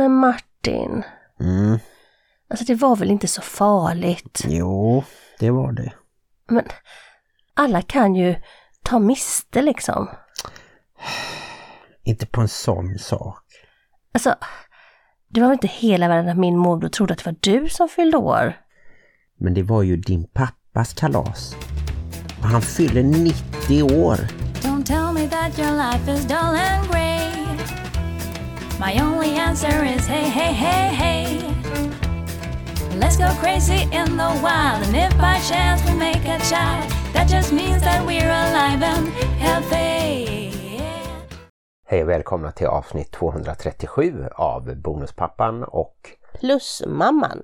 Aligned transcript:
Men 0.00 0.14
Martin, 0.14 1.02
Mm, 1.40 1.78
alltså 2.50 2.64
det 2.64 2.74
var 2.74 2.96
väl 2.96 3.10
inte 3.10 3.28
så 3.28 3.42
farligt? 3.42 4.42
jo, 4.48 5.04
det 5.38 5.50
var 5.50 5.72
det. 5.72 5.92
Men 6.48 6.64
alla 7.54 7.82
kan 7.82 8.14
ju 8.14 8.34
ta 8.82 8.98
miste 8.98 9.62
liksom. 9.62 10.08
Inte 12.02 12.26
på 12.26 12.40
en 12.40 12.48
sån 12.48 12.98
sak. 12.98 13.44
Alltså, 14.14 14.34
det 15.28 15.40
var 15.40 15.48
väl 15.48 15.54
inte 15.54 15.66
hela 15.68 16.08
världen 16.08 16.28
att 16.28 16.38
min 16.38 16.56
morbror 16.56 16.88
trodde 16.88 17.12
att 17.12 17.18
det 17.24 17.30
var 17.30 17.36
du 17.40 17.68
som 17.68 17.88
fyllde 17.88 18.16
år? 18.16 18.60
Men 19.38 19.54
det 19.54 19.62
var 19.62 19.82
ju 19.82 19.96
din 19.96 20.24
pappas 20.32 20.92
kalas. 20.94 21.54
Och 22.38 22.46
han 22.46 22.62
fyller 22.62 23.02
90 23.02 23.82
år. 23.82 24.16
Don't 24.62 24.84
tell 24.84 25.12
me 25.14 25.28
that 25.28 25.58
your 25.58 25.76
life 25.76 26.12
is 26.12 26.24
dull 26.28 26.36
and 26.38 26.90
grey. 26.90 26.99
My 28.80 28.98
only 29.02 29.34
answer 29.34 29.84
is 29.84 30.06
hey, 30.06 30.28
hey, 30.30 30.52
hey, 30.52 30.94
hey. 30.94 31.38
Let's 32.98 33.16
go 33.18 33.28
crazy 33.40 33.82
in 33.82 34.16
the 34.16 34.40
wild, 34.42 34.82
and 34.86 34.96
if 34.96 35.18
by 35.18 35.38
chance 35.48 35.84
we 35.84 35.98
make 35.98 36.24
a 36.24 36.38
child, 36.38 36.90
that 37.12 37.28
just 37.28 37.52
means 37.52 37.82
that 37.82 38.06
we're 38.06 38.30
alive 38.30 38.82
and 38.82 39.08
healthy. 39.38 40.26
Hej 41.86 42.02
och 42.02 42.08
välkomna 42.08 42.52
till 42.52 42.66
avsnitt 42.66 43.12
237 43.12 44.28
av 44.34 44.76
Bonuspappan 44.76 45.64
och 45.64 45.96
Plusmamman, 46.40 47.42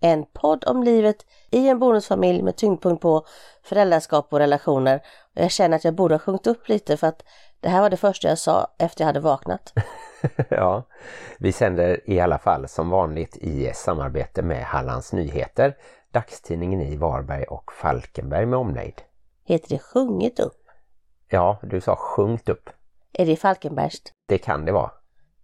en 0.00 0.24
podd 0.32 0.64
om 0.66 0.82
livet 0.82 1.16
i 1.50 1.68
en 1.68 1.78
bonusfamilj 1.78 2.42
med 2.42 2.56
tyngdpunkt 2.56 3.02
på 3.02 3.26
föräldraskap 3.62 4.32
och 4.32 4.38
relationer. 4.38 4.96
Och 5.36 5.42
jag 5.42 5.50
känner 5.50 5.76
att 5.76 5.84
jag 5.84 5.94
borde 5.94 6.14
ha 6.14 6.18
sjungit 6.18 6.46
upp 6.46 6.68
lite 6.68 6.96
för 6.96 7.06
att 7.06 7.22
det 7.60 7.68
här 7.68 7.80
var 7.80 7.90
det 7.90 7.96
första 7.96 8.28
jag 8.28 8.38
sa 8.38 8.66
efter 8.78 9.02
jag 9.02 9.06
hade 9.06 9.20
vaknat. 9.20 9.72
ja, 10.48 10.82
vi 11.38 11.52
sänder 11.52 12.10
i 12.10 12.20
alla 12.20 12.38
fall 12.38 12.68
som 12.68 12.90
vanligt 12.90 13.36
i 13.36 13.72
samarbete 13.74 14.42
med 14.42 14.64
Hallands 14.64 15.12
Nyheter, 15.12 15.76
dagstidningen 16.12 16.80
i 16.80 16.96
Varberg 16.96 17.44
och 17.44 17.72
Falkenberg 17.72 18.46
med 18.46 18.58
omnejd. 18.58 19.02
Heter 19.44 19.68
det 19.68 19.78
sjungit 19.78 20.40
upp? 20.40 20.62
Ja, 21.28 21.58
du 21.62 21.80
sa 21.80 21.96
sjungt 21.96 22.48
upp. 22.48 22.70
Är 23.12 23.26
det 23.26 23.36
Falkenbergst? 23.36 24.12
Det 24.28 24.38
kan 24.38 24.64
det 24.64 24.72
vara. 24.72 24.90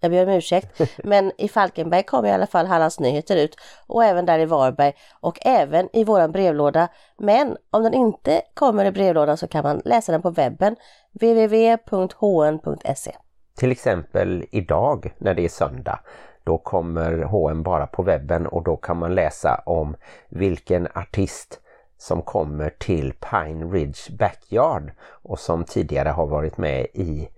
Jag 0.00 0.11
ber 0.11 0.27
om 0.27 0.33
ursäkt, 0.33 0.81
men 1.05 1.33
i 1.38 1.48
Falkenberg 1.48 2.03
kommer 2.03 2.28
i 2.28 2.33
alla 2.33 2.47
fall 2.47 2.66
Hallands 2.66 3.00
Nyheter 3.00 3.36
ut 3.36 3.56
och 3.86 4.05
även 4.05 4.27
där 4.27 4.38
i 4.38 4.44
Varberg 4.44 4.92
och 5.20 5.38
även 5.42 5.97
i 5.97 6.05
våran 6.05 6.33
brevlåda. 6.33 6.88
Men 7.19 7.56
om 7.70 7.83
den 7.83 7.94
inte 7.94 8.42
kommer 8.55 8.84
i 8.84 8.92
brevlådan 8.92 9.36
så 9.36 9.48
kan 9.48 9.62
man 9.62 9.83
läsa 9.84 10.12
den 10.12 10.22
på 10.22 10.31
webben 10.31 10.77
www.hn.se. 11.12 13.12
Till 13.56 13.72
exempel 13.72 14.44
idag 14.50 15.14
när 15.19 15.34
det 15.34 15.44
är 15.44 15.48
söndag. 15.48 16.00
Då 16.44 16.58
kommer 16.58 17.22
H&M 17.22 17.62
bara 17.62 17.86
på 17.86 18.02
webben 18.02 18.47
och 18.47 18.62
då 18.62 18.77
kan 18.77 18.97
man 18.97 19.14
läsa 19.14 19.62
om 19.66 19.97
vilken 20.28 20.88
artist 20.94 21.60
som 21.98 22.22
kommer 22.22 22.70
till 22.70 23.12
Pine 23.12 23.64
Ridge 23.64 24.16
Backyard 24.19 24.92
och 25.00 25.38
som 25.38 25.64
tidigare 25.64 26.08
har 26.08 26.27
varit 26.27 26.58
med 26.58 26.86
i 26.94 27.28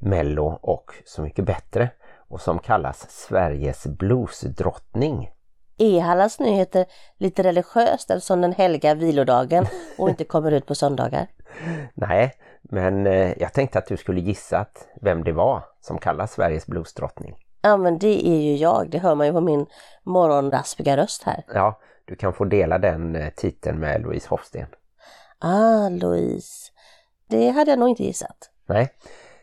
Mello 0.00 0.58
och 0.62 0.92
Så 1.04 1.22
mycket 1.22 1.44
bättre 1.44 1.90
och 2.28 2.40
som 2.40 2.58
kallas 2.58 3.10
Sveriges 3.10 3.86
bluesdrottning. 3.86 5.30
Är 5.78 6.00
Hallands 6.00 6.40
Nyheter 6.40 6.86
lite 7.18 7.42
religiöst 7.42 8.10
eftersom 8.10 8.40
den 8.40 8.52
helga 8.52 8.94
vilodagen 8.94 9.66
och 9.98 10.08
inte 10.08 10.24
kommer 10.24 10.52
ut 10.52 10.66
på 10.66 10.74
söndagar? 10.74 11.26
Nej, 11.94 12.32
men 12.68 13.06
eh, 13.06 13.32
jag 13.38 13.52
tänkte 13.52 13.78
att 13.78 13.86
du 13.86 13.96
skulle 13.96 14.20
gissa 14.20 14.66
vem 15.00 15.24
det 15.24 15.32
var 15.32 15.64
som 15.80 15.98
kallas 15.98 16.32
Sveriges 16.32 16.66
bluesdrottning. 16.66 17.34
Ja 17.62 17.76
men 17.76 17.98
det 17.98 18.28
är 18.28 18.40
ju 18.40 18.56
jag, 18.56 18.90
det 18.90 18.98
hör 18.98 19.14
man 19.14 19.26
ju 19.26 19.32
på 19.32 19.40
min 19.40 19.66
morgonraspiga 20.02 20.96
röst 20.96 21.22
här. 21.22 21.44
Ja, 21.54 21.78
du 22.04 22.16
kan 22.16 22.32
få 22.32 22.44
dela 22.44 22.78
den 22.78 23.16
eh, 23.16 23.30
titeln 23.36 23.78
med 23.78 24.02
Louise 24.02 24.28
Hofsten. 24.28 24.66
Ah, 25.38 25.88
Louise. 25.88 26.72
Det 27.28 27.50
hade 27.50 27.70
jag 27.70 27.78
nog 27.78 27.88
inte 27.88 28.04
gissat. 28.04 28.50
Nej, 28.66 28.88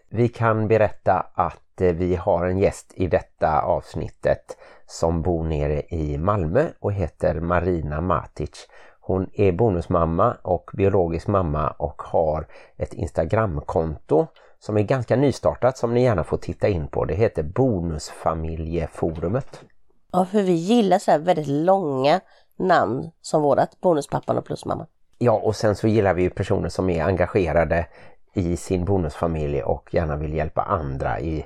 vi 0.09 0.29
kan 0.29 0.67
berätta 0.67 1.25
att 1.33 1.81
eh, 1.81 1.93
vi 1.93 2.15
har 2.15 2.45
en 2.45 2.57
gäst 2.57 2.93
i 2.95 3.07
detta 3.07 3.61
avsnittet 3.61 4.57
som 4.85 5.21
bor 5.21 5.43
nere 5.43 5.81
i 5.81 6.17
Malmö 6.17 6.65
och 6.79 6.93
heter 6.93 7.39
Marina 7.39 8.01
Matic. 8.01 8.67
Hon 9.05 9.29
är 9.33 9.51
bonusmamma 9.51 10.37
och 10.41 10.71
biologisk 10.73 11.27
mamma 11.27 11.69
och 11.69 12.01
har 12.01 12.47
ett 12.77 12.93
Instagramkonto 12.93 14.27
som 14.59 14.77
är 14.77 14.81
ganska 14.81 15.15
nystartat 15.15 15.77
som 15.77 15.93
ni 15.93 16.03
gärna 16.03 16.23
får 16.23 16.37
titta 16.37 16.67
in 16.67 16.87
på. 16.87 17.05
Det 17.05 17.13
heter 17.13 17.43
Bonusfamiljeforumet. 17.43 19.63
Ja, 20.11 20.25
för 20.25 20.41
vi 20.41 20.53
gillar 20.53 20.99
så 20.99 21.17
väldigt 21.17 21.47
långa 21.47 22.21
namn 22.57 23.11
som 23.21 23.41
vårat, 23.41 23.81
Bonuspappan 23.81 24.37
och 24.37 24.45
Plusmamman. 24.45 24.87
Ja, 25.17 25.31
och 25.31 25.55
sen 25.55 25.75
så 25.75 25.87
gillar 25.87 26.13
vi 26.13 26.29
personer 26.29 26.69
som 26.69 26.89
är 26.89 27.03
engagerade 27.03 27.87
i 28.33 28.57
sin 28.57 28.85
bonusfamilj 28.85 29.63
och 29.63 29.93
gärna 29.93 30.15
vill 30.15 30.33
hjälpa 30.33 30.61
andra 30.61 31.19
i 31.19 31.45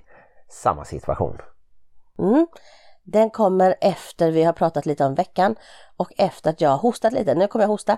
samma 0.49 0.85
situation. 0.85 1.37
Mm. 2.19 2.47
Den 3.07 3.29
kommer 3.29 3.75
efter 3.81 4.31
vi 4.31 4.43
har 4.43 4.53
pratat 4.53 4.85
lite 4.85 5.05
om 5.05 5.15
veckan 5.15 5.55
och 5.97 6.11
efter 6.17 6.49
att 6.49 6.61
jag 6.61 6.69
har 6.69 6.77
hostat 6.77 7.13
lite. 7.13 7.35
Nu 7.35 7.47
kommer 7.47 7.63
jag 7.63 7.69
hosta. 7.69 7.97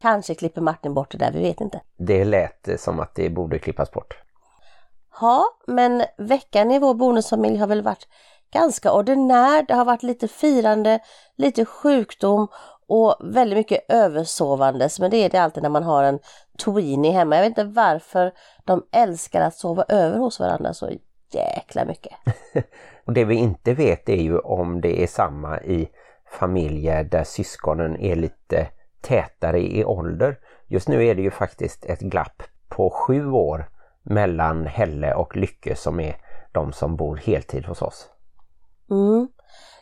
Kanske 0.00 0.34
klipper 0.34 0.60
Martin 0.60 0.94
bort 0.94 1.10
det 1.10 1.18
där, 1.18 1.32
vi 1.32 1.40
vet 1.40 1.60
inte. 1.60 1.80
Det 1.98 2.24
lät 2.24 2.68
som 2.80 3.00
att 3.00 3.14
det 3.14 3.30
borde 3.30 3.58
klippas 3.58 3.90
bort. 3.90 4.18
Ja, 5.20 5.44
men 5.66 6.04
veckan 6.18 6.70
i 6.70 6.78
vår 6.78 6.94
bonusfamilj 6.94 7.56
har 7.56 7.66
väl 7.66 7.82
varit 7.82 8.08
ganska 8.52 8.92
ordinär. 8.92 9.62
Det 9.62 9.74
har 9.74 9.84
varit 9.84 10.02
lite 10.02 10.28
firande, 10.28 11.00
lite 11.36 11.64
sjukdom 11.64 12.48
och 12.88 13.16
väldigt 13.20 13.56
mycket 13.56 13.84
översovandes. 13.88 15.00
Men 15.00 15.10
det 15.10 15.16
är 15.16 15.30
det 15.30 15.38
alltid 15.38 15.62
när 15.62 15.70
man 15.70 15.82
har 15.82 16.02
en 16.02 16.18
tweenie 16.64 17.12
hemma. 17.12 17.36
Jag 17.36 17.42
vet 17.42 17.48
inte 17.48 17.64
varför 17.64 18.32
de 18.64 18.86
älskar 18.92 19.40
att 19.40 19.54
sova 19.54 19.84
över 19.88 20.18
hos 20.18 20.40
varandra 20.40 20.74
så 20.74 20.90
jäkla 21.32 21.84
mycket. 21.84 22.12
Och 23.08 23.14
det 23.14 23.24
vi 23.24 23.34
inte 23.34 23.74
vet 23.74 24.08
är 24.08 24.22
ju 24.22 24.38
om 24.38 24.80
det 24.80 25.02
är 25.02 25.06
samma 25.06 25.60
i 25.60 25.88
familjer 26.30 27.04
där 27.04 27.24
syskonen 27.24 28.00
är 28.00 28.16
lite 28.16 28.68
tätare 29.00 29.60
i 29.60 29.84
ålder. 29.84 30.38
Just 30.66 30.88
nu 30.88 31.06
är 31.06 31.14
det 31.14 31.22
ju 31.22 31.30
faktiskt 31.30 31.84
ett 31.84 32.00
glapp 32.00 32.42
på 32.68 32.90
sju 32.90 33.30
år 33.30 33.70
mellan 34.02 34.66
Helle 34.66 35.14
och 35.14 35.36
Lycke 35.36 35.76
som 35.76 36.00
är 36.00 36.16
de 36.52 36.72
som 36.72 36.96
bor 36.96 37.16
heltid 37.16 37.66
hos 37.66 37.82
oss. 37.82 38.08
Mm. 38.90 39.28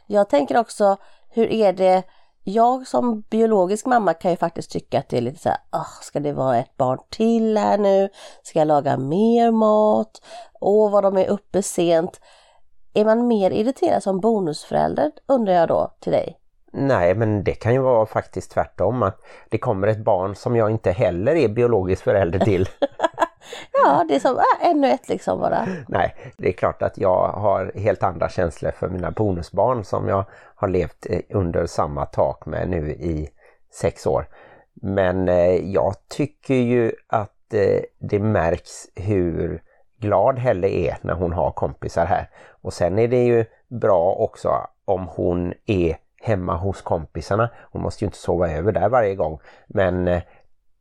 Jag 0.06 0.28
tänker 0.28 0.58
också, 0.58 0.96
hur 1.28 1.52
är 1.52 1.72
det 1.72 2.02
jag 2.44 2.86
som 2.86 3.20
biologisk 3.20 3.86
mamma 3.86 4.14
kan 4.14 4.30
ju 4.30 4.36
faktiskt 4.36 4.70
tycka 4.70 4.98
att 4.98 5.08
det 5.08 5.16
är 5.16 5.22
lite 5.22 5.42
så 5.42 5.48
här, 5.48 5.58
oh, 5.72 6.00
ska 6.02 6.20
det 6.20 6.32
vara 6.32 6.58
ett 6.58 6.76
barn 6.76 6.98
till 7.10 7.56
här 7.56 7.78
nu? 7.78 8.08
Ska 8.42 8.58
jag 8.58 8.68
laga 8.68 8.96
mer 8.96 9.50
mat? 9.50 10.22
Åh, 10.60 10.90
vad 10.90 11.04
de 11.04 11.16
är 11.16 11.26
uppe 11.28 11.62
sent. 11.62 12.20
Är 12.96 13.04
man 13.04 13.26
mer 13.26 13.50
irriterad 13.50 14.02
som 14.02 14.20
bonusförälder 14.20 15.12
undrar 15.26 15.52
jag 15.52 15.68
då 15.68 15.92
till 16.00 16.12
dig? 16.12 16.38
Nej, 16.72 17.14
men 17.14 17.44
det 17.44 17.52
kan 17.52 17.72
ju 17.72 17.80
vara 17.80 18.06
faktiskt 18.06 18.50
tvärtom 18.50 19.02
att 19.02 19.20
det 19.48 19.58
kommer 19.58 19.88
ett 19.88 20.04
barn 20.04 20.34
som 20.34 20.56
jag 20.56 20.70
inte 20.70 20.90
heller 20.90 21.34
är 21.34 21.48
biologisk 21.48 22.04
förälder 22.04 22.38
till. 22.38 22.68
Ja, 23.72 24.04
det 24.08 24.14
är 24.14 24.20
som 24.20 24.36
äh, 24.36 24.70
ännu 24.70 24.90
ett 24.90 25.08
liksom 25.08 25.40
bara. 25.40 25.66
Nej, 25.88 26.14
det 26.36 26.48
är 26.48 26.52
klart 26.52 26.82
att 26.82 26.98
jag 26.98 27.28
har 27.28 27.72
helt 27.74 28.02
andra 28.02 28.28
känslor 28.28 28.70
för 28.70 28.88
mina 28.88 29.10
bonusbarn 29.10 29.84
som 29.84 30.08
jag 30.08 30.24
har 30.54 30.68
levt 30.68 31.06
eh, 31.10 31.20
under 31.30 31.66
samma 31.66 32.06
tak 32.06 32.46
med 32.46 32.68
nu 32.68 32.90
i 32.90 33.28
sex 33.72 34.06
år. 34.06 34.28
Men 34.74 35.28
eh, 35.28 35.72
jag 35.72 35.94
tycker 36.08 36.54
ju 36.54 36.92
att 37.06 37.54
eh, 37.54 37.80
det 37.98 38.18
märks 38.18 38.86
hur 38.94 39.62
glad 40.00 40.38
Helle 40.38 40.68
är 40.68 40.98
när 41.00 41.14
hon 41.14 41.32
har 41.32 41.50
kompisar 41.50 42.06
här. 42.06 42.30
Och 42.62 42.72
sen 42.72 42.98
är 42.98 43.08
det 43.08 43.24
ju 43.24 43.44
bra 43.68 44.12
också 44.12 44.50
om 44.84 45.08
hon 45.08 45.54
är 45.66 45.96
hemma 46.22 46.56
hos 46.56 46.82
kompisarna. 46.82 47.50
Hon 47.72 47.82
måste 47.82 48.04
ju 48.04 48.06
inte 48.06 48.18
sova 48.18 48.50
över 48.50 48.72
där 48.72 48.88
varje 48.88 49.14
gång. 49.14 49.40
Men 49.66 50.08
eh, 50.08 50.22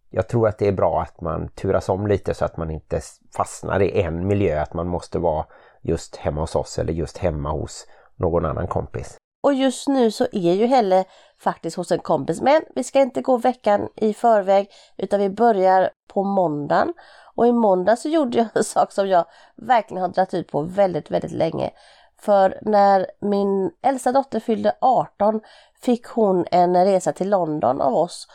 jag 0.10 0.28
tror 0.28 0.48
att 0.48 0.58
det 0.58 0.68
är 0.68 0.72
bra 0.72 1.02
att 1.02 1.22
man 1.22 1.50
turas 1.50 1.90
om 1.90 2.08
lite 2.08 2.34
så 2.34 2.46
att 2.46 2.58
man 2.58 2.72
inte 2.72 3.02
fastnar 3.38 3.82
i 3.82 4.02
en 4.02 4.28
miljö. 4.28 4.62
Att 4.62 4.74
man 4.74 4.88
måste 4.88 5.20
vara 5.20 5.46
just 5.82 6.16
hemma 6.16 6.42
hos 6.42 6.56
oss 6.56 6.80
eller 6.80 6.94
just 6.94 7.18
hemma 7.18 7.52
hos 7.52 7.88
någon 8.16 8.46
annan 8.46 8.68
kompis. 8.68 9.18
Och 9.44 9.54
just 9.54 9.88
nu 9.88 10.12
så 10.12 10.28
är 10.32 10.54
ju 10.54 10.66
Helle 10.66 11.06
faktiskt 11.40 11.78
hos 11.78 11.92
en 11.92 12.00
kompis. 12.00 12.42
Men 12.42 12.62
vi 12.76 12.84
ska 12.84 13.02
inte 13.02 13.22
gå 13.22 13.38
veckan 13.38 13.88
i 13.96 14.14
förväg 14.14 14.70
utan 14.98 15.20
vi 15.20 15.30
börjar 15.30 15.90
på 16.14 16.24
måndagen. 16.24 16.94
Och 17.36 17.48
i 17.48 17.52
måndag 17.52 17.96
så 17.96 18.10
gjorde 18.10 18.38
jag 18.38 18.48
en 18.54 18.64
sak 18.64 18.92
som 18.92 19.08
jag 19.08 19.26
verkligen 19.56 20.02
har 20.02 20.10
dragit 20.10 20.34
ut 20.34 20.52
på 20.52 20.62
väldigt, 20.62 21.12
väldigt 21.12 21.32
länge. 21.32 21.72
För 22.18 22.60
när 22.62 23.08
min 23.22 23.72
äldsta 23.82 24.12
dotter 24.12 24.40
fyllde 24.40 24.76
18 24.82 25.42
fick 25.82 26.06
hon 26.06 26.46
en 26.52 26.86
resa 26.86 27.14
till 27.14 27.30
London 27.30 27.82
av 27.82 27.96
oss. 27.96 28.28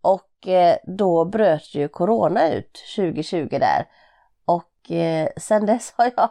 Och 0.00 0.48
eh, 0.48 0.76
då 0.84 1.24
bröt 1.24 1.74
ju 1.74 1.88
Corona 1.88 2.52
ut 2.52 2.82
2020 2.96 3.48
där. 3.50 3.86
Och 4.44 4.90
eh, 4.90 5.28
sen 5.36 5.66
dess 5.66 5.94
har 5.96 6.12
jag 6.16 6.30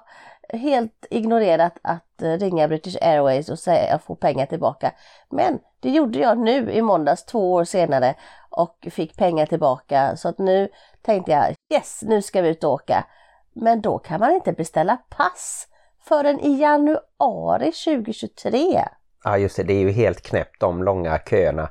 helt 0.59 1.05
ignorerat 1.09 1.77
att 1.81 2.21
eh, 2.21 2.31
ringa 2.31 2.67
British 2.67 2.97
Airways 3.01 3.49
och 3.49 3.59
säga 3.59 3.83
att 3.83 3.89
jag 3.89 4.03
får 4.03 4.15
pengar 4.15 4.45
tillbaka. 4.45 4.91
Men 5.29 5.59
det 5.79 5.89
gjorde 5.89 6.19
jag 6.19 6.37
nu 6.37 6.71
i 6.71 6.81
måndags 6.81 7.25
två 7.25 7.53
år 7.53 7.63
senare 7.63 8.15
och 8.49 8.87
fick 8.91 9.17
pengar 9.17 9.45
tillbaka 9.45 10.15
så 10.17 10.29
att 10.29 10.37
nu 10.37 10.69
tänkte 11.01 11.31
jag 11.31 11.54
yes, 11.73 11.99
nu 12.01 12.21
ska 12.21 12.41
vi 12.41 12.49
ut 12.49 12.63
och 12.63 12.71
åka. 12.71 13.05
Men 13.53 13.81
då 13.81 13.99
kan 13.99 14.19
man 14.19 14.31
inte 14.31 14.53
beställa 14.53 14.97
pass 15.09 15.67
förrän 16.03 16.39
i 16.39 16.59
januari 16.61 17.71
2023. 17.71 18.83
Ja 19.23 19.37
just 19.37 19.55
det, 19.55 19.63
det 19.63 19.73
är 19.73 19.79
ju 19.79 19.91
helt 19.91 20.21
knäppt 20.21 20.59
de 20.59 20.83
långa 20.83 21.19
köerna. 21.19 21.69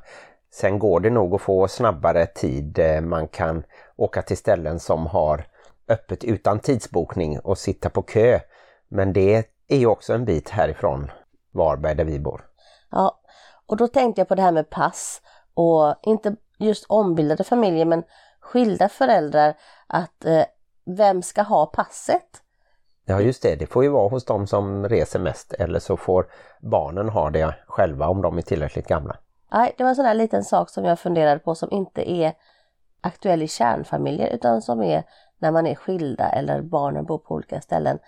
Sen 0.51 0.79
går 0.79 0.99
det 0.99 1.09
nog 1.09 1.35
att 1.35 1.41
få 1.41 1.67
snabbare 1.67 2.25
tid. 2.25 2.79
Eh, 2.79 3.01
Man 3.01 3.27
kan 3.27 3.63
åka 3.95 4.21
till 4.21 4.37
ställen 4.37 4.79
som 4.79 5.07
har 5.07 5.47
öppet 5.87 6.23
utan 6.23 6.59
tidsbokning 6.59 7.39
och 7.39 7.57
sitta 7.57 7.89
på 7.89 8.01
kö. 8.01 8.39
Men 8.87 9.13
det 9.13 9.49
är 9.67 9.77
ju 9.77 9.87
också 9.87 10.13
en 10.13 10.25
bit 10.25 10.49
härifrån 10.49 11.11
Varberg 11.51 11.95
där 11.95 12.03
vi 12.03 12.19
bor. 12.19 12.45
Ja, 12.91 13.19
och 13.65 13.77
då 13.77 13.87
tänkte 13.87 14.21
jag 14.21 14.27
på 14.27 14.35
det 14.35 14.41
här 14.41 14.51
med 14.51 14.69
pass 14.69 15.21
och 15.53 15.95
inte 16.01 16.35
just 16.59 16.85
ombildade 16.89 17.43
familjer 17.43 17.85
men 17.85 18.03
skilda 18.45 18.89
föräldrar 18.89 19.53
att 19.87 20.25
eh, 20.25 20.43
vem 20.85 21.21
ska 21.21 21.41
ha 21.41 21.65
passet? 21.65 22.41
Ja 23.05 23.21
just 23.21 23.41
det, 23.41 23.55
det 23.55 23.65
får 23.65 23.83
ju 23.83 23.89
vara 23.89 24.09
hos 24.09 24.25
de 24.25 24.47
som 24.47 24.89
reser 24.89 25.19
mest 25.19 25.53
eller 25.53 25.79
så 25.79 25.97
får 25.97 26.27
barnen 26.59 27.09
ha 27.09 27.29
det 27.29 27.55
själva 27.67 28.07
om 28.07 28.21
de 28.21 28.37
är 28.37 28.41
tillräckligt 28.41 28.87
gamla. 28.87 29.17
Nej, 29.51 29.75
det 29.77 29.83
var 29.83 29.89
en 29.89 29.95
sån 29.95 30.05
här 30.05 30.13
liten 30.13 30.43
sak 30.43 30.69
som 30.69 30.85
jag 30.85 30.99
funderade 30.99 31.39
på 31.39 31.55
som 31.55 31.71
inte 31.71 32.11
är 32.11 32.33
aktuell 33.01 33.41
i 33.41 33.47
kärnfamiljer 33.47 34.27
utan 34.27 34.61
som 34.61 34.83
är 34.83 35.03
när 35.39 35.51
man 35.51 35.67
är 35.67 35.75
skilda 35.75 36.29
eller 36.29 36.61
barnen 36.61 37.05
bor 37.05 37.17
på 37.17 37.33
olika 37.33 37.61
ställen. 37.61 37.99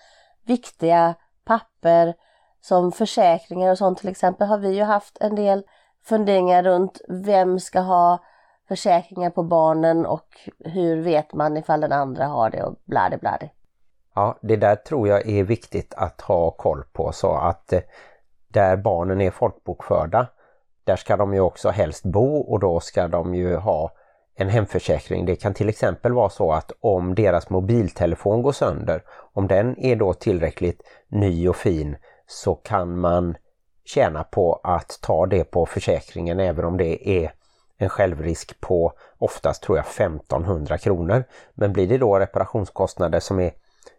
Viktiga 0.45 1.15
papper 1.45 2.13
som 2.61 2.91
försäkringar 2.91 3.71
och 3.71 3.77
sånt 3.77 3.97
till 3.97 4.09
exempel 4.09 4.47
har 4.47 4.57
vi 4.57 4.75
ju 4.75 4.83
haft 4.83 5.17
en 5.19 5.35
del 5.35 5.63
funderingar 6.03 6.63
runt 6.63 7.01
vem 7.07 7.59
ska 7.59 7.79
ha 7.79 8.23
försäkringar 8.67 9.29
på 9.29 9.43
barnen 9.43 10.05
och 10.05 10.27
hur 10.59 11.01
vet 11.01 11.33
man 11.33 11.57
ifall 11.57 11.81
den 11.81 11.91
andra 11.91 12.25
har 12.25 12.49
det 12.49 12.63
och 12.63 12.75
bladi-bladi. 12.85 13.49
Ja, 14.15 14.37
det 14.41 14.55
där 14.55 14.75
tror 14.75 15.07
jag 15.07 15.29
är 15.29 15.43
viktigt 15.43 15.93
att 15.97 16.21
ha 16.21 16.51
koll 16.51 16.83
på 16.93 17.11
så 17.11 17.31
att 17.31 17.73
eh, 17.73 17.79
där 18.47 18.77
barnen 18.77 19.21
är 19.21 19.31
folkbokförda, 19.31 20.27
där 20.83 20.95
ska 20.95 21.17
de 21.17 21.33
ju 21.33 21.39
också 21.39 21.69
helst 21.69 22.03
bo 22.03 22.37
och 22.37 22.59
då 22.59 22.79
ska 22.79 23.07
de 23.07 23.35
ju 23.35 23.55
ha 23.55 23.91
en 24.35 24.49
hemförsäkring. 24.49 25.25
Det 25.25 25.35
kan 25.35 25.53
till 25.53 25.69
exempel 25.69 26.13
vara 26.13 26.29
så 26.29 26.51
att 26.51 26.71
om 26.79 27.15
deras 27.15 27.49
mobiltelefon 27.49 28.41
går 28.41 28.51
sönder, 28.51 29.03
om 29.33 29.47
den 29.47 29.79
är 29.79 29.95
då 29.95 30.13
tillräckligt 30.13 30.81
ny 31.07 31.49
och 31.49 31.55
fin 31.55 31.97
så 32.27 32.55
kan 32.55 32.99
man 32.99 33.37
tjäna 33.85 34.23
på 34.23 34.59
att 34.63 34.99
ta 35.01 35.25
det 35.25 35.43
på 35.43 35.65
försäkringen 35.65 36.39
även 36.39 36.65
om 36.65 36.77
det 36.77 37.09
är 37.09 37.31
en 37.77 37.89
självrisk 37.89 38.59
på 38.59 38.93
oftast 39.17 39.63
tror 39.63 39.77
jag 39.77 39.85
1500 39.85 40.77
kronor. 40.77 41.23
Men 41.53 41.73
blir 41.73 41.87
det 41.87 41.97
då 41.97 42.19
reparationskostnader 42.19 43.19
som 43.19 43.39
är 43.39 43.51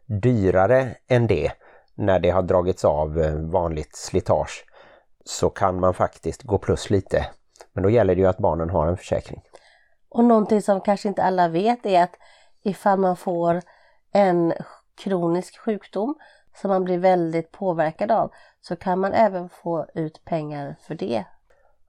dyrare 0.06 0.96
än 1.08 1.26
det 1.26 1.52
när 1.94 2.18
det 2.18 2.30
har 2.30 2.42
dragits 2.42 2.84
av 2.84 3.20
eh, 3.20 3.34
vanligt 3.34 3.96
slitage 3.96 4.64
så 5.24 5.50
kan 5.50 5.80
man 5.80 5.94
faktiskt 5.94 6.42
gå 6.42 6.58
plus 6.58 6.90
lite. 6.90 7.26
Men 7.72 7.82
då 7.82 7.90
gäller 7.90 8.14
det 8.14 8.20
ju 8.20 8.26
att 8.26 8.38
barnen 8.38 8.70
har 8.70 8.86
en 8.86 8.96
försäkring. 8.96 9.42
Och 10.08 10.24
någonting 10.24 10.62
som 10.62 10.80
kanske 10.80 11.08
inte 11.08 11.22
alla 11.22 11.48
vet 11.48 11.86
är 11.86 12.02
att 12.02 12.16
ifall 12.62 12.98
man 12.98 13.16
får 13.16 13.62
en 14.12 14.52
kronisk 15.02 15.58
sjukdom 15.58 16.14
som 16.60 16.70
man 16.70 16.84
blir 16.84 16.98
väldigt 16.98 17.52
påverkad 17.52 18.10
av 18.10 18.32
så 18.60 18.76
kan 18.76 18.98
man 18.98 19.12
även 19.12 19.48
få 19.48 19.86
ut 19.94 20.24
pengar 20.24 20.76
för 20.80 20.94
det. 20.94 21.24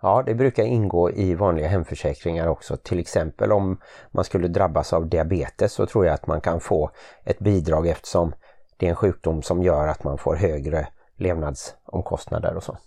Ja, 0.01 0.23
det 0.25 0.35
brukar 0.35 0.63
ingå 0.63 1.11
i 1.11 1.35
vanliga 1.35 1.67
hemförsäkringar 1.67 2.47
också. 2.47 2.77
Till 2.77 2.99
exempel 2.99 3.51
om 3.51 3.81
man 4.11 4.23
skulle 4.23 4.47
drabbas 4.47 4.93
av 4.93 5.09
diabetes 5.09 5.73
så 5.73 5.85
tror 5.85 6.05
jag 6.05 6.13
att 6.13 6.27
man 6.27 6.41
kan 6.41 6.59
få 6.59 6.91
ett 7.23 7.39
bidrag 7.39 7.87
eftersom 7.87 8.33
det 8.77 8.85
är 8.85 8.89
en 8.89 8.95
sjukdom 8.95 9.41
som 9.41 9.63
gör 9.63 9.87
att 9.87 10.03
man 10.03 10.17
får 10.17 10.35
högre 10.35 10.87
levnadsomkostnader 11.15 12.55
och 12.55 12.63
så. 12.63 12.77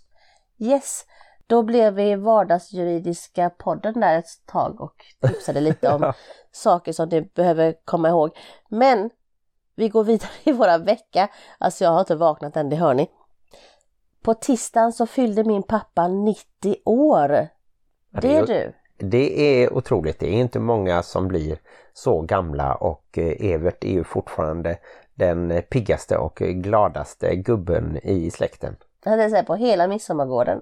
Yes, 0.59 1.05
då 1.47 1.63
blev 1.63 1.95
vi 1.95 2.15
vardagsjuridiska 2.15 3.51
podden 3.51 4.01
där 4.01 4.19
ett 4.19 4.47
tag 4.47 4.81
och 4.81 4.95
tipsade 5.21 5.61
lite 5.61 5.93
om 5.93 6.13
saker 6.53 6.93
som 6.93 7.09
ni 7.09 7.21
behöver 7.21 7.75
komma 7.85 8.09
ihåg. 8.09 8.31
Men 8.69 9.11
vi 9.75 9.89
går 9.89 10.05
vidare 10.05 10.31
i 10.45 10.53
våra 10.53 10.79
vecka. 10.79 11.29
Alltså 11.59 11.85
jag 11.85 11.91
har 11.91 12.01
inte 12.01 12.17
vaknat 12.17 12.57
än, 12.57 12.69
det 12.69 12.77
hör 12.77 12.95
ni. 12.95 13.11
På 14.23 14.35
tisdagen 14.35 14.93
så 14.93 15.07
fyllde 15.07 15.45
min 15.45 15.63
pappa 15.63 16.09
90 16.09 16.77
år. 16.85 17.49
Ja, 18.11 18.21
Det 18.21 18.37
är 18.37 18.47
du. 18.47 18.73
Det 18.97 19.63
är 19.63 19.73
otroligt. 19.73 20.19
Det 20.19 20.27
är 20.27 20.41
inte 20.41 20.59
många 20.59 21.03
som 21.03 21.29
blir 21.29 21.59
så 21.93 22.21
gamla 22.21 22.75
och 22.75 23.19
eh, 23.19 23.53
Evert 23.53 23.85
är 23.85 23.93
ju 23.93 24.05
fortfarande 24.05 24.79
den 25.15 25.63
piggaste 25.71 26.17
och 26.17 26.37
gladaste 26.37 27.37
gubben 27.37 27.99
i 28.03 28.31
släkten. 28.31 28.77
Han 29.05 29.21
är 29.21 29.43
på 29.43 29.55
hela 29.55 29.87
midsommargården. 29.87 30.61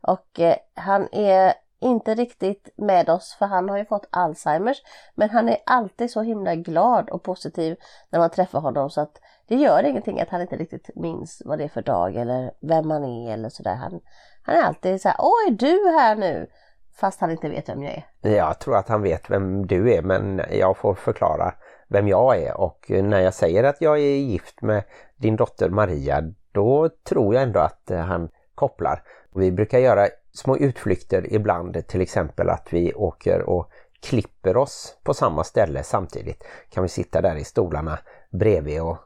Och 0.00 0.40
eh, 0.40 0.56
han 0.74 1.08
är 1.12 1.54
inte 1.82 2.14
riktigt 2.14 2.68
med 2.76 3.10
oss 3.10 3.36
för 3.38 3.46
han 3.46 3.68
har 3.68 3.78
ju 3.78 3.84
fått 3.84 4.08
Alzheimers. 4.10 4.82
Men 5.14 5.30
han 5.30 5.48
är 5.48 5.56
alltid 5.66 6.10
så 6.10 6.22
himla 6.22 6.54
glad 6.54 7.10
och 7.10 7.22
positiv 7.22 7.76
när 8.10 8.18
man 8.18 8.30
träffar 8.30 8.60
honom 8.60 8.90
så 8.90 9.00
att 9.00 9.20
det 9.48 9.54
gör 9.54 9.82
ingenting 9.82 10.20
att 10.20 10.28
han 10.28 10.40
inte 10.40 10.56
riktigt 10.56 10.90
minns 10.94 11.42
vad 11.44 11.58
det 11.58 11.64
är 11.64 11.68
för 11.68 11.82
dag 11.82 12.16
eller 12.16 12.52
vem 12.60 12.88
man 12.88 13.04
är 13.04 13.32
eller 13.32 13.48
sådär. 13.48 13.74
Han, 13.74 14.00
han 14.42 14.56
är 14.56 14.62
alltid 14.62 15.00
så 15.00 15.08
här, 15.08 15.16
åh 15.18 15.48
är 15.48 15.50
du 15.50 15.98
här 15.98 16.16
nu? 16.16 16.46
Fast 16.94 17.20
han 17.20 17.30
inte 17.30 17.48
vet 17.48 17.68
vem 17.68 17.82
jag 17.82 17.92
är. 17.92 18.36
Jag 18.36 18.58
tror 18.58 18.76
att 18.76 18.88
han 18.88 19.02
vet 19.02 19.30
vem 19.30 19.66
du 19.66 19.94
är 19.94 20.02
men 20.02 20.42
jag 20.50 20.76
får 20.76 20.94
förklara 20.94 21.54
vem 21.88 22.08
jag 22.08 22.38
är 22.38 22.60
och 22.60 22.86
när 22.88 23.20
jag 23.20 23.34
säger 23.34 23.64
att 23.64 23.80
jag 23.80 23.98
är 23.98 24.16
gift 24.16 24.62
med 24.62 24.82
din 25.16 25.36
dotter 25.36 25.70
Maria 25.70 26.22
då 26.52 26.90
tror 27.08 27.34
jag 27.34 27.42
ändå 27.42 27.60
att 27.60 27.90
han 27.90 28.28
kopplar. 28.54 29.02
Vi 29.34 29.52
brukar 29.52 29.78
göra 29.78 30.08
små 30.32 30.56
utflykter 30.56 31.32
ibland 31.32 31.86
till 31.86 32.00
exempel 32.00 32.50
att 32.50 32.68
vi 32.70 32.94
åker 32.94 33.42
och 33.42 33.70
klipper 34.02 34.56
oss 34.56 34.96
på 35.02 35.14
samma 35.14 35.44
ställe 35.44 35.82
samtidigt. 35.82 36.44
Kan 36.70 36.82
vi 36.82 36.88
sitta 36.88 37.20
där 37.20 37.36
i 37.36 37.44
stolarna 37.44 37.98
bredvid 38.30 38.82
och 38.82 38.96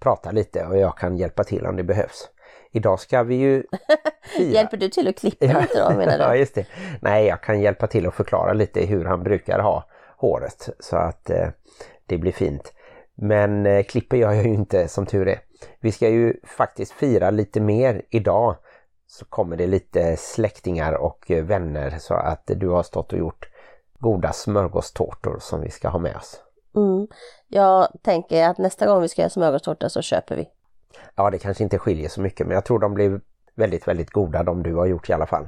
prata 0.00 0.30
lite 0.30 0.66
och 0.66 0.78
jag 0.78 0.98
kan 0.98 1.16
hjälpa 1.16 1.44
till 1.44 1.66
om 1.66 1.76
det 1.76 1.84
behövs. 1.84 2.28
Idag 2.72 3.00
ska 3.00 3.22
vi 3.22 3.34
ju 3.34 3.62
fira. 4.36 4.52
Hjälper 4.52 4.76
du 4.76 4.88
till 4.88 5.08
att 5.08 5.18
klippa 5.18 5.46
lite 5.46 5.90
då 5.90 5.96
menar 5.96 6.18
ja, 6.18 6.32
du? 6.32 6.38
just 6.38 6.54
det. 6.54 6.66
Nej, 7.00 7.26
jag 7.26 7.42
kan 7.42 7.60
hjälpa 7.60 7.86
till 7.86 8.06
att 8.06 8.14
förklara 8.14 8.52
lite 8.52 8.86
hur 8.86 9.04
han 9.04 9.22
brukar 9.22 9.58
ha 9.58 9.88
håret 10.16 10.68
så 10.78 10.96
att 10.96 11.30
eh, 11.30 11.48
det 12.06 12.18
blir 12.18 12.32
fint. 12.32 12.72
Men 13.14 13.66
eh, 13.66 13.82
klipper 13.82 14.16
gör 14.16 14.32
jag 14.32 14.44
ju 14.44 14.54
inte 14.54 14.88
som 14.88 15.06
tur 15.06 15.28
är. 15.28 15.40
Vi 15.80 15.92
ska 15.92 16.08
ju 16.08 16.34
faktiskt 16.44 16.92
fira 16.92 17.30
lite 17.30 17.60
mer 17.60 18.02
idag. 18.10 18.56
Så 19.06 19.24
kommer 19.24 19.56
det 19.56 19.66
lite 19.66 20.16
släktingar 20.16 20.92
och 20.92 21.30
eh, 21.30 21.44
vänner 21.44 21.98
så 21.98 22.14
att 22.14 22.42
du 22.46 22.68
har 22.68 22.82
stått 22.82 23.12
och 23.12 23.18
gjort 23.18 23.48
goda 23.98 24.32
smörgåstårtor 24.32 25.38
som 25.40 25.60
vi 25.60 25.70
ska 25.70 25.88
ha 25.88 25.98
med 25.98 26.16
oss. 26.16 26.42
Mm. 26.76 27.08
Jag 27.48 27.88
tänker 28.02 28.48
att 28.48 28.58
nästa 28.58 28.86
gång 28.86 29.02
vi 29.02 29.08
ska 29.08 29.22
göra 29.22 29.30
smörgåstårta 29.30 29.88
så 29.88 30.02
köper 30.02 30.36
vi. 30.36 30.48
Ja, 31.14 31.30
det 31.30 31.38
kanske 31.38 31.64
inte 31.64 31.78
skiljer 31.78 32.08
så 32.08 32.20
mycket 32.20 32.46
men 32.46 32.54
jag 32.54 32.64
tror 32.64 32.78
de 32.78 32.94
blir 32.94 33.20
väldigt, 33.54 33.88
väldigt 33.88 34.10
goda 34.10 34.42
de 34.42 34.62
du 34.62 34.74
har 34.74 34.86
gjort 34.86 35.10
i 35.10 35.12
alla 35.12 35.26
fall. 35.26 35.46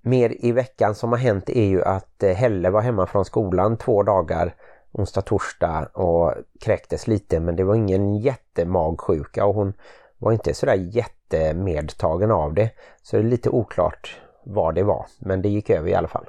Mer 0.00 0.44
i 0.44 0.52
veckan 0.52 0.94
som 0.94 1.12
har 1.12 1.18
hänt 1.18 1.48
är 1.48 1.64
ju 1.64 1.82
att 1.82 2.22
eh, 2.22 2.32
Helle 2.32 2.70
var 2.70 2.80
hemma 2.80 3.06
från 3.06 3.24
skolan 3.24 3.76
två 3.76 4.02
dagar, 4.02 4.54
onsdag, 4.92 5.22
torsdag 5.22 5.90
och 5.92 6.34
kräktes 6.60 7.06
lite 7.06 7.40
men 7.40 7.56
det 7.56 7.64
var 7.64 7.74
ingen 7.74 8.16
jättemagsjuka 8.16 9.46
och 9.46 9.54
hon 9.54 9.72
var 10.18 10.32
inte 10.32 10.54
sådär 10.54 10.74
jättemedtagen 10.74 12.30
av 12.30 12.54
det. 12.54 12.70
Så 13.02 13.16
det 13.16 13.22
är 13.22 13.24
lite 13.24 13.50
oklart 13.50 14.20
vad 14.44 14.74
det 14.74 14.82
var 14.82 15.06
men 15.18 15.42
det 15.42 15.48
gick 15.48 15.70
över 15.70 15.88
i 15.88 15.94
alla 15.94 16.08
fall. 16.08 16.26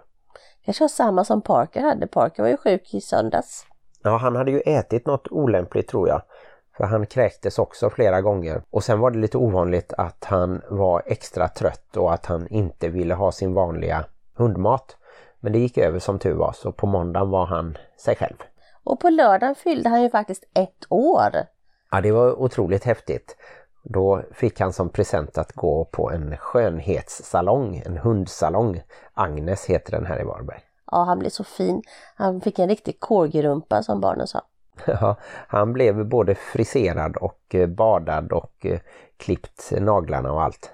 Kanske 0.65 0.84
var 0.84 0.89
samma 0.89 1.24
som 1.25 1.41
Parker 1.41 1.81
hade. 1.81 2.08
Parker 2.08 2.43
var 2.43 2.50
ju 2.50 2.58
sjuk 2.58 2.93
i 2.93 3.01
söndags. 3.01 3.65
Ja, 4.03 4.17
han 4.17 4.36
hade 4.36 4.51
ju 4.51 4.60
ätit 4.60 5.05
något 5.05 5.27
olämpligt 5.31 5.88
tror 5.88 6.08
jag. 6.08 6.22
För 6.77 6.84
han 6.84 7.05
kräktes 7.05 7.60
också 7.60 7.89
flera 7.89 8.22
gånger. 8.22 8.62
Och 8.69 8.84
sen 8.84 9.00
var 9.00 9.12
det 9.12 9.19
lite 9.19 9.38
ovanligt 9.38 9.93
att 9.98 10.25
han 10.25 10.62
var 10.69 11.03
extra 11.05 11.48
trött 11.48 11.98
och 11.98 12.13
att 12.13 12.25
han 12.25 12.48
inte 12.48 12.89
ville 12.89 13.13
ha 13.13 13.31
sin 13.31 13.53
vanliga 13.53 14.05
hundmat. 14.36 14.98
Men 15.39 15.53
det 15.53 15.60
gick 15.60 15.77
över 15.77 16.00
som 16.00 16.19
tur 16.19 16.34
var, 16.34 16.51
så 16.51 16.72
på 16.72 16.88
måndagen 16.88 17.29
var 17.29 17.46
han 17.46 17.77
sig 17.98 18.15
själv. 18.15 18.36
Och 18.84 19.00
på 19.00 19.10
lördagen 19.10 19.55
fyllde 19.55 19.89
han 19.89 20.01
ju 20.01 20.10
faktiskt 20.10 20.43
ett 20.53 20.86
år. 20.89 21.31
Ja, 21.91 22.01
det 22.01 22.12
var 22.12 22.41
otroligt 22.41 22.84
häftigt. 22.84 23.38
Då 23.83 24.21
fick 24.31 24.59
han 24.59 24.74
som 24.74 24.89
present 24.89 25.38
att 25.38 25.51
gå 25.51 25.86
på 25.86 26.12
en 26.12 26.38
skönhetssalong, 26.38 27.83
en 27.86 27.98
hundsalong. 27.98 28.81
Agnes 29.13 29.65
heter 29.65 29.91
den 29.91 30.05
här 30.05 30.21
i 30.21 30.24
Varberg. 30.24 30.59
Ja, 30.91 31.03
han 31.03 31.19
blev 31.19 31.29
så 31.29 31.43
fin. 31.43 31.81
Han 32.15 32.41
fick 32.41 32.59
en 32.59 32.69
riktig 32.69 33.00
corgirumpa 33.00 33.83
som 33.83 34.01
barnen 34.01 34.27
sa. 34.27 34.41
Ja, 34.86 35.15
han 35.48 35.74
blev 35.74 36.05
både 36.05 36.36
friserad 36.36 37.17
och 37.17 37.55
eh, 37.55 37.67
badad 37.67 38.31
och 38.31 38.65
eh, 38.65 38.79
klippt 39.17 39.71
naglarna 39.71 40.31
och 40.31 40.43
allt. 40.43 40.71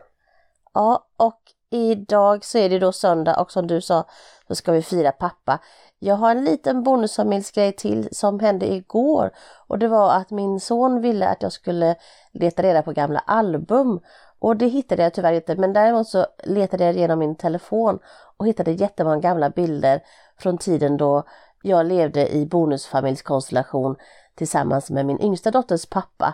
Ja, 0.73 1.05
och 1.17 1.41
idag 1.69 2.45
så 2.45 2.57
är 2.57 2.69
det 2.69 2.79
då 2.79 2.91
söndag 2.91 3.41
och 3.41 3.51
som 3.51 3.67
du 3.67 3.81
sa 3.81 4.05
så 4.47 4.55
ska 4.55 4.71
vi 4.71 4.81
fira 4.81 5.11
pappa. 5.11 5.59
Jag 5.99 6.15
har 6.15 6.31
en 6.31 6.43
liten 6.43 6.83
bonusfamiljsgrej 6.83 7.71
till 7.71 8.09
som 8.11 8.39
hände 8.39 8.73
igår 8.73 9.31
och 9.67 9.79
det 9.79 9.87
var 9.87 10.13
att 10.13 10.31
min 10.31 10.59
son 10.59 11.01
ville 11.01 11.27
att 11.27 11.41
jag 11.41 11.51
skulle 11.51 11.95
leta 12.35 12.63
reda 12.63 12.81
på 12.81 12.91
gamla 12.91 13.19
album 13.19 13.99
och 14.39 14.57
det 14.57 14.67
hittade 14.67 15.03
jag 15.03 15.13
tyvärr 15.13 15.33
inte 15.33 15.55
men 15.55 15.73
däremot 15.73 16.07
så 16.07 16.25
letade 16.43 16.83
jag 16.83 16.95
igenom 16.95 17.19
min 17.19 17.35
telefon 17.35 17.99
och 18.37 18.47
hittade 18.47 18.71
jättemånga 18.71 19.19
gamla 19.19 19.49
bilder 19.49 20.01
från 20.37 20.57
tiden 20.57 20.97
då 20.97 21.23
jag 21.61 21.85
levde 21.85 22.35
i 22.35 22.45
bonusfamiljskonstellation 22.45 23.95
tillsammans 24.35 24.89
med 24.89 25.05
min 25.05 25.21
yngsta 25.21 25.51
dotters 25.51 25.85
pappa 25.85 26.33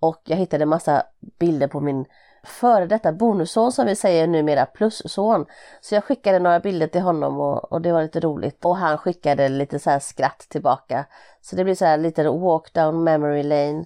och 0.00 0.22
jag 0.24 0.36
hittade 0.36 0.66
massa 0.66 1.02
bilder 1.38 1.68
på 1.68 1.80
min 1.80 2.04
före 2.42 2.86
detta 2.86 3.12
bonusson 3.12 3.72
som 3.72 3.86
vi 3.86 3.96
säger 3.96 4.26
numera 4.26 4.66
plusson. 4.66 5.46
Så 5.80 5.94
jag 5.94 6.04
skickade 6.04 6.38
några 6.38 6.60
bilder 6.60 6.86
till 6.86 7.00
honom 7.00 7.40
och, 7.40 7.72
och, 7.72 7.80
det 7.82 7.92
var 7.92 8.02
lite 8.02 8.20
roligt. 8.20 8.64
Och 8.64 8.76
han 8.76 8.98
skickade 8.98 9.48
lite 9.48 9.78
så 9.78 9.90
här 9.90 9.98
skratt 9.98 10.46
tillbaka. 10.48 11.04
Så 11.40 11.56
det 11.56 11.64
blir 11.64 11.74
så 11.74 11.84
här 11.84 11.98
lite 11.98 12.28
walk 12.28 12.72
down 12.72 13.04
memory 13.04 13.42
lane. 13.42 13.84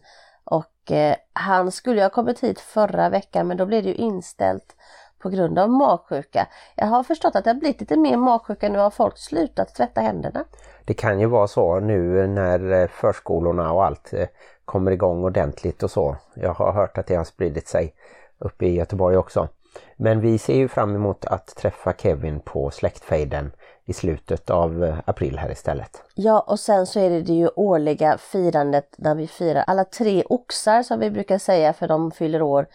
Och 0.82 0.92
eh, 0.92 1.16
han 1.32 1.72
skulle 1.72 2.02
ha 2.02 2.10
kommit 2.10 2.40
hit 2.40 2.60
förra 2.60 3.08
veckan 3.08 3.46
men 3.46 3.56
då 3.56 3.66
blev 3.66 3.82
det 3.82 3.88
ju 3.88 3.94
inställt 3.94 4.76
på 5.18 5.28
grund 5.28 5.58
av 5.58 5.70
magsjuka. 5.70 6.46
Jag 6.76 6.86
har 6.86 7.02
förstått 7.02 7.36
att 7.36 7.44
det 7.44 7.50
har 7.50 7.54
blivit 7.54 7.80
lite 7.80 7.96
mer 7.96 8.16
magsjuka 8.16 8.68
nu 8.68 8.78
har 8.78 8.90
folk 8.90 9.18
slutat 9.18 9.74
tvätta 9.74 10.00
händerna. 10.00 10.44
Det 10.84 10.94
kan 10.94 11.20
ju 11.20 11.26
vara 11.26 11.46
så 11.46 11.80
nu 11.80 12.26
när 12.26 12.72
eh, 12.72 12.88
förskolorna 12.88 13.72
och 13.72 13.84
allt 13.84 14.12
eh, 14.12 14.26
kommer 14.64 14.90
igång 14.90 15.24
ordentligt 15.24 15.82
och 15.82 15.90
så. 15.90 16.16
Jag 16.34 16.54
har 16.54 16.72
hört 16.72 16.98
att 16.98 17.06
det 17.06 17.14
har 17.14 17.24
spridit 17.24 17.68
sig 17.68 17.94
uppe 18.38 18.66
i 18.66 18.74
Göteborg 18.74 19.16
också. 19.16 19.48
Men 19.96 20.20
vi 20.20 20.38
ser 20.38 20.56
ju 20.56 20.68
fram 20.68 20.94
emot 20.94 21.24
att 21.24 21.46
träffa 21.46 21.92
Kevin 21.92 22.40
på 22.40 22.70
släktfejden 22.70 23.52
i 23.84 23.92
slutet 23.92 24.50
av 24.50 24.84
eh, 24.84 24.98
april 25.04 25.38
här 25.38 25.50
istället. 25.52 26.02
Ja 26.14 26.40
och 26.40 26.60
sen 26.60 26.86
så 26.86 27.00
är 27.00 27.10
det 27.10 27.22
det 27.22 27.32
ju 27.32 27.48
årliga 27.48 28.18
firandet 28.18 28.94
när 28.98 29.14
vi 29.14 29.26
firar 29.26 29.64
alla 29.66 29.84
tre 29.84 30.24
oxar 30.28 30.82
som 30.82 31.00
vi 31.00 31.10
brukar 31.10 31.38
säga 31.38 31.72
för 31.72 31.88
de 31.88 32.10
fyller 32.10 32.42
år 32.42 32.66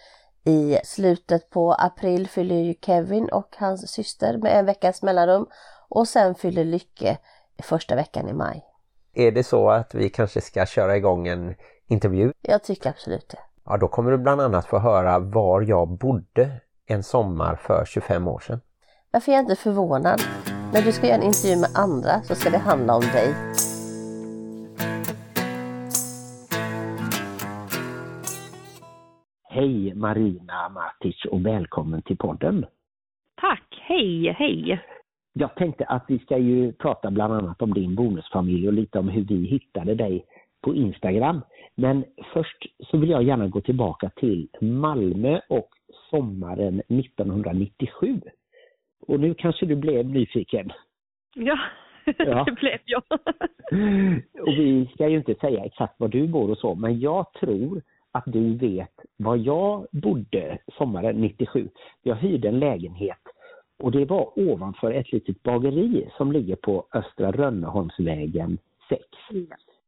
i 0.45 0.77
slutet 0.83 1.49
på 1.49 1.73
april 1.73 2.27
fyller 2.27 2.55
ju 2.55 2.73
Kevin 2.81 3.29
och 3.29 3.55
hans 3.57 3.91
syster 3.91 4.37
med 4.37 4.59
en 4.59 4.65
veckas 4.65 5.01
mellanrum 5.01 5.45
och 5.89 6.07
sen 6.07 6.35
fyller 6.35 6.63
Lycke 6.63 7.17
första 7.63 7.95
veckan 7.95 8.29
i 8.29 8.33
maj. 8.33 8.63
Är 9.13 9.31
det 9.31 9.43
så 9.43 9.69
att 9.69 9.95
vi 9.95 10.09
kanske 10.09 10.41
ska 10.41 10.65
köra 10.65 10.97
igång 10.97 11.27
en 11.27 11.55
intervju? 11.87 12.33
Jag 12.41 12.63
tycker 12.63 12.89
absolut 12.89 13.29
det. 13.29 13.39
Ja, 13.65 13.77
då 13.77 13.87
kommer 13.87 14.11
du 14.11 14.17
bland 14.17 14.41
annat 14.41 14.65
få 14.65 14.79
höra 14.79 15.19
var 15.19 15.61
jag 15.61 15.87
bodde 15.87 16.51
en 16.85 17.03
sommar 17.03 17.55
för 17.55 17.85
25 17.85 18.27
år 18.27 18.39
sedan. 18.39 18.61
Varför 19.11 19.31
är 19.31 19.35
jag 19.35 19.43
inte 19.43 19.55
förvånad? 19.55 20.21
När 20.73 20.81
du 20.81 20.91
ska 20.91 21.07
göra 21.07 21.17
en 21.17 21.23
intervju 21.23 21.55
med 21.61 21.69
andra 21.75 22.21
så 22.21 22.35
ska 22.35 22.49
det 22.49 22.57
handla 22.57 22.95
om 22.95 23.01
dig. 23.01 23.33
Hej 29.49 29.95
Marina 29.95 30.69
Matic 30.69 31.25
och 31.31 31.45
välkommen 31.45 32.01
till 32.01 32.17
podden. 32.17 32.65
Tack, 33.35 33.81
hej, 33.87 34.35
hej. 34.37 34.79
Jag 35.33 35.55
tänkte 35.55 35.85
att 35.85 36.05
vi 36.07 36.19
ska 36.19 36.37
ju 36.37 36.73
prata 36.73 37.11
bland 37.11 37.33
annat 37.33 37.61
om 37.61 37.73
din 37.73 37.95
bonusfamilj 37.95 38.67
och 38.67 38.73
lite 38.73 38.99
om 38.99 39.09
hur 39.09 39.23
vi 39.23 39.47
hittade 39.47 39.95
dig 39.95 40.25
på 40.61 40.75
Instagram. 40.75 41.41
Men 41.75 42.05
först 42.33 42.65
så 42.79 42.97
vill 42.97 43.09
jag 43.09 43.23
gärna 43.23 43.47
gå 43.47 43.61
tillbaka 43.61 44.09
till 44.09 44.47
Malmö 44.61 45.39
och 45.49 45.69
sommaren 46.09 46.79
1997. 46.79 48.21
Och 48.99 49.19
nu 49.19 49.33
kanske 49.33 49.65
du 49.65 49.75
blev 49.75 50.09
nyfiken? 50.09 50.71
Ja, 51.35 51.59
ja. 52.17 52.43
det 52.43 52.51
blev 52.51 52.79
jag. 52.85 53.03
och 54.41 54.53
vi 54.57 54.89
ska 54.93 55.07
ju 55.07 55.17
inte 55.17 55.35
säga 55.35 55.65
exakt 55.65 55.99
var 55.99 56.07
du 56.07 56.27
bor 56.27 56.51
och 56.51 56.57
så, 56.57 56.75
men 56.75 56.99
jag 56.99 57.33
tror 57.33 57.81
att 58.11 58.23
du 58.25 58.57
vet 58.57 58.93
var 59.17 59.35
jag 59.35 59.87
bodde 59.91 60.57
sommaren 60.77 61.21
97. 61.21 61.69
Jag 62.03 62.15
hyrde 62.15 62.47
en 62.47 62.59
lägenhet 62.59 63.21
och 63.79 63.91
det 63.91 64.05
var 64.05 64.39
ovanför 64.39 64.91
ett 64.91 65.11
litet 65.11 65.43
bageri 65.43 66.09
som 66.17 66.31
ligger 66.31 66.55
på 66.55 66.87
Östra 66.93 67.31
Rönneholmsvägen 67.31 68.57
6. 68.89 69.03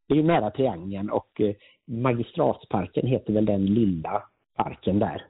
Det 0.06 0.18
är 0.18 0.22
nära 0.22 0.50
Triangeln 0.50 1.10
och 1.10 1.40
eh, 1.40 1.54
Magistratsparken 1.86 3.06
heter 3.06 3.32
väl 3.32 3.44
den 3.44 3.66
lilla 3.66 4.22
parken 4.56 4.98
där. 4.98 5.24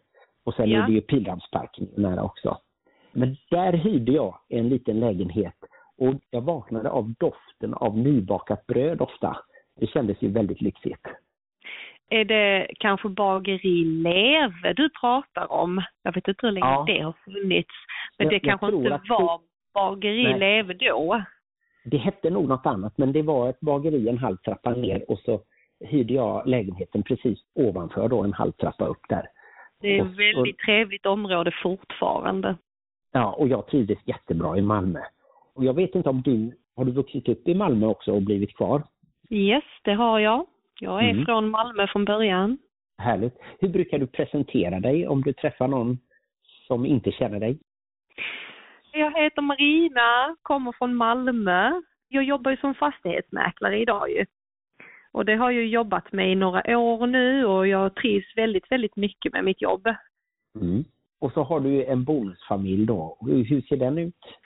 Och 0.44 0.54
sen 0.54 0.70
ja. 0.70 0.82
är 0.82 0.86
det 0.86 0.92
ju 0.92 1.00
Pildammsparken 1.00 1.88
nära 1.96 2.22
också. 2.22 2.58
Men 3.12 3.36
där 3.50 3.72
hyrde 3.72 4.12
jag 4.12 4.38
en 4.48 4.68
liten 4.68 5.00
lägenhet 5.00 5.54
och 5.98 6.14
jag 6.30 6.40
vaknade 6.40 6.90
av 6.90 7.14
doften 7.18 7.74
av 7.74 7.98
nybakat 7.98 8.66
bröd 8.66 9.00
ofta. 9.00 9.36
Det 9.80 9.86
kändes 9.86 10.22
ju 10.22 10.28
väldigt 10.28 10.60
lyxigt. 10.60 11.06
Är 12.08 12.24
det 12.24 12.66
kanske 12.78 13.08
bageri 13.08 13.84
Leve 13.84 14.72
du 14.72 14.90
pratar 15.00 15.52
om? 15.52 15.82
Jag 16.02 16.14
vet 16.14 16.28
inte 16.28 16.46
hur 16.46 16.52
länge 16.52 16.66
ja. 16.66 16.84
det 16.86 17.00
har 17.00 17.14
funnits. 17.24 17.74
Men 18.18 18.24
jag, 18.24 18.34
det 18.34 18.40
kanske 18.40 18.66
inte 18.66 19.00
var 19.08 19.40
bageri 19.74 20.22
Nej. 20.22 20.38
Leve 20.38 20.74
då? 20.74 21.22
Det 21.84 21.96
hette 21.96 22.30
nog 22.30 22.48
något 22.48 22.66
annat 22.66 22.98
men 22.98 23.12
det 23.12 23.22
var 23.22 23.48
ett 23.48 23.60
bageri 23.60 24.08
en 24.08 24.18
halv 24.18 24.36
trappa 24.36 24.70
ner 24.70 25.10
och 25.10 25.18
så 25.18 25.40
hyrde 25.80 26.14
jag 26.14 26.46
lägenheten 26.46 27.02
precis 27.02 27.38
ovanför 27.54 28.08
då 28.08 28.22
en 28.22 28.32
halv 28.32 28.52
trappa 28.52 28.86
upp 28.86 29.08
där. 29.08 29.26
Det 29.80 29.98
är 29.98 30.04
ett 30.04 30.18
väldigt 30.18 30.54
och, 30.54 30.58
trevligt 30.66 31.06
område 31.06 31.52
fortfarande. 31.62 32.56
Ja, 33.12 33.32
och 33.32 33.48
jag 33.48 33.66
trivdes 33.66 33.98
jättebra 34.04 34.58
i 34.58 34.62
Malmö. 34.62 35.00
Och 35.54 35.64
jag 35.64 35.74
vet 35.74 35.94
inte 35.94 36.08
om 36.08 36.22
du, 36.22 36.52
har 36.76 36.84
du 36.84 36.92
vuxit 36.92 37.28
upp 37.28 37.48
i 37.48 37.54
Malmö 37.54 37.86
också 37.86 38.12
och 38.12 38.22
blivit 38.22 38.56
kvar? 38.56 38.82
Yes, 39.30 39.64
det 39.84 39.94
har 39.94 40.18
jag. 40.18 40.46
Jag 40.80 41.04
är 41.04 41.10
mm. 41.10 41.24
från 41.24 41.50
Malmö 41.50 41.86
från 41.86 42.04
början. 42.04 42.58
Härligt. 42.98 43.34
Hur 43.58 43.68
brukar 43.68 43.98
du 43.98 44.06
presentera 44.06 44.80
dig 44.80 45.08
om 45.08 45.22
du 45.22 45.32
träffar 45.32 45.68
någon 45.68 45.98
som 46.66 46.86
inte 46.86 47.12
känner 47.12 47.40
dig? 47.40 47.58
Jag 48.92 49.22
heter 49.22 49.42
Marina, 49.42 50.36
kommer 50.42 50.72
från 50.72 50.94
Malmö. 50.94 51.72
Jag 52.08 52.24
jobbar 52.24 52.50
ju 52.50 52.56
som 52.56 52.74
fastighetsmäklare 52.74 53.78
idag 53.78 54.10
ju. 54.10 54.26
Och 55.12 55.24
det 55.24 55.36
har 55.36 55.50
jag 55.50 55.66
jobbat 55.66 56.12
med 56.12 56.32
i 56.32 56.34
några 56.34 56.78
år 56.78 57.06
nu 57.06 57.46
och 57.46 57.66
jag 57.66 57.94
trivs 57.94 58.36
väldigt, 58.36 58.72
väldigt 58.72 58.96
mycket 58.96 59.32
med 59.32 59.44
mitt 59.44 59.62
jobb. 59.62 59.86
Mm. 60.60 60.84
Och 61.20 61.32
så 61.32 61.42
har 61.42 61.60
du 61.60 61.84
en 61.84 62.04
bonusfamilj 62.04 62.86
då. 62.86 63.16
Hur 63.20 63.60
ser 63.60 63.76
den 63.76 63.98
ut? 63.98 64.40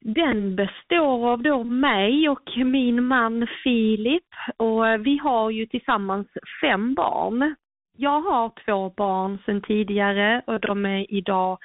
Den 0.00 0.56
består 0.56 1.32
av 1.32 1.42
då 1.42 1.64
mig 1.64 2.28
och 2.28 2.56
min 2.56 3.04
man 3.04 3.46
Filip 3.64 4.28
och 4.56 4.84
vi 5.06 5.18
har 5.18 5.50
ju 5.50 5.66
tillsammans 5.66 6.28
fem 6.62 6.94
barn. 6.94 7.54
Jag 7.96 8.20
har 8.20 8.52
två 8.64 8.90
barn 8.96 9.38
sedan 9.46 9.62
tidigare 9.62 10.42
och 10.46 10.60
de 10.60 10.86
är 10.86 11.12
idag 11.12 11.58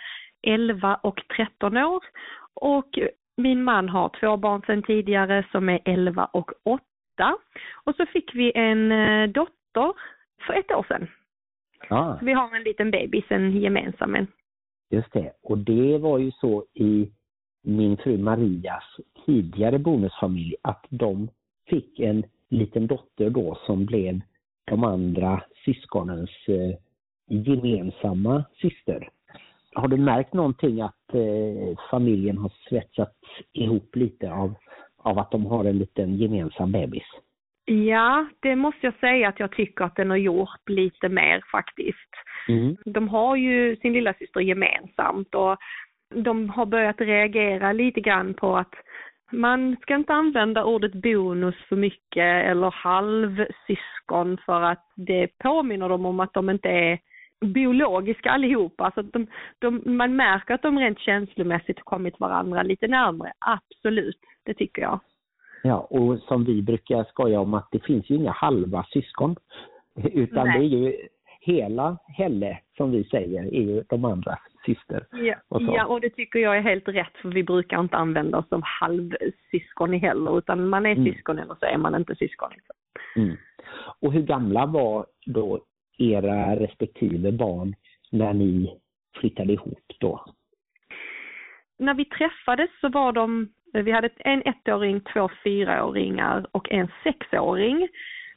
11 0.47 0.95
och 0.95 1.21
13 1.37 1.77
år 1.77 2.03
och 2.53 2.99
min 3.37 3.63
man 3.63 3.89
har 3.89 4.11
två 4.19 4.37
barn 4.37 4.61
sedan 4.61 4.83
tidigare 4.83 5.45
som 5.51 5.69
är 5.69 5.79
11 5.85 6.25
och 6.25 6.51
8 6.63 6.83
och 7.83 7.95
så 7.95 8.05
fick 8.05 8.35
vi 8.35 8.51
en 8.55 8.91
eh, 8.91 9.29
dotter 9.29 9.93
för 10.45 10.53
ett 10.53 10.71
år 10.71 10.85
sedan. 10.87 11.07
Ah. 11.89 12.17
vi 12.21 12.33
har 12.33 12.55
en 12.55 12.63
liten 12.63 12.91
bebis, 12.91 13.25
en 13.29 13.57
gemensam. 13.61 14.27
Just 14.89 15.13
det, 15.13 15.31
och 15.43 15.57
det 15.57 15.97
var 15.97 16.17
ju 16.17 16.31
så 16.31 16.65
i 16.73 17.09
min 17.63 17.97
fru 17.97 18.17
Marias 18.17 18.83
tidigare 19.25 19.79
bonusfamilj 19.79 20.55
att 20.61 20.85
de 20.89 21.29
fick 21.69 21.99
en 21.99 22.23
liten 22.49 22.87
dotter 22.87 23.29
då 23.29 23.57
som 23.65 23.85
blev 23.85 24.21
de 24.65 24.83
andra 24.83 25.43
syskonens 25.65 26.29
eh, 26.47 26.77
gemensamma 27.27 28.43
syster. 28.61 29.09
Har 29.73 29.87
du 29.87 29.97
märkt 29.97 30.33
någonting 30.33 30.81
att 30.81 31.13
eh, 31.13 31.77
familjen 31.91 32.37
har 32.37 32.51
svetsats 32.69 33.19
ihop 33.53 33.95
lite 33.95 34.31
av, 34.31 34.53
av 34.97 35.19
att 35.19 35.31
de 35.31 35.45
har 35.45 35.65
en 35.65 35.77
liten 35.77 36.17
gemensam 36.17 36.71
bebis? 36.71 37.03
Ja, 37.65 38.25
det 38.39 38.55
måste 38.55 38.79
jag 38.87 38.99
säga 38.99 39.27
att 39.27 39.39
jag 39.39 39.51
tycker 39.51 39.85
att 39.85 39.95
den 39.95 40.09
har 40.09 40.17
gjort 40.17 40.69
lite 40.69 41.09
mer 41.09 41.43
faktiskt. 41.51 42.09
Mm. 42.49 42.77
De 42.85 43.07
har 43.09 43.35
ju 43.35 43.75
sin 43.75 43.93
lilla 43.93 44.13
syster 44.13 44.39
gemensamt 44.39 45.35
och 45.35 45.57
de 46.15 46.49
har 46.49 46.65
börjat 46.65 47.01
reagera 47.01 47.73
lite 47.73 48.01
grann 48.01 48.33
på 48.33 48.57
att 48.57 48.73
man 49.31 49.77
ska 49.81 49.95
inte 49.95 50.13
använda 50.13 50.63
ordet 50.63 50.93
bonus 50.93 51.55
för 51.69 51.75
mycket 51.75 52.45
eller 52.45 52.71
halvsyskon 52.71 54.37
för 54.45 54.61
att 54.61 54.85
det 54.95 55.27
påminner 55.37 55.89
dem 55.89 56.05
om 56.05 56.19
att 56.19 56.33
de 56.33 56.49
inte 56.49 56.69
är 56.69 56.99
biologiska 57.45 58.31
allihopa. 58.31 58.83
Alltså 58.85 59.01
de, 59.01 59.27
de, 59.59 59.81
man 59.85 60.15
märker 60.15 60.53
att 60.53 60.61
de 60.61 60.79
rent 60.79 60.99
känslomässigt 60.99 61.79
kommit 61.83 62.19
varandra 62.19 62.63
lite 62.63 62.87
närmare, 62.87 63.33
absolut, 63.39 64.19
det 64.45 64.53
tycker 64.53 64.81
jag. 64.81 64.99
Ja, 65.63 65.79
och 65.79 66.19
som 66.19 66.43
vi 66.43 66.61
brukar 66.61 67.03
skoja 67.03 67.39
om 67.39 67.53
att 67.53 67.67
det 67.71 67.79
finns 67.79 68.09
ju 68.09 68.15
inga 68.15 68.31
halva 68.31 68.83
syskon. 68.83 69.35
Utan 69.95 70.47
Nej. 70.47 70.59
det 70.59 70.65
är 70.65 70.79
ju 70.79 71.07
hela 71.39 71.97
Helle, 72.07 72.59
som 72.77 72.91
vi 72.91 73.03
säger, 73.03 73.43
är 73.43 73.61
ju 73.61 73.83
de 73.89 74.05
andras 74.05 74.39
syster. 74.65 75.05
Ja, 75.11 75.35
Och 75.47 75.61
ja, 75.61 75.85
och 75.85 76.01
det 76.01 76.09
tycker 76.09 76.39
jag 76.39 76.57
är 76.57 76.61
helt 76.61 76.87
rätt 76.87 77.17
för 77.21 77.29
vi 77.29 77.43
brukar 77.43 77.79
inte 77.79 77.97
använda 77.97 78.37
oss 78.37 78.51
av 78.51 78.61
halvsyskon 78.63 79.93
heller 79.93 80.37
utan 80.37 80.69
man 80.69 80.85
är 80.85 80.91
Mm. 80.91 81.13
syskon 81.13 81.39
eller 81.39 81.55
så 81.55 81.65
är 81.65 81.77
man 81.77 81.95
inte 81.95 82.15
syskon. 82.15 82.49
Liksom. 82.51 82.75
Mm. 83.15 83.37
Och 83.99 84.13
hur 84.13 84.21
gamla 84.21 84.65
var 84.65 85.05
då 85.25 85.59
era 85.97 86.55
respektive 86.55 87.31
barn 87.31 87.75
när 88.11 88.33
ni 88.33 88.79
flyttade 89.19 89.53
ihop 89.53 89.91
då? 89.99 90.25
När 91.79 91.93
vi 91.93 92.05
träffades 92.05 92.69
så 92.81 92.89
var 92.89 93.11
de, 93.11 93.53
vi 93.81 93.91
hade 93.91 94.09
en 94.17 94.41
ettåring, 94.45 95.01
två 95.13 95.29
fyraåringar 95.43 96.45
och 96.51 96.71
en 96.71 96.87
sexåring. 97.03 97.75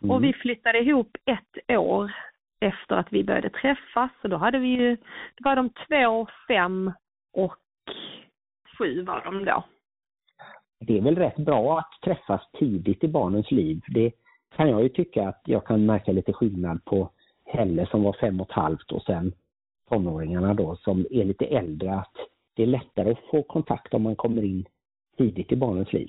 Mm. 0.02 0.10
Och 0.10 0.24
vi 0.24 0.32
flyttade 0.32 0.78
ihop 0.78 1.16
ett 1.24 1.78
år 1.78 2.12
efter 2.60 2.96
att 2.96 3.12
vi 3.12 3.24
började 3.24 3.50
träffas. 3.50 4.10
Så 4.22 4.28
då 4.28 4.36
hade 4.36 4.58
vi 4.58 4.68
ju, 4.68 4.96
då 4.96 5.44
var 5.44 5.56
de 5.56 5.70
två, 5.70 6.26
fem 6.48 6.92
och 7.32 7.56
sju 8.78 9.02
var 9.02 9.24
de 9.24 9.44
då. 9.44 9.64
Det 10.80 10.98
är 10.98 11.02
väl 11.02 11.16
rätt 11.16 11.36
bra 11.36 11.78
att 11.78 12.02
träffas 12.04 12.50
tidigt 12.58 13.04
i 13.04 13.08
barnens 13.08 13.50
liv. 13.50 13.80
Det 13.88 14.12
kan 14.56 14.68
jag 14.68 14.82
ju 14.82 14.88
tycka 14.88 15.28
att 15.28 15.42
jag 15.44 15.66
kan 15.66 15.86
märka 15.86 16.12
lite 16.12 16.32
skillnad 16.32 16.84
på 16.84 17.10
Helle 17.44 17.86
som 17.86 18.02
var 18.02 18.16
fem 18.20 18.40
och 18.40 18.50
ett 18.50 18.56
halvt 18.56 18.92
och 18.92 19.02
sen 19.02 19.32
tonåringarna 19.88 20.54
då 20.54 20.76
som 20.76 21.06
är 21.10 21.24
lite 21.24 21.44
äldre. 21.44 21.94
Att 21.94 22.12
det 22.56 22.62
är 22.62 22.66
lättare 22.66 23.12
att 23.12 23.30
få 23.30 23.42
kontakt 23.42 23.94
om 23.94 24.02
man 24.02 24.16
kommer 24.16 24.42
in 24.42 24.66
tidigt 25.16 25.52
i 25.52 25.56
barnens 25.56 25.92
liv. 25.92 26.08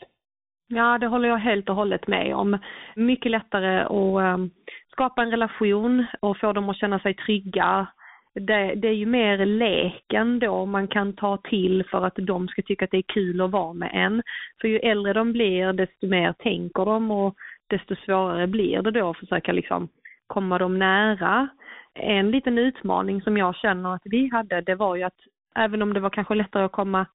Ja, 0.67 0.97
det 0.97 1.07
håller 1.07 1.29
jag 1.29 1.37
helt 1.37 1.69
och 1.69 1.75
hållet 1.75 2.07
med 2.07 2.35
om. 2.35 2.57
Mycket 2.95 3.31
lättare 3.31 3.79
att 3.79 4.23
ehm, 4.23 4.49
skapa 4.91 5.21
en 5.21 5.31
relation 5.31 6.05
och 6.19 6.37
få 6.37 6.53
dem 6.53 6.69
att 6.69 6.77
känna 6.77 6.99
sig 6.99 7.13
trygga. 7.13 7.87
Det, 8.33 8.75
det 8.75 8.87
är 8.87 8.93
ju 8.93 9.05
mer 9.05 9.45
leken 9.45 10.39
då 10.39 10.65
man 10.65 10.87
kan 10.87 11.13
ta 11.13 11.37
till 11.37 11.83
för 11.91 12.05
att 12.05 12.15
de 12.15 12.47
ska 12.47 12.61
tycka 12.61 12.85
att 12.85 12.91
det 12.91 12.97
är 12.97 13.13
kul 13.13 13.41
att 13.41 13.51
vara 13.51 13.73
med 13.73 13.91
en. 13.93 14.23
För 14.61 14.67
ju 14.67 14.77
äldre 14.79 15.13
de 15.13 15.33
blir 15.33 15.73
desto 15.73 16.07
mer 16.07 16.33
tänker 16.33 16.85
de 16.85 17.11
och 17.11 17.35
desto 17.67 17.95
svårare 17.95 18.47
blir 18.47 18.81
det 18.81 18.91
då 18.91 19.09
att 19.09 19.17
försöka 19.17 19.51
liksom 19.51 19.87
komma 20.27 20.57
dem 20.57 20.79
nära. 20.79 21.47
En 21.93 22.31
liten 22.31 22.57
utmaning 22.57 23.21
som 23.21 23.37
jag 23.37 23.55
känner 23.55 23.95
att 23.95 24.01
vi 24.05 24.29
hade 24.31 24.61
det 24.61 24.75
var 24.75 24.95
ju 24.95 25.03
att 25.03 25.19
även 25.55 25.81
om 25.81 25.93
det 25.93 25.99
var 25.99 26.09
kanske 26.09 26.35
lättare 26.35 26.63
att 26.63 26.71
komma 26.71 27.05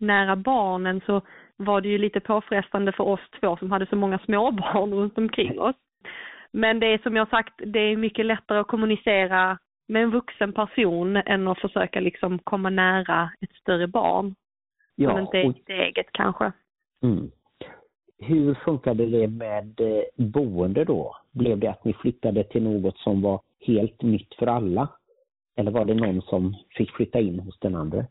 nära 0.00 0.36
barnen 0.36 1.00
så 1.06 1.22
var 1.56 1.80
det 1.80 1.88
ju 1.88 1.98
lite 1.98 2.20
påfrestande 2.20 2.92
för 2.92 3.04
oss 3.04 3.20
två 3.40 3.56
som 3.56 3.70
hade 3.70 3.86
så 3.86 3.96
många 3.96 4.18
småbarn 4.18 4.94
runt 4.94 5.18
omkring 5.18 5.60
oss. 5.60 5.76
Men 6.52 6.80
det 6.80 6.86
är 6.86 6.98
som 6.98 7.16
jag 7.16 7.28
sagt, 7.28 7.54
det 7.66 7.78
är 7.78 7.96
mycket 7.96 8.26
lättare 8.26 8.58
att 8.58 8.66
kommunicera 8.66 9.58
med 9.88 10.02
en 10.02 10.10
vuxen 10.10 10.52
person 10.52 11.16
än 11.16 11.48
att 11.48 11.60
försöka 11.60 12.00
liksom 12.00 12.38
komma 12.38 12.70
nära 12.70 13.30
ett 13.40 13.52
större 13.52 13.86
barn. 13.86 14.34
som 14.96 15.18
inte 15.18 15.38
är 15.38 15.52
sitt 15.52 15.68
eget 15.68 16.12
kanske. 16.12 16.52
mm. 17.02 17.30
Hur 18.22 18.54
funkade 18.54 19.06
det 19.06 19.28
med 19.28 19.80
eh, 19.80 20.02
boende 20.16 20.84
då? 20.84 21.16
Blev 21.32 21.58
det 21.58 21.70
att 21.70 21.84
ni 21.84 21.92
flyttade 21.92 22.44
till 22.44 22.62
något 22.62 22.98
som 22.98 23.22
var 23.22 23.40
helt 23.66 24.02
nytt 24.02 24.34
för 24.34 24.46
alla? 24.46 24.88
Eller 25.56 25.70
var 25.70 25.84
det 25.84 25.94
någon 25.94 26.22
som 26.22 26.54
fick 26.70 26.90
flytta 26.90 27.20
in 27.20 27.40
hos 27.40 27.58
den 27.58 27.74
andra? 27.74 28.04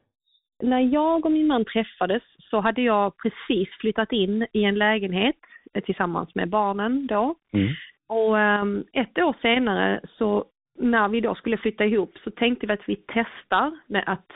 När 0.61 0.79
jag 0.79 1.25
och 1.25 1.31
min 1.31 1.47
man 1.47 1.65
träffades 1.65 2.23
så 2.37 2.59
hade 2.59 2.81
jag 2.81 3.17
precis 3.17 3.69
flyttat 3.79 4.11
in 4.11 4.47
i 4.53 4.63
en 4.63 4.75
lägenhet 4.75 5.35
eh, 5.73 5.83
tillsammans 5.83 6.35
med 6.35 6.49
barnen 6.49 7.07
då. 7.07 7.35
Mm. 7.53 7.73
Och 8.07 8.39
ehm, 8.39 8.83
ett 8.93 9.17
år 9.17 9.35
senare 9.41 10.01
så 10.17 10.45
när 10.79 11.07
vi 11.07 11.21
då 11.21 11.35
skulle 11.35 11.57
flytta 11.57 11.85
ihop 11.85 12.17
så 12.23 12.31
tänkte 12.31 12.67
vi 12.67 12.73
att 12.73 12.89
vi 12.89 12.95
testar 12.95 13.79
med 13.87 14.03
att 14.05 14.31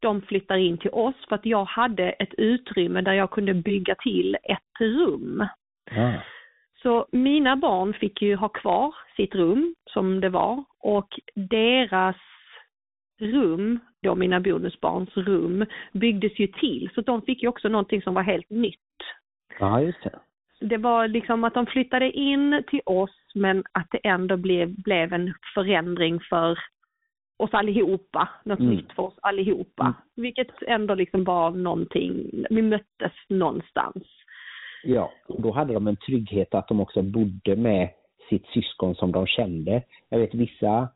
de 0.00 0.22
flyttar 0.22 0.56
in 0.56 0.78
till 0.78 0.90
oss 0.90 1.14
för 1.28 1.34
att 1.34 1.46
jag 1.46 1.64
hade 1.64 2.10
ett 2.10 2.34
utrymme 2.34 3.00
där 3.00 3.12
jag 3.12 3.30
kunde 3.30 3.54
bygga 3.54 3.94
till 3.94 4.36
ett 4.42 4.80
rum. 4.80 5.46
Ah. 5.96 6.12
Så 6.82 7.06
mina 7.12 7.56
barn 7.56 7.94
fick 7.94 8.22
ju 8.22 8.36
ha 8.36 8.48
kvar 8.48 8.94
sitt 9.16 9.34
rum 9.34 9.74
som 9.86 10.20
det 10.20 10.28
var 10.28 10.64
och 10.78 11.20
deras 11.34 12.16
rum, 13.20 13.78
då 14.02 14.14
mina 14.14 14.40
bonusbarns 14.40 15.16
rum, 15.16 15.66
byggdes 15.92 16.38
ju 16.38 16.46
till. 16.46 16.90
Så 16.94 17.00
de 17.00 17.22
fick 17.22 17.42
ju 17.42 17.48
också 17.48 17.68
någonting 17.68 18.02
som 18.02 18.14
var 18.14 18.22
helt 18.22 18.50
nytt. 18.50 18.76
Ja, 19.58 19.80
just 19.80 20.02
det. 20.02 20.18
Det 20.60 20.76
var 20.76 21.08
liksom 21.08 21.44
att 21.44 21.54
de 21.54 21.66
flyttade 21.66 22.10
in 22.10 22.62
till 22.70 22.80
oss 22.86 23.16
men 23.34 23.64
att 23.72 23.86
det 23.90 24.08
ändå 24.08 24.36
blev, 24.36 24.82
blev 24.82 25.12
en 25.12 25.34
förändring 25.54 26.20
för 26.20 26.58
oss 27.36 27.50
allihopa, 27.54 28.28
något 28.44 28.60
Mm. 28.60 28.70
nytt 28.70 28.92
för 28.92 29.02
oss 29.02 29.18
allihopa. 29.22 29.82
Mm. 29.82 29.94
Vilket 30.16 30.62
ändå 30.62 30.94
liksom 30.94 31.24
var 31.24 31.50
någonting, 31.50 32.30
vi 32.50 32.62
möttes 32.62 33.12
någonstans. 33.28 34.04
Ja, 34.84 35.12
och 35.28 35.42
då 35.42 35.52
hade 35.52 35.74
de 35.74 35.86
en 35.86 35.96
trygghet 35.96 36.54
att 36.54 36.68
de 36.68 36.80
också 36.80 37.02
bodde 37.02 37.56
med 37.56 37.88
sitt 38.28 38.46
syskon 38.46 38.94
som 38.94 39.12
de 39.12 39.26
kände. 39.26 39.82
Jag 40.08 40.18
vet 40.18 40.34
vissa 40.34 40.88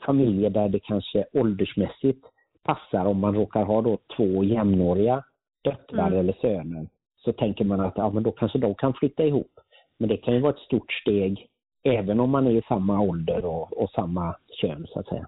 familjer 0.00 0.50
där 0.50 0.68
det 0.68 0.80
kanske 0.80 1.24
åldersmässigt 1.32 2.24
passar 2.64 3.04
om 3.04 3.18
man 3.20 3.34
råkar 3.34 3.64
ha 3.64 3.82
då 3.82 3.98
två 4.16 4.44
jämnåriga 4.44 5.24
döttrar 5.64 6.06
Mm. 6.06 6.18
eller 6.18 6.32
söner. 6.32 6.86
Så 7.16 7.32
tänker 7.32 7.64
man 7.64 7.80
att 7.80 7.96
ja, 7.96 8.10
men 8.10 8.22
då 8.22 8.32
kanske 8.32 8.58
de 8.58 8.74
kan 8.74 8.94
flytta 8.94 9.24
ihop. 9.24 9.52
Men 9.98 10.08
det 10.08 10.16
kan 10.16 10.34
ju 10.34 10.40
vara 10.40 10.52
ett 10.52 10.58
stort 10.58 10.92
steg 10.92 11.46
även 11.84 12.20
om 12.20 12.30
man 12.30 12.46
är 12.46 12.50
i 12.50 12.62
samma 12.68 13.00
ålder 13.00 13.44
och, 13.44 13.82
och 13.82 13.90
samma 13.90 14.36
kön 14.60 14.86
så 14.88 15.00
att 15.00 15.06
säga. 15.06 15.26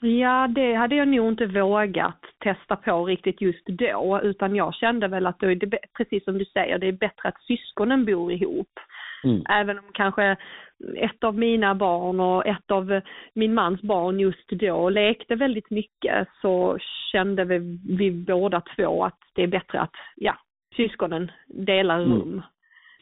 Ja, 0.00 0.48
det 0.48 0.74
hade 0.74 0.94
jag 0.96 1.08
nog 1.08 1.28
inte 1.28 1.46
vågat 1.46 2.20
testa 2.44 2.76
på 2.76 3.04
riktigt 3.04 3.40
just 3.40 3.66
då, 3.66 4.20
utan 4.22 4.56
jag 4.56 4.74
kände 4.74 5.08
väl 5.08 5.26
att 5.26 5.42
är 5.42 5.54
det, 5.54 5.66
bä- 5.66 5.88
precis 5.96 6.24
som 6.24 6.38
du 6.38 6.44
säger, 6.44 6.78
det 6.78 6.86
är 6.86 6.92
bättre 6.92 7.28
att 7.28 7.42
syskonen 7.42 8.04
bor 8.04 8.32
ihop. 8.32 8.70
Mm. 9.24 9.42
Även 9.48 9.78
om 9.78 9.84
kanske 9.92 10.36
ett 10.96 11.24
av 11.24 11.38
mina 11.38 11.74
barn 11.74 12.20
och 12.20 12.46
ett 12.46 12.70
av 12.70 13.00
min 13.34 13.54
mans 13.54 13.82
barn 13.82 14.20
just 14.20 14.48
då 14.48 14.88
lekte 14.88 15.34
väldigt 15.34 15.70
mycket 15.70 16.28
så 16.42 16.78
kände 17.12 17.44
vi, 17.44 17.58
vi 17.98 18.10
båda 18.10 18.62
två 18.76 19.04
att 19.04 19.18
det 19.34 19.42
är 19.42 19.46
bättre 19.46 19.80
att, 19.80 19.94
ja, 20.16 20.34
syskonen 20.76 21.30
delar 21.46 22.00
Mm. 22.00 22.12
rum. 22.12 22.42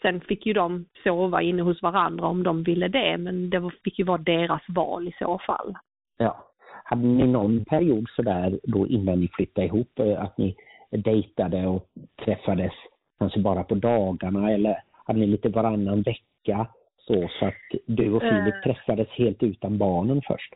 Sen 0.02 0.20
fick 0.20 0.46
ju 0.46 0.52
de 0.52 0.85
sova 1.05 1.42
inne 1.42 1.62
hos 1.62 1.83
varandra 1.83 2.26
om 2.26 2.42
de 2.42 2.62
ville 2.62 2.88
det, 2.88 3.16
men 3.18 3.50
det 3.50 3.70
fick 3.85 3.98
ju 3.98 4.05
vara 4.05 4.18
deras 4.18 4.62
val 4.68 5.09
i 5.09 5.12
så 5.18 5.38
fall. 5.38 5.74
Ja. 6.18 6.42
Hade 6.85 7.07
ni 7.07 7.26
någon 7.26 7.64
period 7.64 8.07
sådär 8.16 8.59
då 8.62 8.87
innan 8.87 9.20
ni 9.20 9.29
flyttade 9.29 9.66
ihop 9.66 9.98
eh, 9.98 10.22
att 10.22 10.38
ni 10.38 10.57
dejtade 10.90 11.66
och 11.66 11.88
träffades 12.24 12.72
kanske 13.18 13.40
bara 13.40 13.64
på 13.64 13.74
dagarna 13.74 14.52
eller 14.52 14.76
hade 15.07 15.19
ni 15.19 15.27
lite 15.27 15.49
varannan 15.49 16.03
vecka 16.03 16.66
så, 16.97 17.29
så 17.38 17.47
att 17.47 17.55
du 17.87 18.12
och 18.12 18.23
Filip 18.23 18.55
Eh. 18.55 18.61
träffades 18.62 19.09
helt 19.09 19.42
utan 19.42 19.79
barnen 19.79 20.23
först? 20.27 20.55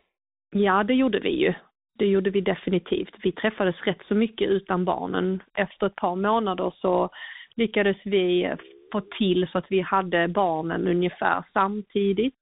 Ja, 0.51 0.83
det 0.83 0.93
gjorde 0.93 1.19
vi 1.19 1.29
ju. 1.29 1.53
Det 1.97 2.05
gjorde 2.05 2.29
vi 2.29 2.41
definitivt. 2.41 3.15
Vi 3.23 3.31
träffades 3.31 3.75
rätt 3.85 4.01
så 4.07 4.15
mycket 4.15 4.49
utan 4.49 4.85
barnen. 4.85 5.43
Efter 5.53 5.87
ett 5.87 5.95
par 5.95 6.15
månader 6.15 6.73
så 6.75 7.09
lyckades 7.55 7.97
vi 8.03 8.53
få 8.91 9.01
till 9.17 9.47
så 9.51 9.57
att 9.57 9.65
vi 9.69 9.79
hade 9.81 10.27
barnen 10.27 10.87
ungefär 10.87 11.43
samtidigt. 11.53 12.35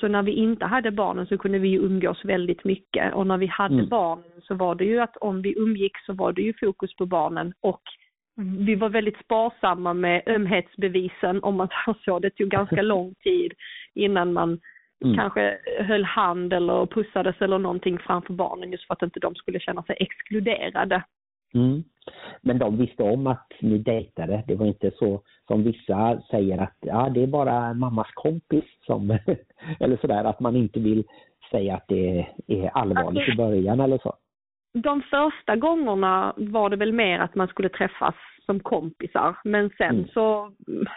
Så 0.00 0.08
när 0.08 0.22
vi 0.22 0.32
inte 0.32 0.64
hade 0.66 0.90
barnen 0.90 1.26
så 1.26 1.38
kunde 1.38 1.58
vi 1.58 1.68
ju 1.68 1.78
umgås 1.78 2.24
väldigt 2.24 2.64
mycket 2.64 3.14
och 3.14 3.26
när 3.26 3.36
vi 3.38 3.46
hade 3.46 3.74
Mm. 3.74 3.88
barnen 3.88 4.40
så 4.42 4.54
var 4.54 4.74
det 4.74 4.84
ju 4.84 5.00
att 5.00 5.16
om 5.16 5.42
vi 5.42 5.54
umgicks 5.58 6.06
så 6.06 6.12
var 6.12 6.32
det 6.32 6.42
ju 6.42 6.52
fokus 6.60 6.96
på 6.96 7.06
barnen 7.06 7.52
och 7.60 7.82
vi 8.36 8.74
var 8.74 8.88
väldigt 8.88 9.18
sparsamma 9.24 9.94
med 9.94 10.22
ömhetsbevisen 10.26 11.42
om 11.42 11.56
man 11.56 11.68
säger 11.68 11.98
så. 12.04 12.18
Det 12.18 12.30
tog 12.30 12.48
ganska 12.48 12.82
lång 12.92 13.14
tid 13.14 13.52
innan 13.94 14.32
man 14.32 14.60
Mm. 15.04 15.16
kanske 15.16 15.58
höll 15.80 16.04
hand 16.04 16.52
eller 16.52 16.86
pussades 16.86 17.36
eller 17.40 17.58
någonting 17.58 17.98
framför 17.98 18.32
barnen 18.32 18.72
just 18.72 18.86
för 18.86 18.94
att 18.94 19.02
inte 19.02 19.20
de 19.20 19.34
skulle 19.34 19.60
känna 19.60 19.82
sig 19.82 19.96
exkluderade. 20.00 21.02
Mm. 21.54 21.84
Men 22.40 22.58
de 22.58 22.76
visste 22.76 23.02
om 23.02 23.26
att 23.26 23.52
ni 23.60 23.78
dejtade. 23.78 24.44
Det 24.46 24.54
var 24.54 24.66
inte 24.66 24.90
så 24.98 25.22
som 25.46 25.62
vissa 25.64 26.20
säger 26.30 26.58
att 26.58 26.76
ja, 26.80 27.08
det 27.14 27.22
är 27.22 27.26
bara 27.26 27.74
mammas 27.74 28.10
kompis 28.14 28.64
som, 28.86 29.10
eller 29.80 29.96
sådär, 29.96 30.24
att 30.24 30.40
man 30.40 30.56
inte 30.56 30.80
vill 30.80 31.04
säga 31.50 31.74
att 31.74 31.88
det 31.88 32.26
är 32.46 32.68
allvarligt 32.68 33.28
i 33.28 33.36
början 33.36 33.80
eller 33.80 33.98
så. 33.98 34.14
De 34.74 35.02
första 35.02 35.56
gångerna 35.56 36.34
var 36.36 36.70
det 36.70 36.76
väl 36.76 36.92
mer 36.92 37.18
att 37.18 37.34
man 37.34 37.48
skulle 37.48 37.68
träffas 37.68 38.14
som 38.46 38.60
kompisar 38.60 39.36
men 39.44 39.70
sen 39.70 39.94
Mm. 39.94 40.08
så, 40.08 40.52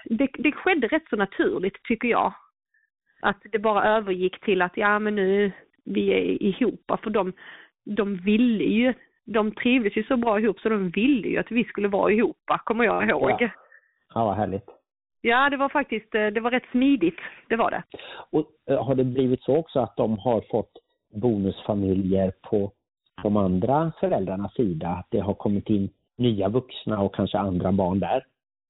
det, 0.06 0.30
det 0.38 0.52
skedde 0.52 0.88
rätt 0.88 1.10
så 1.10 1.16
naturligt 1.16 1.84
tycker 1.84 2.08
jag. 2.08 2.34
Att 3.22 3.38
det 3.52 3.60
bara 3.60 3.84
övergick 3.98 4.40
till 4.42 4.62
att 4.62 4.78
ja 4.78 5.00
men 5.00 5.16
nu, 5.16 5.52
vi 5.86 6.10
är 6.10 6.44
ihop 6.44 6.92
för 7.04 7.10
de, 7.10 7.34
de 7.86 8.16
ville 8.16 8.64
ju, 8.64 8.94
de 9.26 9.52
trivdes 9.52 9.98
ju 9.98 10.04
så 10.04 10.18
bra 10.18 10.40
ihop 10.40 10.60
så 10.60 10.70
de 10.70 10.90
ville 10.90 11.28
ju 11.28 11.38
att 11.38 11.52
vi 11.52 11.64
skulle 11.64 11.88
vara 11.88 12.12
ihop 12.12 12.38
kommer 12.64 12.86
jag 12.86 13.10
ihåg. 13.10 13.32
Ja. 13.40 13.50
Ja, 14.14 14.26
vad 14.26 14.36
härligt. 14.36 14.70
Ja, 15.22 15.50
det 15.50 15.58
var 15.58 15.70
faktiskt, 15.70 16.12
det 16.12 16.40
var 16.40 16.52
rätt 16.52 16.72
smidigt, 16.72 17.20
det 17.50 17.56
var 17.56 17.72
det. 17.72 17.84
Och 18.30 18.46
eh, 18.70 18.86
har 18.86 18.96
det 18.96 19.04
blivit 19.04 19.44
så 19.44 19.58
också 19.58 19.80
att 19.80 19.96
de 19.98 20.18
har 20.20 20.42
fått 20.52 20.72
bonusfamiljer 21.22 22.34
på 22.42 22.72
de 23.24 23.38
andra 23.38 23.92
föräldrarnas 24.00 24.54
sida? 24.54 24.88
Att 24.90 25.08
det 25.10 25.20
har 25.20 25.34
kommit 25.34 25.70
in 25.70 25.90
nya 26.18 26.50
vuxna 26.50 27.02
och 27.02 27.16
kanske 27.16 27.38
andra 27.38 27.72
barn 27.72 28.00
där? 28.00 28.26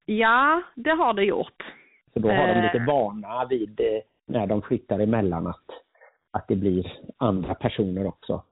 Ja, 0.05 0.61
det 0.75 0.89
har 0.91 1.13
det 1.13 1.23
gjort. 1.23 1.63
Så 2.13 2.19
då 2.19 2.29
har 2.29 2.47
de 2.47 2.53
Eh. 2.53 2.63
lite 2.63 2.85
vana 2.85 3.45
vid 3.45 3.79
eh, 3.79 3.85
när 4.27 4.47
de 4.47 4.61
flyttar 4.61 4.99
emellan 4.99 5.47
att, 5.47 5.65
att 6.31 6.47
det 6.47 6.55
blir 6.55 6.93
andra 7.17 7.55
personer 7.55 8.07
också. 8.07 8.43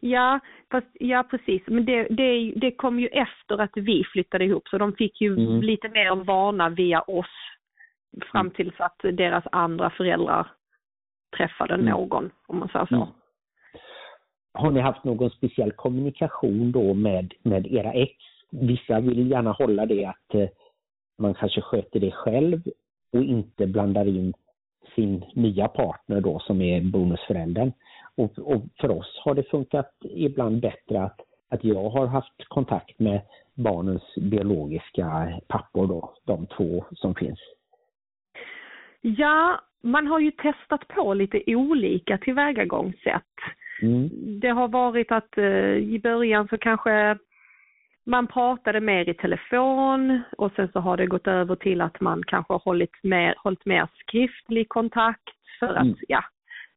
Ja, 0.00 0.40
fast, 0.70 0.86
ja 0.92 1.22
precis. 1.30 1.62
Men 1.66 1.84
det, 1.84 2.02
det, 2.10 2.52
det 2.56 2.70
kom 2.70 3.00
ju 3.00 3.06
efter 3.06 3.58
att 3.60 3.70
vi 3.74 4.04
flyttade 4.12 4.44
ihop 4.44 4.68
så 4.68 4.78
de 4.78 4.92
fick 4.92 5.20
ju 5.20 5.32
Mm. 5.36 5.60
lite 5.60 5.88
mer 5.88 6.14
vana 6.24 6.68
via 6.68 7.00
oss 7.00 7.26
fram 8.32 8.50
tills 8.50 8.80
att 8.80 8.98
deras 9.02 9.44
andra 9.52 9.90
föräldrar 9.90 10.46
träffade 11.36 11.74
Mm. 11.74 11.86
någon, 11.86 12.30
om 12.46 12.58
man 12.58 12.68
säger 12.68 12.86
så. 12.86 13.08
Har 14.54 14.70
ni 14.70 14.80
haft 14.80 15.04
någon 15.04 15.30
speciell 15.30 15.72
kommunikation 15.72 16.72
då 16.72 16.94
med, 16.94 17.34
med 17.42 17.66
era 17.66 17.92
ex? 17.92 18.12
Vissa 18.50 19.00
vill 19.00 19.30
gärna 19.30 19.52
hålla 19.52 19.86
det 19.86 20.04
att 20.04 20.34
eh, 20.34 20.48
man 21.18 21.34
kanske 21.34 21.60
sköter 21.60 22.00
det 22.00 22.10
själv 22.10 22.62
och 23.12 23.22
inte 23.22 23.66
blandar 23.66 24.06
in 24.06 24.32
sin 24.94 25.24
nya 25.34 25.68
partner 25.68 26.20
då 26.20 26.38
som 26.38 26.60
är 26.60 26.80
bonusföräldern. 26.80 27.72
Och, 28.16 28.38
och 28.38 28.62
för 28.80 28.90
oss 28.90 29.20
har 29.24 29.34
det 29.34 29.42
funkat 29.42 29.94
ibland 30.02 30.60
bättre 30.60 31.02
att, 31.02 31.20
att 31.48 31.64
jag 31.64 31.90
har 31.90 32.06
haft 32.06 32.48
kontakt 32.48 32.98
med 32.98 33.20
barnens 33.54 34.14
biologiska 34.16 35.32
pappor 35.48 35.86
då, 35.86 36.14
de 36.24 36.46
två 36.46 36.84
som 36.92 37.14
finns. 37.14 37.40
Ja, 39.00 39.60
man 39.82 40.06
har 40.06 40.20
ju 40.20 40.30
testat 40.30 40.88
på 40.88 41.14
lite 41.14 41.42
olika 41.46 42.18
tillvägagångssätt. 42.18 43.22
Mm. 43.82 44.08
Det 44.40 44.48
har 44.48 44.68
varit 44.68 45.12
att 45.12 45.38
eh, 45.38 45.76
i 45.76 46.00
början 46.02 46.48
så 46.48 46.58
kanske 46.58 47.18
man 48.06 48.26
pratade 48.26 48.80
mer 48.80 49.08
i 49.08 49.14
telefon 49.14 50.20
och 50.38 50.52
sen 50.56 50.68
så 50.72 50.80
har 50.80 50.96
det 50.96 51.06
gått 51.06 51.26
över 51.26 51.56
till 51.56 51.80
att 51.80 52.00
man 52.00 52.22
kanske 52.26 52.52
har 52.52 52.60
hållit 52.64 53.02
mer, 53.02 53.34
hållit 53.38 53.66
mer 53.66 53.88
skriftlig 54.00 54.68
kontakt 54.68 55.28
för 55.58 55.74
att, 55.74 55.82
Mm. 55.82 55.96
ja, 56.08 56.24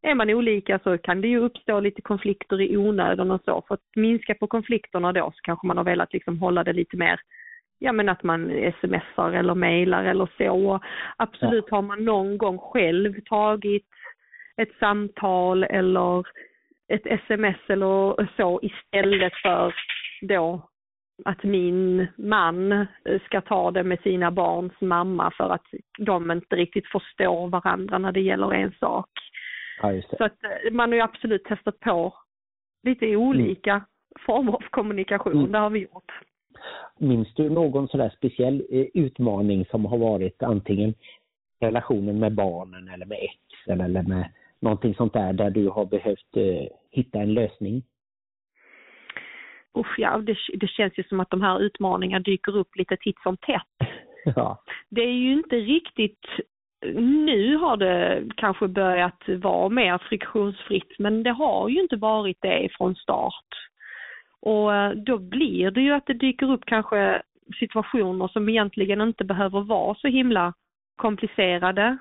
är 0.01 0.15
man 0.15 0.29
olika 0.29 0.79
så 0.79 0.97
kan 0.97 1.21
det 1.21 1.27
ju 1.27 1.39
uppstå 1.39 1.79
lite 1.79 2.01
konflikter 2.01 2.61
i 2.61 2.77
onödan 2.77 3.31
och 3.31 3.41
så. 3.45 3.63
För 3.67 3.75
att 3.75 3.95
minska 3.95 4.35
på 4.35 4.47
konflikterna 4.47 5.11
då 5.13 5.31
så 5.35 5.41
kanske 5.41 5.67
man 5.67 5.77
har 5.77 5.83
velat 5.83 6.13
liksom 6.13 6.39
hålla 6.39 6.63
det 6.63 6.73
lite 6.73 6.97
mer, 6.97 7.19
ja 7.79 7.91
men 7.91 8.09
att 8.09 8.23
man 8.23 8.71
smsar 8.79 9.31
eller 9.31 9.55
mejlar 9.55 10.03
eller 10.03 10.29
så. 10.37 10.79
Absolut 11.17 11.69
har 11.69 11.81
man 11.81 12.05
någon 12.05 12.37
gång 12.37 12.57
själv 12.57 13.21
tagit 13.25 13.87
ett 14.57 14.71
samtal 14.79 15.63
eller 15.63 16.23
ett 16.87 17.05
sms 17.05 17.57
eller 17.67 18.29
så 18.37 18.59
istället 18.61 19.33
för 19.33 19.73
då 20.21 20.69
att 21.25 21.43
min 21.43 22.07
man 22.17 22.85
ska 23.25 23.41
ta 23.41 23.71
det 23.71 23.83
med 23.83 23.99
sina 23.99 24.31
barns 24.31 24.81
mamma 24.81 25.31
för 25.37 25.49
att 25.49 25.65
de 25.99 26.31
inte 26.31 26.55
riktigt 26.55 26.87
förstår 26.87 27.47
varandra 27.47 27.97
när 27.97 28.11
det 28.11 28.21
gäller 28.21 28.53
en 28.53 28.71
sak. 28.79 29.09
Ja. 29.81 30.01
Så 30.17 30.23
att 30.23 30.43
eh, 30.43 30.71
man 30.71 30.89
har 30.89 30.95
ju 30.95 31.01
absolut 31.01 31.43
testat 31.43 31.79
på 31.79 32.13
lite 32.83 33.15
olika 33.15 33.85
former 34.25 34.53
av 34.53 34.63
kommunikation, 34.69 35.33
Mm. 35.33 35.51
det 35.51 35.57
har 35.57 35.69
vi 35.69 35.79
gjort. 35.79 36.11
Minns 36.99 37.33
du 37.33 37.49
någon 37.49 37.87
sådär 37.87 38.11
speciell 38.17 38.65
eh, 38.71 38.85
utmaning 38.93 39.65
som 39.65 39.85
har 39.85 39.97
varit 39.97 40.43
antingen 40.43 40.93
relationen 41.59 42.19
med 42.19 42.33
barnen 42.33 42.89
eller 42.89 43.05
med 43.05 43.17
exen 43.21 43.81
eller 43.81 44.03
med 44.03 44.31
någonting 44.61 44.95
sånt 44.95 45.13
där 45.13 45.33
där 45.33 45.49
du 45.49 45.69
har 45.69 45.85
behövt 45.85 46.37
eh, 46.37 46.67
hitta 46.91 47.19
en 47.19 47.33
lösning? 47.33 47.83
Usch, 49.77 49.99
ja, 49.99 50.17
det, 50.17 50.37
det 50.53 50.67
känns 50.67 50.97
ju 50.97 51.03
som 51.03 51.19
att 51.19 51.29
de 51.29 51.41
här 51.41 51.59
utmaningarna 51.59 52.23
dyker 52.23 52.57
upp 52.57 52.75
lite 52.75 52.97
titt 52.97 53.19
som 53.23 53.37
tätt. 53.37 53.89
Ja. 54.35 54.63
det 54.89 55.01
är 55.01 55.13
ju 55.13 55.33
inte 55.33 55.55
riktigt, 55.55 56.25
nu 56.95 57.55
har 57.55 57.77
det 57.77 58.23
kanske 58.37 58.67
börjat 58.67 59.23
vara 59.27 59.69
mer 59.69 59.97
friktionsfritt 59.97 60.99
men 60.99 61.23
det 61.23 61.31
har 61.31 61.69
ju 61.69 61.81
inte 61.81 61.95
varit 61.95 62.37
det 62.41 62.69
från 62.77 62.95
start. 62.95 63.45
Och 64.41 64.75
eh, 64.75 64.91
då 64.91 65.17
blir 65.17 65.71
det 65.71 65.81
ju 65.81 65.91
att 65.91 66.05
det 66.05 66.13
dyker 66.13 66.51
upp 66.51 66.65
kanske 66.65 67.21
situationer 67.59 68.27
som 68.27 68.49
egentligen 68.49 69.01
inte 69.01 69.23
behöver 69.23 69.61
vara 69.61 69.95
så 69.95 70.07
himla 70.07 70.53
komplicerade. 70.95 71.97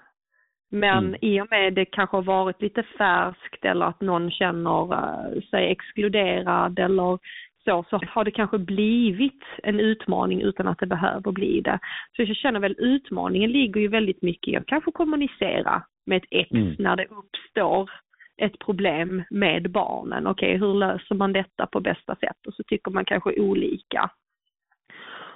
Men 0.74 1.04
Mm. 1.04 1.16
i 1.20 1.40
och 1.40 1.46
med 1.50 1.74
det 1.74 1.84
kanske 1.84 2.16
har 2.16 2.22
varit 2.22 2.62
lite 2.62 2.82
färskt 2.82 3.64
eller 3.64 3.86
att 3.86 4.00
någon 4.00 4.30
känner 4.30 4.92
eh, 4.92 5.40
sig 5.42 5.70
exkluderad 5.70 6.78
eller 6.78 7.18
så, 7.64 7.84
så 7.90 8.00
har 8.08 8.24
det 8.24 8.30
kanske 8.30 8.58
blivit 8.58 9.42
en 9.62 9.80
utmaning 9.80 10.42
utan 10.42 10.68
att 10.68 10.78
det 10.78 10.86
behöver 10.86 11.32
bli 11.32 11.60
det. 11.60 11.78
Så 12.16 12.22
jag 12.22 12.36
känner 12.36 12.60
väl 12.60 12.74
utmaningen 12.78 13.50
ligger 13.50 13.80
ju 13.80 13.88
väldigt 13.88 14.22
mycket 14.22 14.48
i 14.48 14.56
att 14.56 14.66
kanske 14.66 14.92
kommunicera 14.92 15.82
med 16.06 16.16
ett 16.16 16.28
ex 16.30 16.50
Mm. 16.50 16.76
när 16.78 16.96
det 16.96 17.06
uppstår 17.06 17.90
ett 18.36 18.58
problem 18.58 19.22
med 19.30 19.70
barnen. 19.70 20.26
Okej, 20.26 20.56
hur 20.58 20.74
löser 20.74 21.14
man 21.14 21.32
detta 21.32 21.66
på 21.66 21.80
bästa 21.80 22.14
sätt? 22.16 22.46
Och 22.46 22.54
så 22.54 22.62
tycker 22.62 22.90
man 22.90 23.04
kanske 23.04 23.40
olika. 23.40 24.10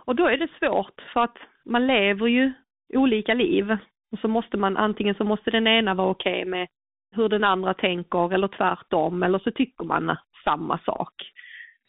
Och 0.05 0.17
då 0.17 0.27
är 0.27 0.37
det 0.37 0.49
svårt 0.59 1.01
för 1.13 1.21
att 1.25 1.39
man 1.65 1.87
lever 1.87 2.27
ju 2.27 2.53
olika 2.95 3.35
liv. 3.35 3.77
Och 4.13 4.19
så 4.19 4.29
måste 4.29 4.57
man 4.57 4.77
antingen 4.77 5.15
så 5.15 5.25
måste 5.25 5.51
den 5.51 5.67
ena 5.67 5.95
vara 5.95 6.11
okej 6.11 6.45
med 6.45 6.69
hur 7.15 7.29
den 7.29 7.45
andra 7.45 7.75
tänker 7.75 8.35
eller 8.35 8.49
tvärtom 8.49 9.23
eller 9.23 9.39
så 9.39 9.51
tycker 9.51 9.85
man 9.85 10.17
samma 10.45 10.79
sak. 10.79 11.15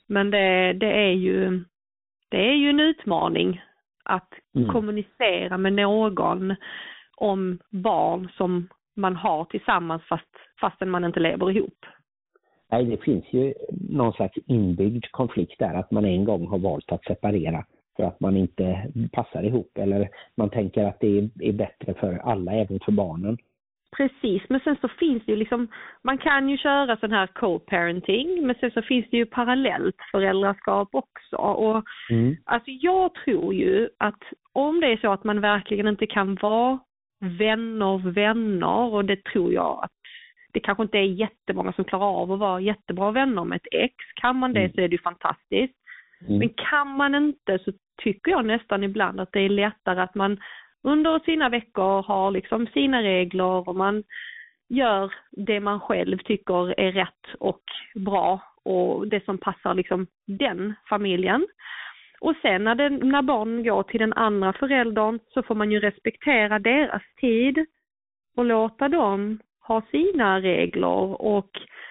Men 0.07 0.31
det, 0.31 0.73
det 0.73 0.91
är 0.91 1.11
ju 1.11 1.63
det 2.29 2.49
är 2.49 2.55
ju 2.55 2.69
en 2.69 2.79
utmaning 2.79 3.61
att 4.03 4.33
Mm. 4.55 4.69
kommunicera 4.69 5.57
med 5.57 5.73
någon 5.73 6.55
om 7.17 7.59
barn 7.69 8.29
som 8.37 8.67
man 8.95 9.15
har 9.15 9.45
tillsammans 9.45 10.03
fast, 10.03 10.35
fastän 10.61 10.89
man 10.89 11.05
inte 11.05 11.19
lever 11.19 11.51
ihop. 11.51 11.85
Nej, 12.71 12.85
det 12.85 13.03
finns 13.03 13.25
ju 13.31 13.53
någon 13.89 14.13
slags 14.13 14.37
inbyggd 14.47 15.05
konflikt 15.11 15.59
där 15.59 15.73
att 15.73 15.91
man 15.91 16.05
en 16.05 16.25
gång 16.25 16.47
har 16.47 16.59
valt 16.59 16.91
att 16.91 17.03
separera 17.03 17.65
för 17.99 18.07
att 18.07 18.19
man 18.19 18.37
inte 18.37 18.91
passar 19.11 19.43
ihop 19.43 19.77
eller 19.77 20.09
man 20.37 20.49
tänker 20.49 20.85
att 20.85 20.99
det 20.99 21.29
är, 21.39 21.51
bättre 21.53 21.93
för 21.93 22.17
alla, 22.23 22.51
även 22.51 22.79
för 22.79 22.91
barnen. 22.91 23.37
Precis, 23.97 24.41
men 24.49 24.59
sen 24.59 24.77
så 24.81 24.87
finns 24.87 25.25
det 25.25 25.31
ju 25.31 25.35
liksom, 25.35 25.67
man 26.03 26.17
kan 26.17 26.49
ju 26.49 26.57
köra 26.57 26.97
sån 26.97 27.11
här 27.11 27.27
co-parenting, 27.27 28.45
men 28.47 28.55
sen 28.59 28.71
så 28.71 28.81
finns 28.81 29.05
det 29.11 29.17
ju 29.17 29.25
parallellt 29.25 29.95
föräldraskap 30.11 30.89
också. 30.91 31.35
Och 31.35 31.83
Mm. 32.09 32.35
alltså 32.45 32.71
jag 32.71 33.13
tror 33.13 33.53
ju 33.53 33.89
att 33.97 34.23
om 34.53 34.79
det 34.81 34.87
är 34.87 34.97
så 34.97 35.11
att 35.11 35.23
man 35.23 35.41
verkligen 35.41 35.87
inte 35.87 36.07
kan 36.07 36.35
vara 36.35 36.79
vänner, 37.39 38.11
vänner, 38.11 38.93
och 38.93 39.05
det 39.05 39.23
tror 39.23 39.53
jag 39.53 39.79
att 39.83 39.91
det 40.53 40.59
kanske 40.59 40.83
inte 40.83 40.97
är 40.97 41.03
jättemånga 41.03 41.73
som 41.73 41.85
klarar 41.85 42.21
av 42.21 42.31
att 42.31 42.39
vara 42.39 42.61
jättebra 42.61 43.11
vänner 43.11 43.43
med 43.43 43.55
ett 43.55 43.67
ex. 43.71 43.95
Kan 44.21 44.35
man 44.35 44.53
det 44.53 44.59
Mm. 44.59 44.71
så 44.71 44.81
är 44.81 44.87
det 44.87 44.95
ju 44.95 45.01
fantastiskt. 45.01 45.75
Mm. 46.27 46.39
Men 46.39 46.49
kan 46.49 46.87
man 46.87 47.15
inte 47.15 47.59
så 47.59 47.71
tycker 48.03 48.31
jag 48.31 48.45
nästan 48.45 48.83
ibland 48.83 49.19
att 49.19 49.31
det 49.31 49.39
är 49.39 49.49
lättare 49.49 50.01
att 50.01 50.15
man 50.15 50.39
under 50.83 51.19
sina 51.19 51.49
veckor 51.49 52.03
har 52.03 52.31
liksom 52.31 52.67
sina 52.67 53.03
regler 53.03 53.69
och 53.69 53.75
man 53.75 54.03
gör 54.69 55.13
det 55.31 55.59
man 55.59 55.79
själv 55.79 56.17
tycker 56.17 56.79
är 56.79 56.91
rätt 56.91 57.35
och 57.39 57.61
bra 57.95 58.41
och 58.63 59.07
det 59.07 59.25
som 59.25 59.37
passar 59.37 59.73
liksom 59.73 60.07
den 60.25 60.73
familjen. 60.89 61.47
Och 62.21 62.35
sen 62.41 62.63
när, 62.63 62.75
den, 62.75 62.95
när 62.95 63.21
barnen 63.21 63.63
går 63.63 63.83
till 63.83 63.99
den 63.99 64.13
andra 64.13 64.53
föräldern 64.53 65.19
så 65.33 65.43
får 65.43 65.55
man 65.55 65.71
ju 65.71 65.79
respektera 65.79 66.59
deras 66.59 67.03
tid 67.21 67.65
och 68.35 68.45
låta 68.45 68.87
dem 68.87 69.39
ha 69.67 69.81
sina 69.91 70.41
regler 70.41 71.21
och 71.21 71.49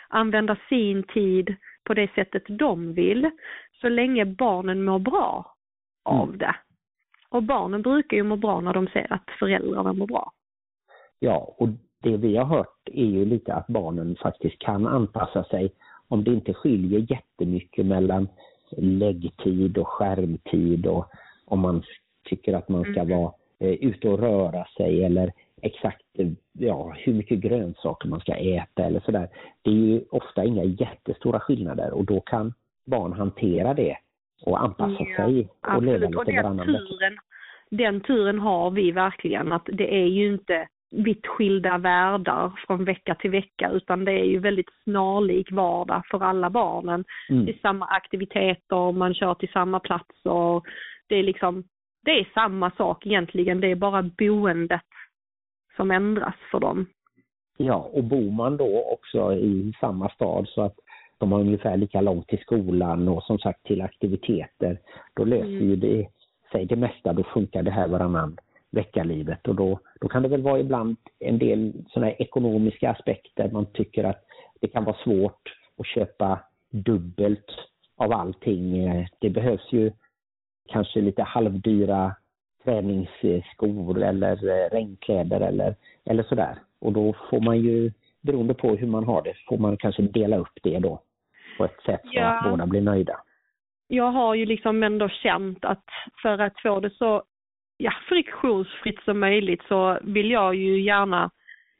använda 0.08 0.56
sin 0.68 1.02
tid 1.02 1.56
på 1.84 1.94
det 1.94 2.14
sättet 2.14 2.42
de 2.48 2.94
vill 2.94 3.30
så 3.80 3.88
länge 3.88 4.24
barnen 4.24 4.84
mår 4.84 4.98
bra 4.98 5.57
av 6.08 6.38
det. 6.38 6.54
Och 7.30 7.42
barnen 7.42 7.82
brukar 7.82 8.16
ju 8.16 8.22
må 8.22 8.36
bra 8.36 8.60
när 8.60 8.74
de 8.74 8.86
ser 8.86 9.12
att 9.12 9.30
föräldrarna 9.38 9.92
mår 9.92 10.06
bra. 10.06 10.32
Ja, 11.18 11.54
och 11.58 11.68
det 12.02 12.16
vi 12.16 12.36
har 12.36 12.44
hört 12.44 12.88
är 12.92 13.04
ju 13.04 13.24
lite 13.24 13.54
att 13.54 13.66
barnen 13.66 14.16
faktiskt 14.16 14.58
kan 14.58 14.86
anpassa 14.86 15.44
sig 15.44 15.72
om 16.08 16.24
det 16.24 16.30
inte 16.30 16.54
skiljer 16.54 17.06
jättemycket 17.10 17.86
mellan 17.86 18.28
läggtid 18.76 19.78
och 19.78 19.88
skärmtid 19.88 20.86
och 20.86 21.06
om 21.44 21.60
man 21.60 21.82
tycker 22.24 22.54
att 22.54 22.68
man 22.68 22.82
ska 22.82 23.00
Mm. 23.00 23.18
vara 23.18 23.32
eh, 23.58 23.70
ute 23.70 24.08
och 24.08 24.18
röra 24.18 24.64
sig 24.76 25.04
eller 25.04 25.32
exakt 25.62 26.02
eh, 26.18 26.28
ja, 26.52 26.94
hur 26.96 27.14
mycket 27.14 27.38
grönsaker 27.38 28.08
man 28.08 28.20
ska 28.20 28.34
äta 28.34 28.84
eller 28.84 29.00
sådär. 29.00 29.28
Det 29.62 29.70
är 29.70 29.74
ju 29.74 30.04
ofta 30.10 30.44
inga 30.44 30.64
jättestora 30.64 31.40
skillnader 31.40 31.90
och 31.90 32.04
då 32.04 32.20
kan 32.20 32.54
barn 32.84 33.12
hantera 33.12 33.74
det 33.74 33.96
och 34.42 34.62
anpassa 34.62 34.96
Ja, 34.98 35.16
sig 35.16 35.48
och 35.74 35.82
leva 35.82 36.06
Absolut, 36.06 36.16
och 36.16 36.24
lite 36.26 36.32
den 36.32 36.42
varannan 36.42 36.66
turen, 36.66 37.18
den 37.70 38.00
turen 38.00 38.38
har 38.38 38.70
vi 38.70 38.92
verkligen 38.92 39.52
att 39.52 39.68
det 39.72 39.94
är 39.94 40.06
ju 40.06 40.32
inte 40.32 40.68
vitt 40.90 41.26
skilda 41.26 41.78
världar 41.78 42.52
från 42.66 42.84
vecka 42.84 43.14
till 43.14 43.30
vecka 43.30 43.70
utan 43.70 44.04
det 44.04 44.12
är 44.12 44.24
ju 44.24 44.38
väldigt 44.38 44.70
snarlik 44.84 45.52
vardag 45.52 46.02
för 46.10 46.24
alla 46.24 46.50
barnen. 46.50 47.04
Mm. 47.30 47.46
Det 47.46 47.52
är 47.52 47.58
samma 47.58 47.86
aktiviteter, 47.86 48.92
man 48.92 49.14
kör 49.14 49.34
till 49.34 49.52
samma 49.52 49.80
platser. 49.80 50.62
Det 51.08 51.14
är 51.14 51.22
liksom, 51.22 51.64
det 52.04 52.10
är 52.10 52.28
samma 52.34 52.70
sak 52.70 53.06
egentligen, 53.06 53.60
det 53.60 53.70
är 53.70 53.76
bara 53.76 54.02
boendet 54.02 54.82
som 55.76 55.90
ändras 55.90 56.34
för 56.50 56.60
dem. 56.60 56.86
Ja, 57.56 57.90
och 57.92 58.04
bor 58.04 58.30
man 58.30 58.56
då 58.56 58.84
också 58.92 59.32
i 59.32 59.72
samma 59.80 60.08
stad 60.08 60.48
så 60.48 60.62
att 60.62 60.76
de 61.18 61.32
har 61.32 61.40
ungefär 61.40 61.76
lika 61.76 62.00
långt 62.00 62.28
till 62.28 62.38
skolan 62.38 63.08
och 63.08 63.22
som 63.22 63.38
sagt 63.38 63.62
till 63.62 63.82
aktiviteter, 63.82 64.78
då 65.14 65.24
löser 65.24 65.46
Mm. 65.46 65.68
ju 65.68 65.76
det 65.76 66.08
sig 66.52 66.66
det 66.66 66.76
mesta, 66.76 67.12
då 67.12 67.22
funkar 67.22 67.62
det 67.62 67.70
här 67.70 67.88
varannan 67.88 68.36
vecka-livet 68.70 69.48
och 69.48 69.54
då, 69.54 69.80
då 70.00 70.08
kan 70.08 70.22
det 70.22 70.28
väl 70.28 70.42
vara 70.42 70.60
ibland 70.60 70.96
en 71.18 71.38
del 71.38 71.72
sådana 71.88 72.12
ekonomiska 72.12 72.90
aspekter. 72.90 73.50
Man 73.50 73.66
tycker 73.66 74.04
att 74.04 74.24
det 74.60 74.68
kan 74.68 74.84
vara 74.84 74.96
svårt 75.04 75.54
att 75.78 75.86
köpa 75.86 76.40
dubbelt 76.70 77.50
av 77.96 78.12
allting. 78.12 78.88
Det 79.20 79.30
behövs 79.30 79.72
ju 79.72 79.92
kanske 80.68 81.00
lite 81.00 81.22
halvdyra 81.22 82.14
träningsskor 82.64 84.02
eller 84.02 84.48
eh, 84.48 84.70
regnkläder 84.70 85.40
eller, 85.40 85.74
eller 86.04 86.22
sådär. 86.22 86.58
Och 86.80 86.92
då 86.92 87.14
får 87.30 87.40
man 87.40 87.58
ju, 87.58 87.92
beroende 88.20 88.54
på 88.54 88.68
hur 88.68 88.86
man 88.86 89.04
har 89.04 89.22
det, 89.22 89.34
får 89.48 89.58
man 89.58 89.76
kanske 89.76 90.02
dela 90.02 90.36
upp 90.36 90.58
det 90.62 90.78
då 90.78 91.00
på 91.58 91.64
ett 91.64 91.82
sätt 91.86 92.00
så 92.04 92.10
Ja. 92.12 92.26
att 92.28 92.50
båda 92.50 92.66
blir 92.66 92.80
nöjda. 92.80 93.20
jag 93.88 94.10
har 94.12 94.34
ju 94.34 94.46
liksom 94.46 94.82
ändå 94.82 95.08
känt 95.08 95.64
att 95.64 95.84
för 96.22 96.38
att 96.38 96.60
få 96.60 96.80
det 96.80 96.90
så 96.90 97.22
ja, 97.76 97.92
friktionsfritt 98.08 99.00
som 99.04 99.20
möjligt 99.20 99.62
så 99.68 99.98
vill 100.02 100.30
jag 100.30 100.54
ju 100.54 100.80
gärna, 100.80 101.30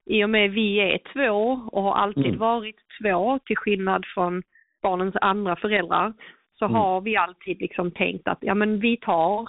i 0.06 0.24
och 0.24 0.30
med 0.30 0.50
vi 0.50 0.78
är 0.78 0.98
två 1.12 1.60
och 1.72 1.82
har 1.82 1.94
alltid 1.94 2.26
Mm. 2.26 2.38
varit 2.38 2.76
två 3.02 3.38
till 3.46 3.56
skillnad 3.56 4.04
från 4.14 4.42
barnens 4.82 5.14
andra 5.20 5.56
föräldrar, 5.56 6.12
så 6.58 6.64
Mm. 6.64 6.74
har 6.76 7.00
vi 7.00 7.16
alltid 7.16 7.60
liksom 7.60 7.90
tänkt 7.90 8.28
att 8.28 8.38
ja 8.40 8.54
men 8.54 8.80
vi 8.80 8.96
tar 8.96 9.48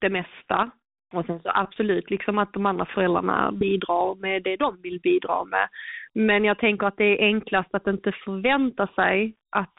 det 0.00 0.08
mesta 0.08 0.70
och 1.12 1.26
sen 1.26 1.40
så 1.42 1.50
absolut 1.54 2.10
liksom 2.10 2.38
att 2.38 2.52
de 2.52 2.66
andra 2.66 2.84
föräldrarna 2.84 3.52
bidrar 3.52 4.14
med 4.14 4.42
det 4.42 4.56
de 4.56 4.80
vill 4.82 5.00
bidra 5.00 5.44
med. 5.44 5.68
Men 6.14 6.44
jag 6.44 6.58
tänker 6.58 6.86
att 6.86 6.96
det 6.96 7.04
är 7.04 7.26
enklast 7.26 7.74
att 7.74 7.86
inte 7.86 8.12
förvänta 8.12 8.86
sig 8.86 9.34
att 9.50 9.74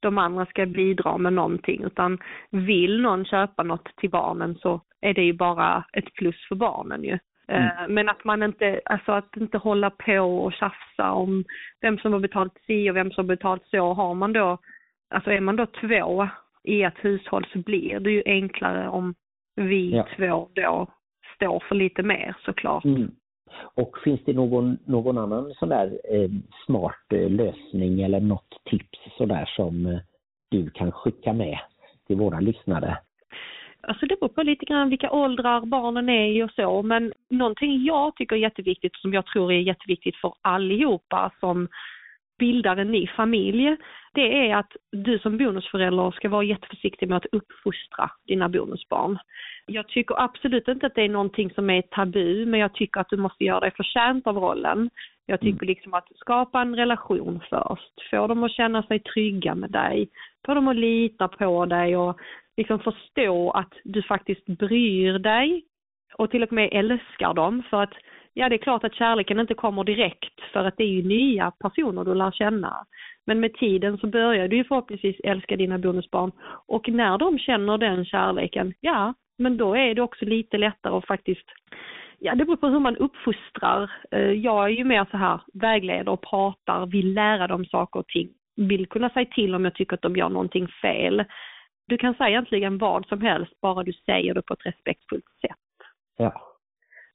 de 0.00 0.18
andra 0.18 0.46
ska 0.46 0.66
bidra 0.66 1.18
med 1.18 1.32
någonting 1.32 1.84
utan 1.84 2.18
vill 2.50 3.02
någon 3.02 3.24
köpa 3.24 3.62
något 3.62 3.96
till 3.96 4.10
barnen 4.10 4.54
så 4.54 4.80
är 5.00 5.14
det 5.14 5.22
ju 5.22 5.32
bara 5.32 5.84
ett 5.92 6.14
plus 6.14 6.48
för 6.48 6.54
barnen 6.54 7.04
ju. 7.04 7.18
Eh, 7.48 7.88
Men 7.88 8.08
att 8.08 8.24
man 8.24 8.42
inte, 8.42 8.80
alltså 8.84 9.12
att 9.12 9.36
inte 9.36 9.58
hålla 9.58 9.90
på 9.90 10.18
och 10.18 10.52
tjafsa 10.52 11.12
om 11.12 11.44
vem 11.80 11.98
som 11.98 12.12
har 12.12 12.20
betalt 12.20 12.58
si 12.66 12.90
och 12.90 12.96
vem 12.96 13.10
som 13.10 13.24
har 13.24 13.36
betalt 13.36 13.66
så. 13.66 13.92
Har 13.92 14.14
man 14.14 14.32
då, 14.32 14.58
alltså 15.10 15.30
är 15.30 15.40
man 15.40 15.56
då 15.56 15.66
två 15.66 16.28
i 16.64 16.82
ett 16.82 17.04
hushåll 17.04 17.46
så 17.52 17.58
blir 17.58 18.00
det 18.00 18.10
ju 18.10 18.22
enklare 18.26 18.88
om 18.88 19.14
vi 19.56 19.90
Ja. 19.90 20.06
två 20.16 20.48
då 20.52 20.86
står 21.34 21.62
för 21.68 21.74
lite 21.74 22.02
mer 22.02 22.36
såklart. 22.44 22.84
Mm. 22.84 23.10
Och 23.74 23.98
finns 24.04 24.20
det 24.24 24.32
någon, 24.32 24.78
någon 24.84 25.18
annan 25.18 25.54
sån 25.54 25.68
där 25.68 25.98
eh, 26.04 26.30
smart 26.66 27.12
eh, 27.12 27.30
lösning 27.30 28.02
eller 28.02 28.20
något 28.20 28.60
tips 28.70 28.98
sådär 29.18 29.44
som 29.56 29.86
eh, 29.86 29.98
du 30.50 30.70
kan 30.70 30.92
skicka 30.92 31.32
med 31.32 31.58
till 32.06 32.16
våra 32.16 32.40
lyssnare? 32.40 32.98
Alltså 33.80 34.06
det 34.06 34.20
beror 34.20 34.28
på 34.28 34.42
lite 34.42 34.64
grann 34.64 34.90
vilka 34.90 35.10
åldrar 35.10 35.60
barnen 35.60 36.08
är 36.08 36.26
i 36.26 36.42
och 36.42 36.50
så, 36.50 36.82
men 36.82 37.12
någonting 37.30 37.84
jag 37.84 38.16
tycker 38.16 38.36
är 38.36 38.40
jätteviktigt 38.40 38.96
som 38.96 39.12
jag 39.12 39.26
tror 39.26 39.52
är 39.52 39.60
jätteviktigt 39.60 40.16
för 40.16 40.34
allihopa 40.42 41.30
som 41.40 41.68
bildar 42.38 42.76
en 42.76 42.90
ny 42.90 43.06
familj, 43.06 43.76
det 44.14 44.48
är 44.50 44.56
att 44.56 44.72
du 44.92 45.18
som 45.18 45.38
bonusförälder 45.38 46.10
ska 46.10 46.28
vara 46.28 46.44
jätteförsiktig 46.44 47.08
med 47.08 47.16
att 47.16 47.26
uppfostra 47.32 48.10
dina 48.26 48.48
bonusbarn. 48.48 49.18
Jag 49.66 49.88
tycker 49.88 50.22
absolut 50.22 50.68
inte 50.68 50.86
att 50.86 50.94
det 50.94 51.02
är 51.02 51.08
någonting 51.08 51.50
som 51.50 51.70
är 51.70 51.82
tabu, 51.82 52.46
men 52.46 52.60
jag 52.60 52.74
tycker 52.74 53.00
att 53.00 53.10
du 53.10 53.16
måste 53.16 53.44
göra 53.44 53.60
dig 53.60 53.70
förtjänt 53.70 54.26
av 54.26 54.36
rollen. 54.36 54.90
Jag 55.26 55.40
tycker 55.40 55.66
liksom 55.66 55.94
att 55.94 56.08
skapa 56.16 56.60
en 56.60 56.76
relation 56.76 57.40
först, 57.50 58.10
få 58.10 58.26
dem 58.26 58.44
att 58.44 58.52
känna 58.52 58.82
sig 58.82 58.98
trygga 58.98 59.54
med 59.54 59.70
dig, 59.70 60.08
få 60.46 60.54
dem 60.54 60.68
att 60.68 60.76
lita 60.76 61.28
på 61.28 61.66
dig 61.66 61.96
och 61.96 62.20
liksom 62.56 62.78
förstå 62.78 63.50
att 63.50 63.72
du 63.84 64.02
faktiskt 64.02 64.46
bryr 64.46 65.18
dig 65.18 65.64
och 66.14 66.30
till 66.30 66.42
och 66.42 66.52
med 66.52 66.68
älskar 66.72 67.34
dem 67.34 67.62
för 67.70 67.82
att 67.82 67.94
ja 68.38 68.48
det 68.48 68.56
är 68.56 68.58
klart 68.58 68.84
att 68.84 68.94
kärleken 68.94 69.40
inte 69.40 69.54
kommer 69.54 69.84
direkt 69.84 70.40
för 70.52 70.64
att 70.64 70.76
det 70.76 70.84
är 70.84 70.88
ju 70.88 71.02
nya 71.02 71.50
personer 71.50 72.04
du 72.04 72.14
lär 72.14 72.30
känna. 72.30 72.86
Men 73.26 73.40
med 73.40 73.54
tiden 73.54 73.98
så 73.98 74.06
börjar 74.06 74.48
du 74.48 74.56
ju 74.56 74.64
förhoppningsvis 74.64 75.16
älska 75.24 75.56
dina 75.56 75.78
bonusbarn 75.78 76.32
och 76.66 76.88
när 76.88 77.18
de 77.18 77.38
känner 77.38 77.78
den 77.78 78.04
kärleken, 78.04 78.74
ja 78.80 79.14
men 79.38 79.56
då 79.56 79.76
är 79.76 79.94
det 79.94 80.02
också 80.02 80.24
lite 80.24 80.58
lättare 80.58 80.96
att 80.96 81.06
faktiskt 81.06 81.50
Ja, 82.18 82.34
det 82.34 82.44
beror 82.44 82.56
på 82.56 82.68
hur 82.68 82.80
man 82.80 82.96
uppfostrar. 82.96 83.90
Eh, 84.10 84.32
jag 84.32 84.64
är 84.64 84.68
ju 84.68 84.84
mer 84.84 85.06
så 85.10 85.16
här 85.16 85.40
vägleder 85.54 86.12
och 86.12 86.22
pratar, 86.22 86.86
vill 86.86 87.14
lära 87.14 87.46
dem 87.46 87.64
saker 87.64 88.00
och 88.00 88.08
ting. 88.08 88.28
Vill 88.56 88.86
kunna 88.86 89.10
säga 89.10 89.26
till 89.26 89.54
om 89.54 89.64
jag 89.64 89.74
tycker 89.74 89.94
att 89.94 90.02
de 90.02 90.16
gör 90.16 90.28
någonting 90.28 90.68
fel. 90.68 91.24
Du 91.86 91.98
kan 91.98 92.14
säga 92.14 92.28
egentligen 92.28 92.78
vad 92.78 93.06
som 93.06 93.20
helst, 93.20 93.60
bara 93.60 93.82
du 93.82 93.92
säger 93.92 94.34
det 94.34 94.42
på 94.42 94.54
ett 94.54 94.66
respektfullt 94.66 95.28
sätt. 95.40 95.86
Ja. 96.16 96.55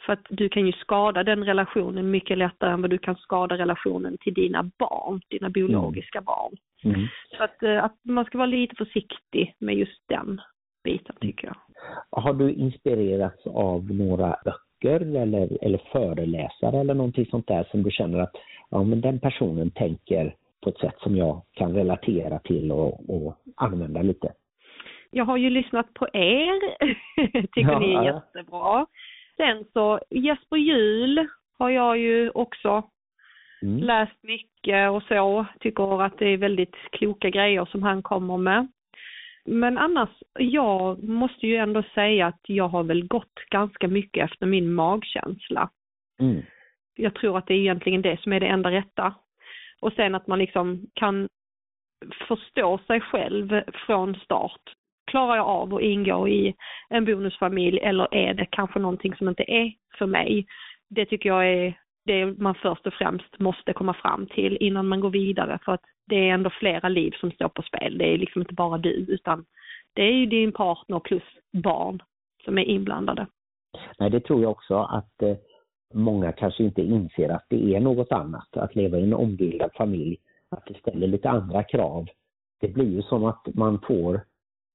För 0.05 0.13
att 0.13 0.25
du 0.29 0.49
kan 0.49 0.65
ju 0.65 0.71
skada 0.71 1.23
den 1.23 1.45
relationen 1.45 2.11
mycket 2.11 2.37
lättare 2.37 2.71
än 2.71 2.81
vad 2.81 2.89
du 2.89 2.97
kan 2.97 3.15
skada 3.15 3.57
relationen 3.57 4.17
till 4.17 4.33
dina 4.33 4.63
barn, 4.63 5.21
dina 5.27 5.49
biologiska 5.49 6.21
barn. 6.21 6.57
Mm. 6.83 7.07
Så 7.37 7.43
att, 7.43 7.63
eh, 7.63 7.83
att 7.83 7.95
man 8.03 8.25
ska 8.25 8.37
vara 8.37 8.45
lite 8.45 8.75
försiktig 8.75 9.55
med 9.59 9.75
just 9.75 10.07
den 10.07 10.41
biten 10.83 11.15
tycker 11.21 11.47
jag. 11.47 11.55
Har 12.21 12.33
du 12.33 12.53
inspirerats 12.53 13.47
av 13.47 13.91
några 13.91 14.35
böcker 14.45 15.15
eller, 15.21 15.63
eller 15.63 15.81
föreläsare 15.91 16.79
eller 16.79 16.93
någonting 16.93 17.25
sånt 17.25 17.47
där 17.47 17.67
som 17.71 17.83
du 17.83 17.91
känner 17.91 18.19
att 18.19 18.35
ja, 18.69 18.83
men 18.83 19.01
den 19.01 19.19
personen 19.19 19.71
tänker 19.71 20.35
på 20.61 20.69
ett 20.69 20.77
sätt 20.77 20.95
som 20.99 21.15
jag 21.17 21.41
kan 21.53 21.73
relatera 21.73 22.39
till 22.39 22.71
och, 22.71 23.09
och 23.09 23.35
använda 23.55 24.01
lite? 24.01 24.33
Jag 25.11 25.25
har 25.25 25.37
ju 25.37 25.49
lyssnat 25.49 25.93
på 25.93 26.07
er, 26.13 26.59
tycker 27.53 27.71
Ja. 27.71 27.79
ni 27.79 27.93
är 27.93 28.03
jättebra. 28.03 28.85
Sen 29.41 29.65
så 29.73 29.99
Jesper 30.09 30.57
Juhl 30.57 31.27
har 31.57 31.69
jag 31.69 31.97
ju 31.97 32.29
också 32.29 32.83
Mm. 33.63 33.83
läst 33.83 34.23
mycket 34.23 34.91
och 34.91 35.03
så, 35.03 35.45
tycker 35.59 36.01
att 36.01 36.17
det 36.17 36.25
är 36.25 36.37
väldigt 36.37 36.75
kloka 36.91 37.29
grejer 37.29 37.65
som 37.65 37.83
han 37.83 38.03
kommer 38.03 38.37
med. 38.37 38.67
Men 39.45 39.77
annars, 39.77 40.09
jag 40.39 41.03
måste 41.03 41.47
ju 41.47 41.55
ändå 41.55 41.83
säga 41.93 42.27
att 42.27 42.41
jag 42.47 42.67
har 42.67 42.83
väl 42.83 43.07
gått 43.07 43.35
ganska 43.49 43.87
mycket 43.87 44.31
efter 44.31 44.45
min 44.45 44.73
magkänsla. 44.73 45.69
Mm. 46.19 46.41
Jag 46.95 47.15
tror 47.15 47.37
att 47.37 47.47
det 47.47 47.53
är 47.53 47.59
egentligen 47.59 48.01
det 48.01 48.21
som 48.21 48.33
är 48.33 48.39
det 48.39 48.47
enda 48.47 48.71
rätta. 48.71 49.13
Och 49.79 49.93
sen 49.93 50.15
att 50.15 50.27
man 50.27 50.39
liksom 50.39 50.85
kan 50.93 51.27
förstå 52.27 52.77
sig 52.77 53.01
själv 53.01 53.61
från 53.73 54.15
start. 54.15 54.61
Klarar 55.11 55.35
jag 55.35 55.47
av 55.47 55.75
att 55.75 55.81
ingå 55.81 56.27
i 56.27 56.55
en 56.89 57.05
bonusfamilj 57.05 57.79
eller 57.79 58.13
är 58.13 58.33
det 58.33 58.45
kanske 58.45 58.79
någonting 58.79 59.15
som 59.15 59.29
inte 59.29 59.43
är 59.51 59.73
för 59.97 60.05
mig? 60.05 60.45
Det 60.89 61.05
tycker 61.05 61.29
jag 61.29 61.47
är 61.47 61.73
det 62.05 62.25
man 62.25 62.55
först 62.55 62.87
och 62.87 62.93
främst 62.93 63.39
måste 63.39 63.73
komma 63.73 63.93
fram 63.93 64.27
till 64.27 64.57
innan 64.59 64.87
man 64.87 64.99
går 64.99 65.09
vidare 65.09 65.59
för 65.65 65.71
att 65.71 65.81
det 66.07 66.15
är 66.15 66.33
ändå 66.33 66.49
flera 66.49 66.89
liv 66.89 67.11
som 67.19 67.31
står 67.31 67.47
på 67.47 67.61
spel. 67.61 67.97
Det 67.97 68.13
är 68.13 68.17
liksom 68.17 68.41
inte 68.41 68.53
bara 68.53 68.77
du 68.77 68.89
utan 68.89 69.45
det 69.93 70.01
är 70.01 70.13
ju 70.13 70.25
din 70.25 70.51
partner 70.51 70.99
plus 70.99 71.23
barn 71.51 72.01
som 72.45 72.57
är 72.57 72.63
inblandade. 72.63 73.27
Nej, 73.99 74.09
det 74.09 74.19
tror 74.19 74.41
jag 74.41 74.51
också 74.51 74.75
att 74.75 75.21
eh, 75.21 75.35
många 75.93 76.31
kanske 76.31 76.63
inte 76.63 76.81
inser 76.81 77.29
att 77.29 77.45
det 77.49 77.75
är 77.75 77.79
något 77.79 78.11
annat 78.11 78.57
att 78.57 78.75
leva 78.75 78.97
i 78.97 79.03
en 79.03 79.13
ombildad 79.13 79.71
familj. 79.73 80.17
Att 80.49 80.65
det 80.65 80.79
ställer 80.79 81.07
lite 81.07 81.29
andra 81.29 81.63
krav. 81.63 82.07
Det 82.61 82.67
blir 82.67 82.89
ju 82.89 83.01
som 83.01 83.25
att 83.25 83.47
man 83.53 83.79
får 83.87 84.21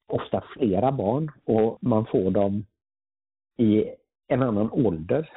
ofta 0.06 0.44
flera 0.52 0.92
barn 0.92 1.30
och 1.44 1.78
man 1.80 2.06
får 2.06 2.30
dem 2.30 2.66
i 3.56 3.84
en 4.28 4.42
annan 4.42 4.70
ålder. 4.72 5.30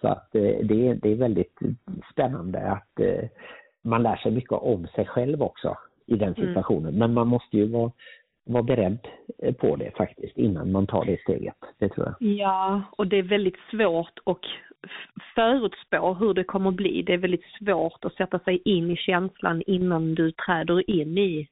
Så 0.00 0.08
att 0.08 0.34
eh, 0.34 0.42
det, 0.42 0.88
är, 0.88 0.94
det 0.94 1.08
är 1.12 1.16
väldigt 1.16 1.58
spännande 2.12 2.70
att 2.70 3.00
eh, 3.00 3.28
man 3.82 4.02
lär 4.02 4.16
sig 4.16 4.32
mycket 4.32 4.52
om 4.52 4.86
sig 4.86 5.06
själv 5.06 5.42
också 5.42 5.76
i 6.06 6.16
den 6.16 6.34
Mm. 6.34 6.48
situationen. 6.48 6.94
Men 6.98 7.14
man 7.14 7.28
måste 7.28 7.56
ju 7.56 7.66
vara, 7.66 7.92
vara 8.44 8.62
beredd 8.62 8.98
eh, 9.38 9.54
på 9.54 9.76
det 9.76 9.96
faktiskt 9.96 10.38
innan 10.38 10.72
man 10.72 10.86
tar 10.86 11.04
det 11.04 11.20
steget. 11.20 11.56
Det 11.78 11.88
tror 11.88 12.06
jag. 12.06 12.28
Ja, 12.30 12.82
och 12.96 13.06
det 13.06 13.16
är 13.16 13.22
väldigt 13.22 13.58
svårt 13.70 14.18
att 14.24 14.44
förutspå 15.34 16.14
hur 16.14 16.34
det 16.34 16.44
kommer 16.44 16.70
bli. 16.70 17.02
Det 17.02 17.12
är 17.12 17.18
väldigt 17.18 17.46
svårt 17.58 18.04
att 18.04 18.14
sätta 18.14 18.38
sig 18.38 18.62
in 18.64 18.90
i 18.90 18.96
känslan 18.96 19.62
innan 19.66 20.14
du 20.14 20.32
träder 20.32 20.90
in 20.90 21.18
i 21.18 21.48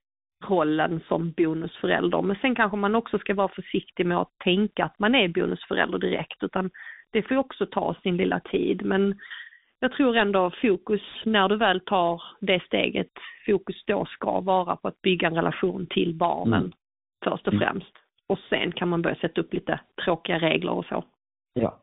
rollen 0.49 1.01
som 1.09 1.33
bonusförälder. 1.33 2.23
Men 2.23 2.37
sen 2.37 2.55
kanske 2.55 2.77
man 2.77 2.95
också 2.95 3.19
ska 3.19 3.35
vara 3.35 3.49
försiktig 3.49 4.07
med 4.07 4.19
att 4.19 4.39
tänka 4.45 4.85
att 4.85 4.99
man 4.99 5.15
är 5.15 5.29
bonusförälder 5.29 5.99
direkt 5.99 6.43
utan 6.43 6.71
det 7.11 7.23
får 7.23 7.37
också 7.37 7.67
ta 7.67 7.95
sin 8.03 8.17
lilla 8.17 8.41
tid. 8.41 8.85
Men 8.85 9.19
jag 9.81 9.93
tror 9.93 10.17
ändå 10.17 10.51
fokus 10.63 11.01
när 11.25 11.49
du 11.49 11.57
väl 11.57 11.81
tar 11.81 12.23
det 12.41 12.63
steget, 12.67 13.11
fokus 13.47 13.85
då 13.87 14.05
ska 14.05 14.41
vara 14.41 14.77
på 14.77 14.89
att 14.89 15.03
bygga 15.03 15.27
en 15.27 15.35
relation 15.35 15.87
till 15.91 16.15
barnen 16.15 16.61
mm. 16.61 16.73
först 17.25 17.49
och 17.49 17.55
främst. 17.55 17.93
Och 18.27 18.39
sen 18.49 18.73
kan 18.73 18.89
man 18.89 19.03
börja 19.03 19.17
sätta 19.17 19.41
upp 19.41 19.55
lite 19.55 19.81
tråkiga 20.05 20.39
regler 20.39 20.73
och 20.73 20.85
så. 20.85 21.05
Ja, 21.55 21.79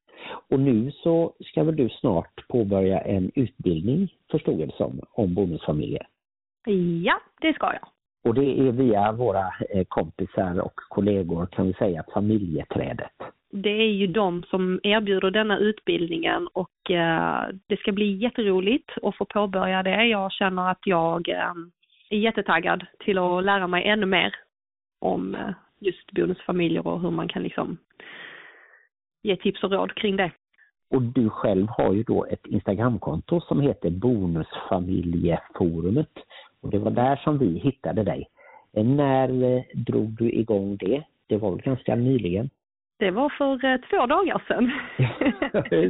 och 0.49 0.59
nu 0.59 0.91
så 0.91 1.33
ska 1.39 1.63
väl 1.63 1.75
du 1.75 1.89
snart 1.89 2.47
påbörja 2.47 2.99
en 2.99 3.31
utbildning, 3.35 4.13
förstod 4.31 4.59
jag 4.59 4.69
det 4.69 4.75
som, 4.75 5.01
om 5.11 5.33
bonusfamiljer? 5.33 6.07
Ja, 7.03 7.19
det 7.41 7.53
ska 7.53 7.73
jag. 7.73 7.87
Och 8.23 8.33
det 8.33 8.59
är 8.59 8.71
via 8.71 9.11
våra 9.11 9.53
eh, 9.69 9.85
kompisar 9.87 10.59
och 10.59 10.75
kollegor 10.75 11.45
kan 11.45 11.67
vi 11.67 11.73
säga 11.73 12.03
familjeträdet. 12.13 13.11
Det 13.51 13.69
är 13.69 13.91
ju 13.91 14.07
de 14.07 14.43
som 14.43 14.79
erbjuder 14.83 15.31
denna 15.31 15.57
utbildningen 15.57 16.47
och 16.53 16.91
eh, 16.91 17.47
det 17.67 17.79
ska 17.79 17.91
bli 17.91 18.13
jätteroligt 18.13 18.89
att 19.03 19.15
få 19.15 19.25
påbörja 19.25 19.83
det. 19.83 20.05
Jag 20.05 20.31
känner 20.31 20.71
att 20.71 20.81
jag 20.85 21.29
eh, 21.29 21.53
är 22.09 22.17
jättetaggad 22.17 22.85
till 22.99 23.17
att 23.17 23.43
lära 23.43 23.67
mig 23.67 23.83
ännu 23.83 24.05
mer 24.05 24.35
om 24.99 25.37
just 25.79 26.11
bonusfamiljer 26.11 26.87
och 26.87 27.01
hur 27.01 27.11
man 27.11 27.27
kan 27.27 27.43
liksom 27.43 27.77
ge 29.23 29.35
tips 29.35 29.63
och 29.63 29.71
råd 29.71 29.95
kring 29.95 30.15
det. 30.15 30.31
Och 30.89 31.01
du 31.01 31.29
själv 31.29 31.67
har 31.69 31.93
ju 31.93 32.03
då 32.03 32.25
ett 32.25 32.45
Instagramkonto 32.45 33.41
som 33.41 33.61
heter 33.61 33.89
Bonusfamiljeforumet. 33.89 36.13
Och 36.61 36.69
det 36.69 36.79
var 36.79 36.91
där 36.91 37.15
som 37.15 37.37
vi 37.37 37.59
hittade 37.59 38.03
dig. 38.03 38.27
När 38.73 39.43
eh, 39.43 39.63
drog 39.73 40.17
du 40.17 40.31
igång 40.31 40.77
det? 40.77 41.03
Det 41.27 41.37
var 41.37 41.51
väl 41.51 41.61
ganska 41.61 41.95
nyligen? 41.95 42.49
Det 42.99 43.11
var 43.11 43.29
för 43.29 43.65
eh, 43.65 43.77
två 43.89 44.05
dagar 44.05 44.43
sedan. 44.47 44.71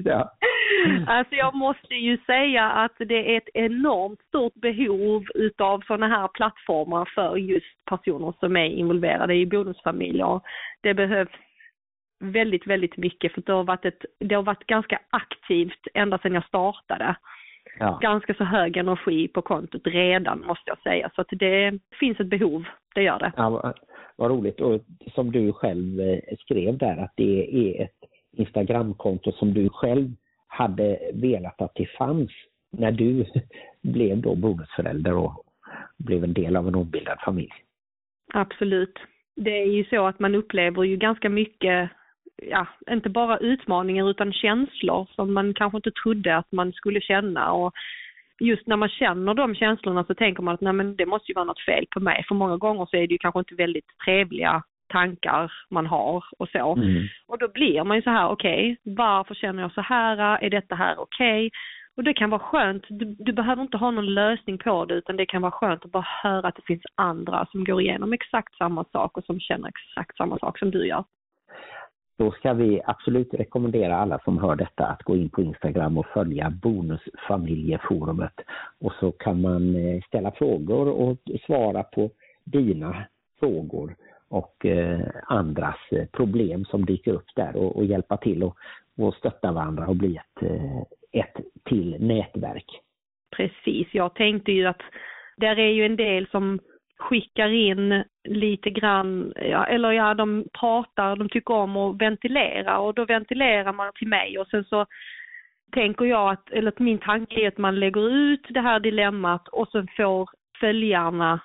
ja. 0.06 0.36
Alltså 1.08 1.36
jag 1.36 1.56
måste 1.56 1.96
ju 1.96 2.18
säga 2.18 2.70
att 2.70 2.96
det 2.98 3.34
är 3.34 3.38
ett 3.38 3.50
enormt 3.54 4.22
stort 4.22 4.54
behov 4.54 5.26
utav 5.36 5.82
sådana 5.88 6.08
här 6.08 6.28
plattformar 6.28 7.12
för 7.16 7.38
just 7.38 7.86
personer 7.86 8.34
som 8.40 8.58
är 8.58 8.66
involverade 8.66 9.36
i 9.36 9.46
bonusfamiljer. 9.46 10.42
Det 10.82 10.94
behövs 10.94 11.32
väldigt, 12.20 12.68
väldigt 12.68 12.98
mycket 12.98 13.34
för 13.34 13.42
det 13.46 13.52
har 13.52 13.64
varit, 13.64 13.86
ett, 13.86 14.06
det 14.20 14.36
har 14.36 14.44
varit 14.44 14.68
ganska 14.68 15.00
aktivt 15.10 15.88
ända 15.94 16.18
sedan 16.18 16.34
jag 16.34 16.46
startade. 16.46 17.16
Ja. 17.80 18.00
Ganska 18.02 18.34
så 18.34 18.44
hög 18.44 18.78
energi 18.78 19.28
på 19.28 19.42
kontot 19.42 19.82
redan 19.86 20.40
måste 20.40 20.64
jag 20.66 20.82
säga. 20.82 21.12
Så 21.16 21.22
att 21.22 21.28
det 21.32 21.80
finns 22.00 22.20
ett 22.20 22.28
behov, 22.28 22.64
det 22.96 23.04
gör 23.04 23.20
det. 23.20 23.32
Ja, 23.38 23.50
vad, 23.50 23.80
vad 24.16 24.32
roligt. 24.32 24.62
Och 24.62 24.82
som 25.16 25.32
du 25.32 25.54
själv 25.54 26.02
eh, 26.02 26.20
skrev 26.40 26.78
där 26.78 26.98
att 26.98 27.14
det 27.16 27.56
är 27.56 27.84
ett 27.84 27.98
Instagramkonto 28.32 29.32
som 29.32 29.54
du 29.54 29.70
själv 29.70 30.12
hade 30.48 31.00
velat 31.14 31.62
att 31.62 31.72
det 31.76 31.86
fanns 31.86 32.32
när 32.72 32.92
du 32.92 33.26
blev 33.82 34.22
då 34.22 34.36
bonusförälder 34.36 35.14
och 35.14 35.44
blev 35.98 36.24
en 36.24 36.34
del 36.34 36.56
av 36.56 36.68
en 36.68 36.76
ombildad 36.76 37.20
familj. 37.26 37.54
Absolut. 38.34 39.00
Det 39.36 39.62
är 39.62 39.66
ju 39.66 39.84
så 39.84 40.08
att 40.08 40.20
man 40.20 40.36
upplever 40.36 40.84
ju 40.84 40.98
ganska 40.98 41.30
mycket 41.30 41.90
ja, 42.42 42.68
inte 42.92 43.10
bara 43.10 43.38
utmaningar 43.38 44.10
utan 44.10 44.34
känslor 44.34 45.08
som 45.16 45.34
man 45.34 45.54
kanske 45.54 45.78
inte 45.78 45.92
trodde 45.92 46.38
att 46.38 46.52
man 46.52 46.74
skulle 46.74 47.02
känna. 47.02 47.52
Och 47.52 47.74
just 48.40 48.68
när 48.68 48.76
man 48.76 48.90
känner 48.90 49.34
de 49.34 49.56
känslorna 49.56 50.04
så 50.04 50.14
tänker 50.16 50.44
man 50.44 50.54
att 50.54 50.62
nej 50.62 50.74
men 50.74 50.96
det 50.96 51.06
måste 51.06 51.32
ju 51.32 51.36
vara 51.36 51.46
något 51.46 51.66
fel 51.66 51.86
på 51.92 52.00
mig. 52.00 52.26
För 52.28 52.36
många 52.36 52.58
gånger 52.58 52.86
så 52.86 52.98
är 52.98 53.08
det 53.08 53.14
ju 53.14 53.18
kanske 53.18 53.40
inte 53.40 53.56
väldigt 53.56 53.86
trevliga 54.06 54.64
tankar 54.90 55.52
man 55.70 55.86
har 55.86 56.24
och 56.38 56.50
så. 56.50 56.76
Mm. 56.76 57.08
Och 57.28 57.40
då 57.40 57.48
blir 57.48 57.84
man 57.84 57.98
ju 57.98 58.04
så 58.04 58.10
här, 58.10 58.28
okej, 58.28 58.72
okay, 58.72 58.96
varför 58.96 59.36
känner 59.36 59.62
jag 59.62 59.72
så 59.72 59.82
här? 59.82 60.44
Är 60.44 60.50
detta 60.50 60.76
här 60.76 61.00
okej? 61.00 61.48
Okay? 61.48 61.50
Och 61.98 62.04
det 62.04 62.14
kan 62.14 62.30
vara 62.30 62.42
skönt, 62.42 62.86
du, 62.90 63.16
du, 63.20 63.34
behöver 63.34 63.62
inte 63.62 63.78
ha 63.78 63.92
någon 63.92 64.14
lösning 64.14 64.58
på 64.58 64.86
det 64.86 64.94
utan 64.94 65.18
det 65.18 65.26
kan 65.26 65.42
vara 65.42 65.52
skönt 65.52 65.86
att 65.86 65.92
bara 65.92 66.08
höra 66.24 66.48
att 66.48 66.56
det 66.56 66.66
finns 66.66 66.84
andra 66.96 67.46
som 67.52 67.64
går 67.64 67.82
igenom 67.82 68.14
exakt 68.14 68.56
samma 68.56 68.84
sak 68.84 69.18
och 69.18 69.24
som 69.24 69.40
känner 69.40 69.70
exakt 69.70 70.18
samma 70.18 70.40
sak 70.40 70.60
som 70.60 70.72
du 70.72 70.88
gör 70.88 71.04
då 72.20 72.32
ska 72.32 72.54
vi 72.54 72.82
absolut 72.86 73.34
rekommendera 73.34 73.96
alla 73.96 74.20
som 74.20 74.38
hör 74.38 74.56
detta 74.56 74.86
att 74.86 75.04
gå 75.04 75.16
in 75.16 75.30
på 75.30 75.42
Instagram 75.42 75.98
och 75.98 76.06
följa 76.06 76.50
Bonusfamiljeforumet. 76.50 78.34
Och 78.80 78.94
så 79.00 79.12
kan 79.12 79.42
man 79.42 79.76
eh, 79.76 80.02
ställa 80.02 80.32
frågor 80.32 80.88
och 80.88 81.18
svara 81.46 81.84
på 81.84 82.12
dina 82.44 83.04
frågor 83.40 83.96
och 84.30 84.66
eh, 84.66 85.00
andras 85.24 85.76
eh, 85.92 86.06
problem 86.06 86.66
som 86.66 86.86
dyker 86.86 87.14
upp 87.14 87.36
där 87.36 87.56
och, 87.56 87.76
och 87.76 87.86
hjälpa 87.86 88.18
till 88.18 88.44
och, 88.44 88.58
och 88.98 89.14
stötta 89.14 89.52
varandra 89.52 89.88
och 89.88 89.96
bli 89.96 90.16
ett, 90.16 90.52
ett 91.12 91.46
till 91.64 91.96
nätverk. 92.00 92.82
Precis, 93.36 93.88
jag 93.92 94.16
tänkte 94.16 94.52
ju 94.52 94.66
att 94.66 94.82
där 95.38 95.60
är 95.60 95.72
ju 95.72 95.86
en 95.86 95.96
del 95.96 96.28
som 96.28 96.60
skickar 97.00 97.50
in 97.50 98.04
lite 98.24 98.70
grann, 98.70 99.34
ja, 99.36 99.66
eller 99.66 99.92
ja, 99.92 100.14
de 100.14 100.46
pratar, 100.60 101.16
de 101.16 101.30
tycker 101.30 101.54
om 101.54 101.78
att 101.78 102.02
ventilera 102.02 102.80
och 102.80 102.94
då 102.94 103.06
ventilerar 103.06 103.74
man 103.74 103.92
till 103.96 104.08
mig 104.08 104.40
och 104.40 104.48
sen 104.48 104.64
så 104.64 104.86
tänker 105.72 106.06
jag 106.06 106.32
att, 106.32 106.50
eller 106.52 106.72
att 106.72 106.80
min 106.80 106.98
tanke 106.98 107.42
är 107.42 107.48
att 107.48 107.58
man 107.58 107.80
lägger 107.80 108.10
ut 108.10 108.48
det 108.50 108.62
här 108.62 108.80
dilemmat 108.80 109.48
och 109.48 109.68
sen 109.72 109.88
får 109.98 110.30
följarna 110.60 111.40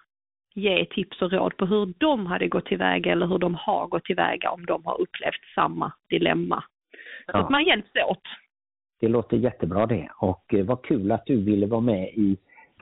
ge 0.55 0.85
tips 0.85 1.23
och 1.23 1.33
råd 1.33 1.57
på 1.57 1.67
hur 1.67 1.95
de 1.99 2.27
hade 2.27 2.49
gått 2.49 2.67
tillväga 2.67 3.13
eller 3.13 3.27
hur 3.27 3.39
de 3.39 3.55
har 3.55 3.87
gått 3.87 4.05
tillväga 4.05 4.51
om 4.51 4.67
de 4.67 4.85
har 4.85 5.01
upplevt 5.01 5.45
samma 5.55 5.93
dilemma. 6.09 6.65
Ja. 7.27 7.33
Så 7.33 7.39
att 7.39 7.51
man 7.51 7.65
hjälps 7.65 7.91
åt. 8.11 8.23
Det 9.01 9.09
låter 9.09 9.37
jättebra 9.37 9.87
det 9.87 10.09
och 10.17 10.55
eh, 10.55 10.65
vad 10.65 10.83
kul 10.83 11.13
att 11.13 11.27
du 11.27 11.37
ville 11.37 11.67
vara 11.67 11.81
med 11.81 12.09
i 12.09 12.37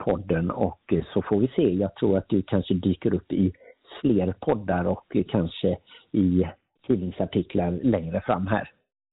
podden 0.05 0.51
och 0.51 0.93
eh, 0.93 1.03
så 1.13 1.21
får 1.21 1.39
vi 1.39 1.47
se. 1.47 1.73
Jag 1.73 1.95
tror 1.95 2.17
att 2.17 2.29
du 2.29 2.41
kanske 2.41 2.73
dyker 2.73 3.13
upp 3.13 3.31
i 3.31 3.53
fler 4.01 4.33
poddar 4.39 4.85
och 4.85 5.17
kanske 5.29 5.77
i 6.11 6.47
tidningsartiklar 6.87 7.71
längre 7.71 8.21
fram 8.21 8.47
här. 8.47 8.69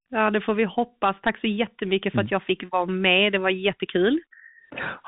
Ja, 0.09 0.31
det 0.31 0.41
får 0.41 0.55
vi 0.55 0.65
hoppas. 0.65 1.17
Tack 1.23 1.41
så 1.41 1.47
jättemycket 1.47 2.13
för 2.13 2.19
att 2.19 2.23
mm. 2.23 2.33
jag 2.33 2.43
fick 2.43 2.73
vara 2.73 2.87
med. 2.87 3.33
Det 3.33 3.39
var 3.39 3.51
jättekul. 3.51 4.21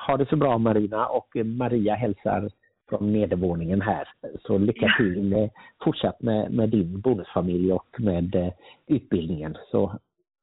Ha 0.07 0.17
det 0.17 0.29
så 0.29 0.37
bra 0.37 0.59
Marina 0.59 1.07
och 1.07 1.37
Maria 1.45 1.95
hälsar 1.95 2.51
från 2.89 3.13
nedervåningen 3.13 3.81
här. 3.81 4.09
Så 4.43 4.59
lycka 4.59 4.95
till 4.99 5.33
ja. 5.33 5.49
fortsatt 5.85 6.23
med, 6.23 6.53
med 6.53 6.69
din 6.69 7.01
bonusfamilj 7.01 7.73
och 7.73 7.97
med 7.99 8.35
eh, 8.35 8.53
utbildningen 8.87 9.57
så 9.71 9.99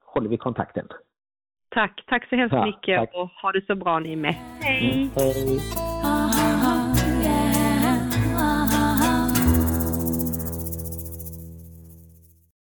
håller 0.06 0.30
vi 0.30 0.38
kontakten. 0.38 0.88
Tack, 1.72 2.04
tack 2.08 2.30
så 2.30 2.36
hemskt 2.36 2.54
ja, 2.54 2.66
mycket 2.66 3.00
tack. 3.00 3.10
och 3.14 3.30
ha 3.42 3.52
det 3.52 3.66
så 3.66 3.76
bra 3.76 4.00
ni 4.00 4.16
med. 4.16 4.36
Hej! 4.62 4.94
Mm, 4.94 5.10
hej. 5.16 5.60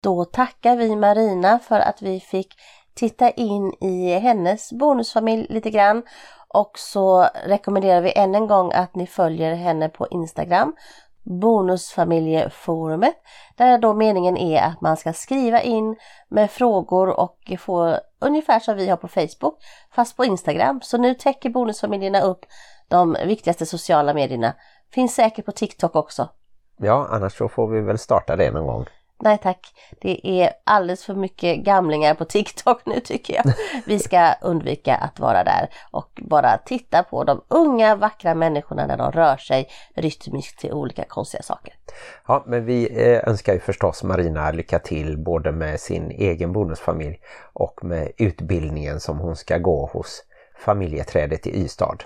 Då 0.04 0.26
tackar 0.26 0.78
vi 0.78 0.96
Marina 0.96 1.60
för 1.60 1.80
att 1.80 2.02
vi 2.02 2.20
fick 2.20 2.48
titta 2.94 3.30
in 3.30 3.74
i 3.82 4.20
hennes 4.20 4.74
bonusfamilj 4.74 5.48
lite 5.50 5.70
grann 5.70 6.04
och 6.48 6.72
så 6.76 7.28
rekommenderar 7.46 8.02
vi 8.02 8.18
än 8.18 8.36
en 8.36 8.48
gång 8.48 8.72
att 8.74 8.96
ni 8.96 9.08
följer 9.08 9.56
henne 9.56 9.90
på 9.90 10.08
Instagram 10.12 10.74
Bonusfamiljeforumet 11.24 13.16
där 13.58 13.78
då 13.78 13.94
meningen 13.94 14.38
är 14.38 14.62
att 14.62 14.82
man 14.82 14.98
ska 14.98 15.14
skriva 15.14 15.62
in 15.62 15.96
med 16.30 16.52
frågor 16.52 17.20
och 17.20 17.54
få 17.60 18.00
ungefär 18.20 18.60
som 18.60 18.76
vi 18.76 18.90
har 18.90 18.98
på 18.98 19.08
Facebook 19.08 19.60
fast 19.96 20.18
på 20.18 20.26
Instagram. 20.26 20.82
Så 20.82 20.98
nu 20.98 21.14
täcker 21.14 21.50
bonusfamiljerna 21.50 22.22
upp 22.22 22.46
de 22.88 23.18
viktigaste 23.26 23.66
sociala 23.66 24.14
medierna. 24.14 24.54
Finns 24.94 25.16
säkert 25.16 25.46
på 25.46 25.52
TikTok 25.52 25.96
också. 25.96 26.30
Ja, 26.78 27.08
annars 27.12 27.38
så 27.38 27.50
får 27.50 27.68
vi 27.68 27.82
väl 27.82 27.98
starta 27.98 28.36
det 28.36 28.52
någon 28.52 28.68
gång. 28.68 28.86
Nej 29.20 29.38
tack, 29.38 29.74
det 30.02 30.28
är 30.42 30.52
alldeles 30.64 31.06
för 31.06 31.16
mycket 31.16 31.58
gamlingar 31.58 32.14
på 32.14 32.26
TikTok 32.26 32.86
nu 32.86 33.00
tycker 33.00 33.34
jag. 33.34 33.54
Vi 33.86 34.00
ska 34.00 34.34
undvika 34.42 34.96
att 34.96 35.20
vara 35.20 35.44
där 35.44 35.70
och 35.92 36.22
bara 36.22 36.58
titta 36.58 37.04
på 37.04 37.24
de 37.24 37.42
unga 37.48 37.96
vackra 37.96 38.36
människorna 38.36 38.88
när 38.88 38.98
de 38.98 39.12
rör 39.12 39.38
sig 39.38 39.68
rytmiskt 39.96 40.60
till 40.60 40.72
olika 40.72 41.06
konstiga 41.06 41.44
saker. 41.44 41.74
Ja, 42.28 42.44
men 42.48 42.66
vi 42.66 43.06
eh, 43.06 43.30
önskar 43.30 43.54
ju 43.54 43.60
förstås 43.60 44.04
Marina 44.04 44.52
lycka 44.52 44.80
till 44.80 45.18
både 45.18 45.52
med 45.52 45.80
sin 45.80 46.12
egen 46.12 46.54
bonusfamilj 46.54 47.20
och 47.54 47.84
med 47.84 48.12
utbildningen 48.18 49.00
som 49.00 49.20
hon 49.20 49.36
ska 49.36 49.58
gå 49.58 49.90
hos 49.94 50.24
familjeträdet 50.60 51.48
i 51.48 51.64
Ystad. 51.64 51.98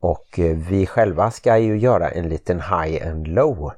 Och 0.00 0.38
eh, 0.38 0.56
vi 0.56 0.86
själva 0.86 1.30
ska 1.30 1.58
ju 1.58 1.78
göra 1.78 2.10
en 2.10 2.28
liten 2.28 2.60
high 2.60 3.08
and 3.08 3.28
low 3.28 3.72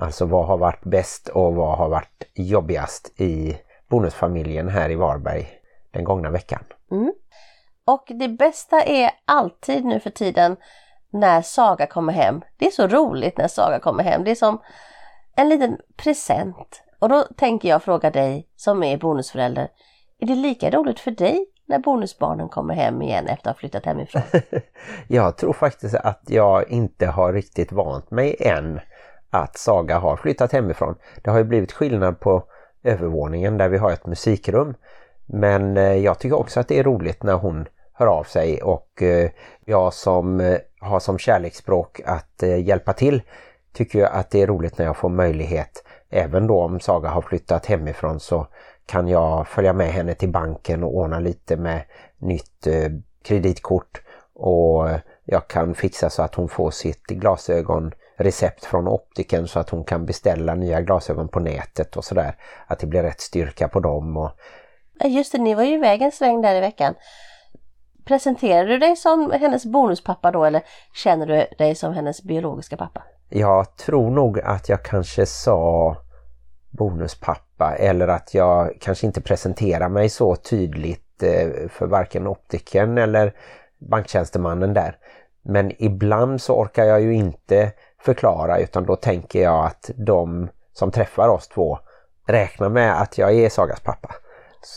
Alltså 0.00 0.26
vad 0.26 0.46
har 0.46 0.58
varit 0.58 0.84
bäst 0.84 1.28
och 1.28 1.54
vad 1.54 1.78
har 1.78 1.88
varit 1.88 2.30
jobbigast 2.34 3.20
i 3.20 3.56
bonusfamiljen 3.88 4.68
här 4.68 4.90
i 4.90 4.94
Varberg 4.94 5.48
den 5.90 6.04
gångna 6.04 6.30
veckan. 6.30 6.64
Mm. 6.90 7.12
Och 7.84 8.04
det 8.08 8.28
bästa 8.28 8.82
är 8.82 9.10
alltid 9.24 9.84
nu 9.84 10.00
för 10.00 10.10
tiden 10.10 10.56
när 11.10 11.42
Saga 11.42 11.86
kommer 11.86 12.12
hem. 12.12 12.40
Det 12.56 12.66
är 12.66 12.70
så 12.70 12.86
roligt 12.86 13.38
när 13.38 13.48
Saga 13.48 13.78
kommer 13.78 14.04
hem. 14.04 14.24
Det 14.24 14.30
är 14.30 14.34
som 14.34 14.60
en 15.36 15.48
liten 15.48 15.78
present. 15.96 16.82
Och 16.98 17.08
då 17.08 17.24
tänker 17.36 17.68
jag 17.68 17.82
fråga 17.82 18.10
dig 18.10 18.48
som 18.56 18.82
är 18.82 18.98
bonusförälder. 18.98 19.68
Är 20.20 20.26
det 20.26 20.34
lika 20.34 20.70
roligt 20.70 21.00
för 21.00 21.10
dig 21.10 21.46
när 21.66 21.78
bonusbarnen 21.78 22.48
kommer 22.48 22.74
hem 22.74 23.02
igen 23.02 23.26
efter 23.26 23.50
att 23.50 23.56
ha 23.56 23.60
flyttat 23.60 23.86
hemifrån? 23.86 24.22
jag 25.08 25.36
tror 25.36 25.52
faktiskt 25.52 25.94
att 25.94 26.22
jag 26.26 26.70
inte 26.70 27.06
har 27.06 27.32
riktigt 27.32 27.72
vant 27.72 28.10
mig 28.10 28.36
än 28.40 28.80
att 29.30 29.58
Saga 29.58 29.98
har 29.98 30.16
flyttat 30.16 30.52
hemifrån. 30.52 30.94
Det 31.22 31.30
har 31.30 31.38
ju 31.38 31.44
blivit 31.44 31.72
skillnad 31.72 32.20
på 32.20 32.44
övervåningen 32.82 33.58
där 33.58 33.68
vi 33.68 33.78
har 33.78 33.90
ett 33.90 34.06
musikrum. 34.06 34.74
Men 35.26 35.76
eh, 35.76 35.96
jag 35.96 36.18
tycker 36.18 36.38
också 36.38 36.60
att 36.60 36.68
det 36.68 36.78
är 36.78 36.84
roligt 36.84 37.22
när 37.22 37.34
hon 37.34 37.66
hör 37.92 38.06
av 38.06 38.24
sig 38.24 38.62
och 38.62 39.02
eh, 39.02 39.30
jag 39.64 39.94
som 39.94 40.40
eh, 40.40 40.58
har 40.80 41.00
som 41.00 41.18
kärleksspråk 41.18 42.00
att 42.04 42.42
hjälpa 42.42 42.92
till 42.92 43.22
tycker 43.72 43.98
jag 43.98 44.10
att 44.12 44.30
det 44.30 44.42
är 44.42 44.46
roligt 44.46 44.78
när 44.78 44.86
jag 44.86 44.96
får 44.96 45.08
möjlighet. 45.08 45.84
Även 46.10 46.46
då 46.46 46.62
om 46.62 46.80
Saga 46.80 47.08
har 47.08 47.22
flyttat 47.22 47.66
hemifrån 47.66 48.20
så 48.20 48.46
kan 48.86 49.08
jag 49.08 49.48
följa 49.48 49.72
med 49.72 49.88
henne 49.88 50.14
till 50.14 50.28
banken 50.28 50.84
och 50.84 50.96
ordna 50.96 51.18
lite 51.18 51.56
med 51.56 51.82
nytt 52.18 52.66
kreditkort 53.24 54.02
och 54.34 54.88
jag 55.24 55.48
kan 55.48 55.74
fixa 55.74 56.10
så 56.10 56.22
att 56.22 56.34
hon 56.34 56.48
får 56.48 56.70
sitt 56.70 57.06
glasögon 57.06 57.92
recept 58.20 58.64
från 58.64 58.88
optiken 58.88 59.48
så 59.48 59.58
att 59.58 59.70
hon 59.70 59.84
kan 59.84 60.06
beställa 60.06 60.54
nya 60.54 60.80
glasögon 60.80 61.28
på 61.28 61.40
nätet 61.40 61.96
och 61.96 62.04
sådär. 62.04 62.36
Att 62.66 62.78
det 62.78 62.86
blir 62.86 63.02
rätt 63.02 63.20
styrka 63.20 63.68
på 63.68 63.80
dem. 63.80 64.16
Och... 64.16 64.30
Just 65.04 65.32
det, 65.32 65.38
ni 65.38 65.54
var 65.54 65.62
ju 65.62 65.74
iväg 65.74 66.02
en 66.02 66.12
sväng 66.12 66.42
där 66.42 66.54
i 66.54 66.60
veckan. 66.60 66.94
Presenterar 68.04 68.66
du 68.66 68.78
dig 68.78 68.96
som 68.96 69.30
hennes 69.30 69.66
bonuspappa 69.66 70.30
då 70.30 70.44
eller 70.44 70.62
känner 70.94 71.26
du 71.26 71.46
dig 71.58 71.74
som 71.74 71.92
hennes 71.92 72.22
biologiska 72.22 72.76
pappa? 72.76 73.02
Jag 73.28 73.76
tror 73.76 74.10
nog 74.10 74.40
att 74.40 74.68
jag 74.68 74.82
kanske 74.82 75.26
sa 75.26 75.96
bonuspappa 76.70 77.76
eller 77.76 78.08
att 78.08 78.34
jag 78.34 78.76
kanske 78.80 79.06
inte 79.06 79.20
presenterar 79.20 79.88
mig 79.88 80.08
så 80.08 80.36
tydligt 80.36 81.22
eh, 81.22 81.68
för 81.68 81.86
varken 81.86 82.26
optiken 82.26 82.98
eller 82.98 83.34
banktjänstemannen 83.78 84.74
där. 84.74 84.96
Men 85.42 85.82
ibland 85.82 86.40
så 86.40 86.54
orkar 86.54 86.84
jag 86.84 87.00
ju 87.00 87.14
inte 87.14 87.72
förklara 88.00 88.58
utan 88.58 88.86
då 88.86 88.96
tänker 88.96 89.42
jag 89.42 89.66
att 89.66 89.90
de 89.94 90.48
som 90.72 90.90
träffar 90.90 91.28
oss 91.28 91.48
två 91.48 91.78
räknar 92.26 92.68
med 92.68 93.00
att 93.02 93.18
jag 93.18 93.34
är 93.34 93.48
Sagas 93.48 93.80
pappa. 93.80 94.14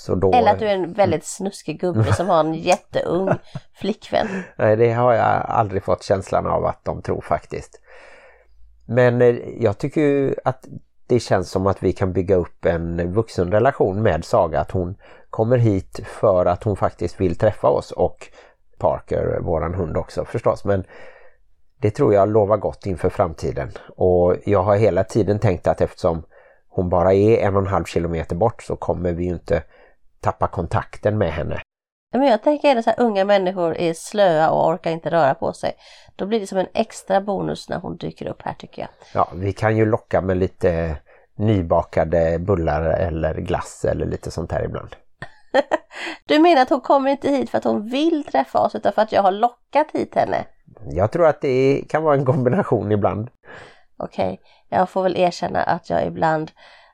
Då... 0.08 0.34
Eller 0.34 0.52
att 0.52 0.60
du 0.60 0.68
är 0.68 0.74
en 0.74 0.94
väldigt 0.94 1.26
snuskig 1.26 1.80
gubbe 1.80 2.14
som 2.14 2.28
har 2.28 2.40
en 2.40 2.54
jätteung 2.70 3.30
flickvän. 3.74 4.28
Nej, 4.56 4.76
det 4.76 4.92
har 4.92 5.14
jag 5.14 5.46
aldrig 5.48 5.84
fått 5.84 6.04
känslan 6.04 6.46
av 6.46 6.66
att 6.66 6.86
de 6.86 7.02
tror 7.02 7.22
faktiskt. 7.22 7.82
Men 8.86 9.22
eh, 9.22 9.36
jag 9.60 9.78
tycker 9.78 10.02
ju 10.02 10.36
att 10.44 10.68
det 11.08 11.20
känns 11.20 11.50
som 11.50 11.68
att 11.68 11.84
vi 11.84 11.94
kan 11.94 12.14
bygga 12.14 12.36
upp 12.36 12.66
en 12.66 13.14
vuxenrelation 13.14 14.02
med 14.02 14.26
Saga. 14.26 14.60
Att 14.60 14.72
hon 14.72 14.96
kommer 15.30 15.58
hit 15.58 16.00
för 16.06 16.46
att 16.46 16.64
hon 16.64 16.76
faktiskt 16.76 17.22
vill 17.22 17.36
träffa 17.38 17.68
oss 17.68 17.92
och 17.92 18.28
Parker, 18.78 19.40
våran 19.42 19.74
hund 19.74 19.98
också 19.98 20.26
förstås. 20.26 20.66
Men 20.66 20.84
det 21.84 21.92
tror 21.92 22.14
jag 22.14 22.30
lovar 22.30 22.58
gott 22.58 22.86
inför 22.86 23.10
framtiden. 23.10 23.72
Och 23.96 24.36
jag 24.46 24.64
har 24.64 24.76
hela 24.76 25.04
tiden 25.04 25.40
tänkt 25.40 25.68
att 25.68 25.82
eftersom 25.82 26.24
hon 26.70 26.90
bara 26.90 27.14
är 27.14 27.38
en 27.38 27.56
och 27.56 27.62
en 27.62 27.68
halv 27.68 27.86
kilometer 27.86 28.36
bort 28.36 28.64
så 28.64 28.76
kommer 28.76 29.12
vi 29.12 29.24
ju 29.24 29.30
inte 29.30 29.64
tappa 30.22 30.48
kontakten 30.48 31.18
med 31.18 31.32
henne. 31.32 31.62
Men 32.14 32.28
jag 32.28 32.44
tänker 32.44 32.76
att 32.76 33.00
unga 33.00 33.26
människor 33.26 33.78
är 33.78 33.94
slöa 33.94 34.50
och 34.50 34.68
orkar 34.68 34.92
inte 34.92 35.10
röra 35.10 35.34
på 35.34 35.54
sig. 35.54 35.74
Då 36.16 36.26
blir 36.26 36.40
det 36.40 36.48
som 36.48 36.58
en 36.58 36.68
extra 36.74 37.22
bonus 37.22 37.70
när 37.70 37.78
hon 37.78 37.98
dyker 37.98 38.28
upp 38.28 38.42
här 38.42 38.54
tycker 38.54 38.82
jag. 38.82 38.90
Ja, 39.14 39.30
vi 39.36 39.54
kan 39.54 39.78
ju 39.78 39.86
locka 39.86 40.22
med 40.22 40.38
lite 40.38 40.98
nybakade 41.36 42.40
bullar 42.40 42.82
eller 42.82 43.34
glass 43.34 43.86
eller 43.86 44.06
lite 44.06 44.32
sånt 44.32 44.52
här 44.52 44.66
ibland. 44.66 44.96
du 46.26 46.40
menar 46.40 46.62
att 46.62 46.70
hon 46.70 46.82
kommer 46.82 47.12
inte 47.12 47.30
hit 47.30 47.50
för 47.50 47.58
att 47.58 47.64
hon 47.64 47.90
vill 47.90 48.24
träffa 48.24 48.60
oss 48.60 48.76
utan 48.76 48.94
för 48.94 49.02
att 49.02 49.12
jag 49.12 49.22
har 49.22 49.32
lockat 49.32 49.88
hit 49.94 50.16
henne? 50.16 50.46
Jag 50.86 51.12
tror 51.12 51.28
att 51.28 51.42
det 51.42 51.86
kan 51.90 52.04
vara 52.04 52.16
en 52.16 52.26
kombination 52.26 52.92
ibland. 52.92 53.30
Okej, 53.98 54.34
okay. 54.34 54.38
jag 54.70 54.90
får 54.90 55.04
väl 55.04 55.18
erkänna 55.18 55.64
att 55.64 55.90
jag 55.90 56.06
ibland 56.06 56.52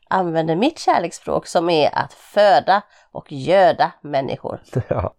använder 0.10 0.56
mitt 0.56 0.80
kärleksspråk 0.80 1.48
som 1.48 1.70
är 1.70 1.90
att 1.96 2.14
föda 2.14 2.82
och 3.12 3.32
göda 3.32 3.92
människor. 4.02 4.62
Ja. 4.88 5.14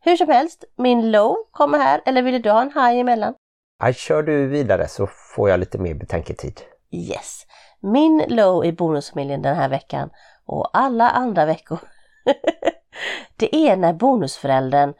Hur 0.00 0.16
som 0.16 0.28
helst, 0.28 0.64
min 0.76 1.10
low 1.10 1.36
kommer 1.50 1.78
här, 1.78 2.00
eller 2.06 2.22
vill 2.22 2.42
du 2.42 2.50
ha 2.50 2.62
en 2.62 2.72
high 2.72 3.00
emellan? 3.00 3.34
Ja, 3.78 3.92
kör 3.92 4.22
du 4.22 4.46
vidare 4.46 4.88
så 4.88 5.06
får 5.06 5.50
jag 5.50 5.60
lite 5.60 5.78
mer 5.78 5.94
betänketid. 5.94 6.60
Yes. 6.90 7.46
Min 7.80 8.24
low 8.28 8.64
i 8.64 8.72
bonusfamiljen 8.72 9.42
den 9.42 9.56
här 9.56 9.68
veckan 9.68 10.10
och 10.44 10.70
alla 10.72 11.10
andra 11.10 11.46
veckor. 11.46 11.78
det 13.36 13.56
är 13.56 13.76
när 13.76 13.92
bonusföräldern 13.92 14.94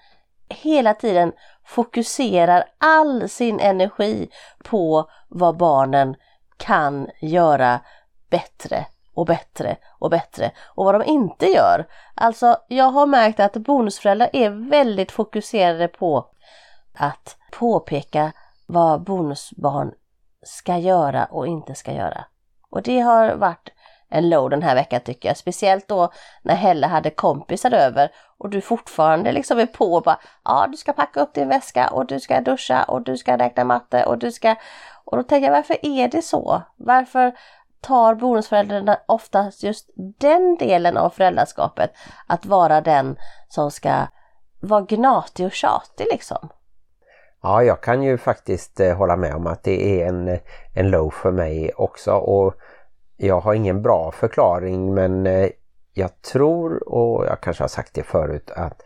hela 0.48 0.94
tiden 0.94 1.32
fokuserar 1.64 2.64
all 2.78 3.28
sin 3.28 3.60
energi 3.60 4.28
på 4.64 5.10
vad 5.28 5.56
barnen 5.56 6.16
kan 6.56 7.10
göra 7.20 7.80
bättre 8.30 8.86
och 9.14 9.26
bättre 9.26 9.76
och 9.98 10.10
bättre 10.10 10.50
och 10.74 10.84
vad 10.84 10.94
de 10.94 11.02
inte 11.04 11.46
gör. 11.46 11.86
Alltså 12.14 12.56
jag 12.68 12.90
har 12.90 13.06
märkt 13.06 13.40
att 13.40 13.56
bonusföräldrar 13.56 14.30
är 14.32 14.70
väldigt 14.70 15.12
fokuserade 15.12 15.88
på 15.88 16.26
att 16.94 17.36
påpeka 17.52 18.32
vad 18.66 19.04
bonusbarn 19.04 19.92
ska 20.42 20.76
göra 20.76 21.24
och 21.24 21.46
inte 21.46 21.74
ska 21.74 21.92
göra. 21.92 22.24
Och 22.70 22.82
det 22.82 23.00
har 23.00 23.34
varit 23.34 23.70
en 24.08 24.28
low 24.28 24.50
den 24.50 24.62
här 24.62 24.74
veckan 24.74 25.00
tycker 25.00 25.28
jag. 25.28 25.36
Speciellt 25.36 25.88
då 25.88 26.12
när 26.42 26.54
Helle 26.54 26.86
hade 26.86 27.10
kompisar 27.10 27.70
över 27.70 28.10
och 28.38 28.50
du 28.50 28.60
fortfarande 28.60 29.32
liksom 29.32 29.58
är 29.58 29.66
på 29.66 29.94
och 29.94 30.02
bara 30.02 30.18
ja 30.44 30.66
du 30.70 30.76
ska 30.76 30.92
packa 30.92 31.20
upp 31.20 31.34
din 31.34 31.48
väska 31.48 31.88
och 31.88 32.06
du 32.06 32.20
ska 32.20 32.40
duscha 32.40 32.84
och 32.84 33.02
du 33.02 33.16
ska 33.16 33.38
räkna 33.38 33.64
matte 33.64 34.04
och 34.04 34.18
du 34.18 34.32
ska 34.32 34.56
och 35.04 35.16
då 35.16 35.22
tänker 35.22 35.46
jag 35.46 35.54
varför 35.54 35.76
är 35.82 36.08
det 36.08 36.22
så? 36.22 36.62
Varför 36.76 37.32
tar 37.80 38.14
bonusföräldrarna 38.14 38.98
oftast 39.06 39.62
just 39.62 39.90
den 40.18 40.56
delen 40.58 40.96
av 40.96 41.10
föräldraskapet 41.10 41.90
att 42.26 42.46
vara 42.46 42.80
den 42.80 43.16
som 43.48 43.70
ska 43.70 44.06
vara 44.60 44.80
gnatig 44.80 45.46
och 45.46 45.52
tjatig 45.52 46.06
liksom? 46.12 46.48
Ja, 47.42 47.62
jag 47.62 47.82
kan 47.82 48.02
ju 48.02 48.18
faktiskt 48.18 48.80
eh, 48.80 48.96
hålla 48.96 49.16
med 49.16 49.34
om 49.34 49.46
att 49.46 49.62
det 49.62 50.02
är 50.02 50.08
en, 50.08 50.28
eh, 50.28 50.38
en 50.74 50.90
low 50.90 51.10
för 51.10 51.32
mig 51.32 51.72
också 51.76 52.12
och 52.12 52.54
jag 53.16 53.40
har 53.40 53.54
ingen 53.54 53.82
bra 53.82 54.12
förklaring 54.12 54.94
men 54.94 55.26
eh, 55.26 55.48
jag 55.94 56.22
tror, 56.22 56.88
och 56.88 57.26
jag 57.26 57.40
kanske 57.40 57.62
har 57.62 57.68
sagt 57.68 57.94
det 57.94 58.02
förut, 58.02 58.50
att 58.56 58.82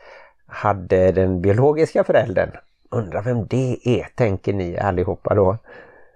hade 0.47 1.13
den 1.13 1.41
biologiska 1.41 2.05
föräldern, 2.05 2.51
undrar 2.91 3.23
vem 3.23 3.47
det 3.47 3.79
är, 3.85 4.09
tänker 4.15 4.53
ni 4.53 4.79
allihopa 4.79 5.35
då, 5.35 5.57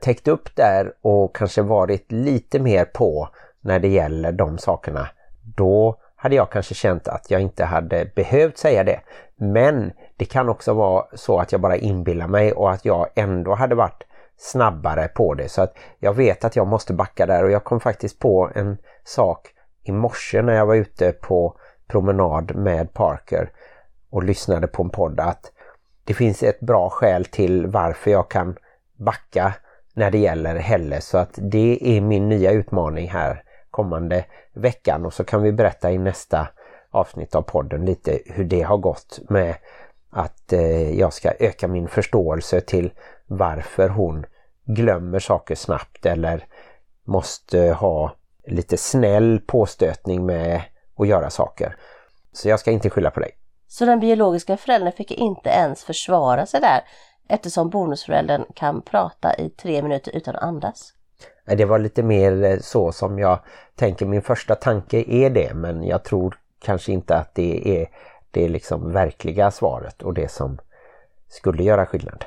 täckt 0.02 0.28
upp 0.28 0.56
där 0.56 0.92
och 1.00 1.36
kanske 1.36 1.62
varit 1.62 2.12
lite 2.12 2.58
mer 2.58 2.84
på 2.84 3.28
när 3.60 3.78
det 3.78 3.88
gäller 3.88 4.32
de 4.32 4.58
sakerna, 4.58 5.08
då 5.56 5.96
hade 6.16 6.34
jag 6.34 6.50
kanske 6.50 6.74
känt 6.74 7.08
att 7.08 7.30
jag 7.30 7.40
inte 7.40 7.64
hade 7.64 8.10
behövt 8.14 8.58
säga 8.58 8.84
det. 8.84 9.00
Men 9.36 9.92
det 10.16 10.24
kan 10.24 10.48
också 10.48 10.74
vara 10.74 11.04
så 11.14 11.38
att 11.38 11.52
jag 11.52 11.60
bara 11.60 11.76
inbillar 11.76 12.28
mig 12.28 12.52
och 12.52 12.70
att 12.70 12.84
jag 12.84 13.06
ändå 13.14 13.54
hade 13.54 13.74
varit 13.74 14.02
snabbare 14.44 15.08
på 15.08 15.34
det. 15.34 15.48
Så 15.48 15.62
att 15.62 15.76
jag 15.98 16.14
vet 16.14 16.44
att 16.44 16.56
jag 16.56 16.66
måste 16.66 16.92
backa 16.92 17.26
där. 17.26 17.44
Och 17.44 17.50
jag 17.50 17.64
kom 17.64 17.80
faktiskt 17.80 18.18
på 18.18 18.50
en 18.54 18.78
sak 19.04 19.48
i 19.82 19.92
morse 19.92 20.42
när 20.42 20.54
jag 20.54 20.66
var 20.66 20.74
ute 20.74 21.12
på 21.12 21.56
promenad 21.86 22.54
med 22.54 22.94
Parker 22.94 23.50
och 24.10 24.24
lyssnade 24.24 24.66
på 24.66 24.82
en 24.82 24.90
podd 24.90 25.20
att 25.20 25.52
det 26.04 26.14
finns 26.14 26.42
ett 26.42 26.60
bra 26.60 26.90
skäl 26.90 27.24
till 27.24 27.66
varför 27.66 28.10
jag 28.10 28.30
kan 28.30 28.56
backa 28.96 29.54
när 29.94 30.10
det 30.10 30.18
gäller 30.18 30.56
Helle. 30.56 31.00
Så 31.00 31.18
att 31.18 31.38
det 31.42 31.78
är 31.96 32.00
min 32.00 32.28
nya 32.28 32.50
utmaning 32.50 33.08
här 33.08 33.42
kommande 33.70 34.24
veckan. 34.52 35.06
Och 35.06 35.12
så 35.12 35.24
kan 35.24 35.42
vi 35.42 35.52
berätta 35.52 35.92
i 35.92 35.98
nästa 35.98 36.48
avsnitt 36.90 37.34
av 37.34 37.42
podden 37.42 37.84
lite 37.84 38.18
hur 38.26 38.44
det 38.44 38.62
har 38.62 38.76
gått 38.76 39.20
med 39.28 39.54
att 40.10 40.52
eh, 40.52 40.98
jag 40.98 41.12
ska 41.12 41.32
öka 41.38 41.68
min 41.68 41.88
förståelse 41.88 42.60
till 42.60 42.92
varför 43.26 43.88
hon 43.88 44.26
glömmer 44.64 45.18
saker 45.18 45.54
snabbt 45.54 46.06
eller 46.06 46.46
måste 47.04 47.58
ha 47.60 48.16
lite 48.46 48.76
snäll 48.76 49.40
påstötning 49.46 50.26
med 50.26 50.62
att 50.98 51.08
göra 51.08 51.30
saker. 51.30 51.76
Så 52.32 52.48
jag 52.48 52.60
ska 52.60 52.70
inte 52.70 52.90
skylla 52.90 53.10
på 53.10 53.20
dig. 53.20 53.30
Så 53.68 53.84
den 53.84 54.00
biologiska 54.00 54.56
föräldern 54.56 54.92
fick 54.92 55.10
inte 55.10 55.48
ens 55.50 55.84
försvara 55.84 56.46
sig 56.46 56.60
där 56.60 56.80
eftersom 57.28 57.70
bonusföräldern 57.70 58.44
kan 58.54 58.82
prata 58.82 59.34
i 59.34 59.50
tre 59.50 59.82
minuter 59.82 60.16
utan 60.16 60.36
att 60.36 60.42
andas? 60.42 60.92
Det 61.46 61.64
var 61.64 61.78
lite 61.78 62.02
mer 62.02 62.44
eh, 62.44 62.58
så 62.58 62.92
som 62.92 63.18
jag 63.18 63.38
tänker. 63.74 64.06
Min 64.06 64.22
första 64.22 64.54
tanke 64.54 65.04
är 65.08 65.30
det 65.30 65.54
men 65.54 65.82
jag 65.82 66.04
tror 66.04 66.38
kanske 66.58 66.92
inte 66.92 67.16
att 67.16 67.34
det 67.34 67.80
är 67.80 67.88
det 68.30 68.48
liksom 68.48 68.92
verkliga 68.92 69.50
svaret 69.50 70.02
och 70.02 70.14
det 70.14 70.30
som 70.30 70.58
skulle 71.28 71.62
göra 71.62 71.86
skillnad. 71.86 72.24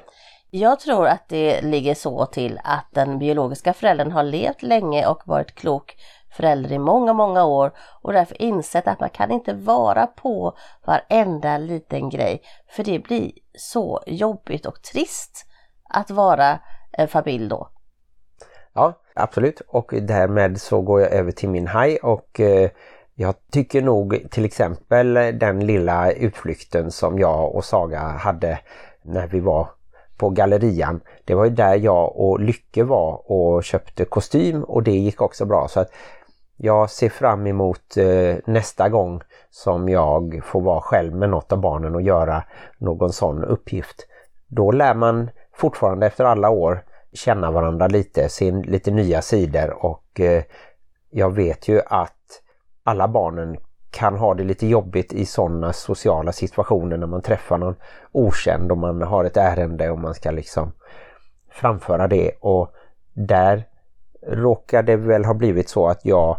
Jag 0.50 0.80
tror 0.80 1.08
att 1.08 1.30
det 1.30 1.62
ligger 1.62 1.94
så 1.94 2.26
till 2.26 2.60
att 2.64 2.88
den 2.92 3.20
biologiska 3.20 3.74
föräldern 3.74 4.12
har 4.12 4.24
levt 4.24 4.62
länge 4.62 5.08
och 5.08 5.22
varit 5.26 5.56
klok 5.56 5.96
förälder 6.38 6.72
i 6.72 6.80
många, 6.80 7.14
många 7.14 7.46
år 7.46 7.72
och 8.02 8.14
därför 8.14 8.42
insett 8.42 8.88
att 8.88 9.00
man 9.00 9.10
kan 9.10 9.32
inte 9.32 9.54
vara 9.54 10.08
på 10.08 10.58
varenda 10.86 11.58
liten 11.58 12.10
grej 12.10 12.42
för 12.70 12.84
det 12.84 13.00
blir 13.00 13.32
så 13.58 14.04
jobbigt 14.08 14.66
och 14.66 14.82
trist 14.82 15.46
att 15.90 16.12
vara 16.12 16.60
en 16.92 17.08
familj 17.08 17.50
då. 17.50 17.70
Ja, 18.74 18.94
absolut. 19.16 19.62
Och 19.68 19.94
därmed 20.02 20.62
så 20.62 20.82
går 20.82 21.02
jag 21.02 21.12
över 21.12 21.32
till 21.32 21.50
min 21.50 21.68
haj 21.68 21.98
och 21.98 22.40
eh, 22.40 22.70
jag 23.16 23.36
tycker 23.52 23.82
nog 23.82 24.28
till 24.32 24.46
exempel 24.46 25.14
den 25.14 25.66
lilla 25.66 26.12
utflykten 26.12 26.92
som 26.92 27.20
jag 27.20 27.56
och 27.56 27.66
Saga 27.66 28.00
hade 28.00 28.60
när 29.02 29.28
vi 29.28 29.40
var 29.40 29.70
på 30.18 30.30
gallerian. 30.30 31.02
Det 31.26 31.36
var 31.36 31.46
ju 31.46 31.52
där 31.52 31.76
jag 31.76 32.16
och 32.16 32.40
Lycke 32.40 32.84
var 32.84 33.32
och 33.32 33.64
köpte 33.64 34.06
kostym 34.06 34.64
och 34.64 34.84
det 34.84 34.92
gick 34.92 35.22
också 35.22 35.46
bra. 35.46 35.68
Så 35.68 35.80
att 35.80 35.92
jag 36.58 36.90
ser 36.90 37.10
fram 37.10 37.48
emot 37.48 37.98
eh, 37.98 38.36
nästa 38.46 38.90
gång 38.90 39.22
som 39.50 39.90
jag 39.90 40.42
får 40.46 40.62
vara 40.62 40.82
själv 40.82 41.16
med 41.16 41.30
något 41.30 41.52
av 41.52 41.62
barnen 41.62 41.96
och 41.96 42.02
göra 42.02 42.44
någon 42.78 43.14
sån 43.14 43.44
uppgift. 43.44 44.08
Då 44.48 44.72
lär 44.72 44.94
man 44.94 45.30
fortfarande 45.54 46.08
efter 46.08 46.26
alla 46.26 46.50
år 46.50 46.84
känna 47.14 47.52
varandra 47.52 47.88
lite, 47.88 48.30
se 48.30 48.52
lite 48.52 48.92
nya 48.92 49.22
sidor 49.22 49.86
och 49.86 50.20
eh, 50.20 50.44
jag 51.10 51.36
vet 51.36 51.68
ju 51.68 51.82
att 51.86 52.42
alla 52.84 53.08
barnen 53.08 53.58
kan 53.98 54.18
ha 54.18 54.34
det 54.34 54.44
lite 54.44 54.68
jobbigt 54.68 55.14
i 55.14 55.26
sådana 55.26 55.74
sociala 55.74 56.32
situationer 56.32 56.98
när 56.98 57.08
man 57.08 57.22
träffar 57.22 57.58
någon 57.58 57.76
okänd 58.12 58.72
och 58.72 58.78
man 58.78 59.02
har 59.02 59.24
ett 59.26 59.38
ärende 59.38 59.90
och 59.90 60.00
man 60.00 60.14
ska 60.14 60.32
liksom 60.32 60.72
framföra 61.52 62.08
det 62.08 62.32
och 62.40 62.72
där 63.14 63.64
råkar 64.28 64.84
det 64.84 64.96
väl 64.96 65.26
ha 65.26 65.34
blivit 65.34 65.70
så 65.70 65.88
att 65.88 66.06
jag 66.06 66.38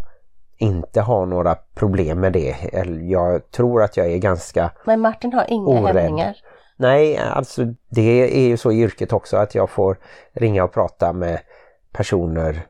inte 0.56 1.00
har 1.00 1.26
några 1.26 1.54
problem 1.74 2.20
med 2.20 2.32
det. 2.32 2.56
Jag 3.02 3.50
tror 3.50 3.82
att 3.82 3.96
jag 3.96 4.06
är 4.12 4.18
ganska 4.18 4.70
Men 4.84 5.00
Martin 5.00 5.32
har 5.32 5.46
inga 5.48 5.66
orädd. 5.66 5.96
hämningar. 5.96 6.36
Nej, 6.76 7.18
alltså 7.18 7.64
det 7.88 8.36
är 8.36 8.48
ju 8.48 8.56
så 8.56 8.72
i 8.72 8.80
yrket 8.80 9.12
också 9.12 9.36
att 9.36 9.54
jag 9.54 9.70
får 9.70 9.96
ringa 10.32 10.64
och 10.64 10.72
prata 10.72 11.12
med 11.12 11.40
personer 11.92 12.66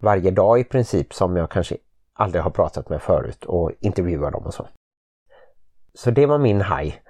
varje 0.00 0.30
dag 0.30 0.60
i 0.60 0.64
princip 0.64 1.14
som 1.14 1.36
jag 1.36 1.50
kanske 1.50 1.76
aldrig 2.14 2.42
har 2.42 2.50
pratat 2.50 2.88
med 2.88 3.02
förut 3.02 3.44
och 3.44 3.70
intervjua 3.80 4.30
dem 4.30 4.46
och 4.46 4.54
så. 4.54 4.66
Så 5.94 6.10
det 6.10 6.26
var 6.26 6.38
min 6.38 6.60
haj 6.60 7.02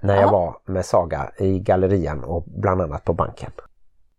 när 0.00 0.14
jag 0.14 0.24
Ja. 0.24 0.30
var 0.30 0.56
med 0.64 0.84
Saga 0.86 1.30
i 1.38 1.58
gallerian 1.58 2.24
och 2.24 2.44
bland 2.46 2.82
annat 2.82 3.04
på 3.04 3.12
banken. 3.12 3.50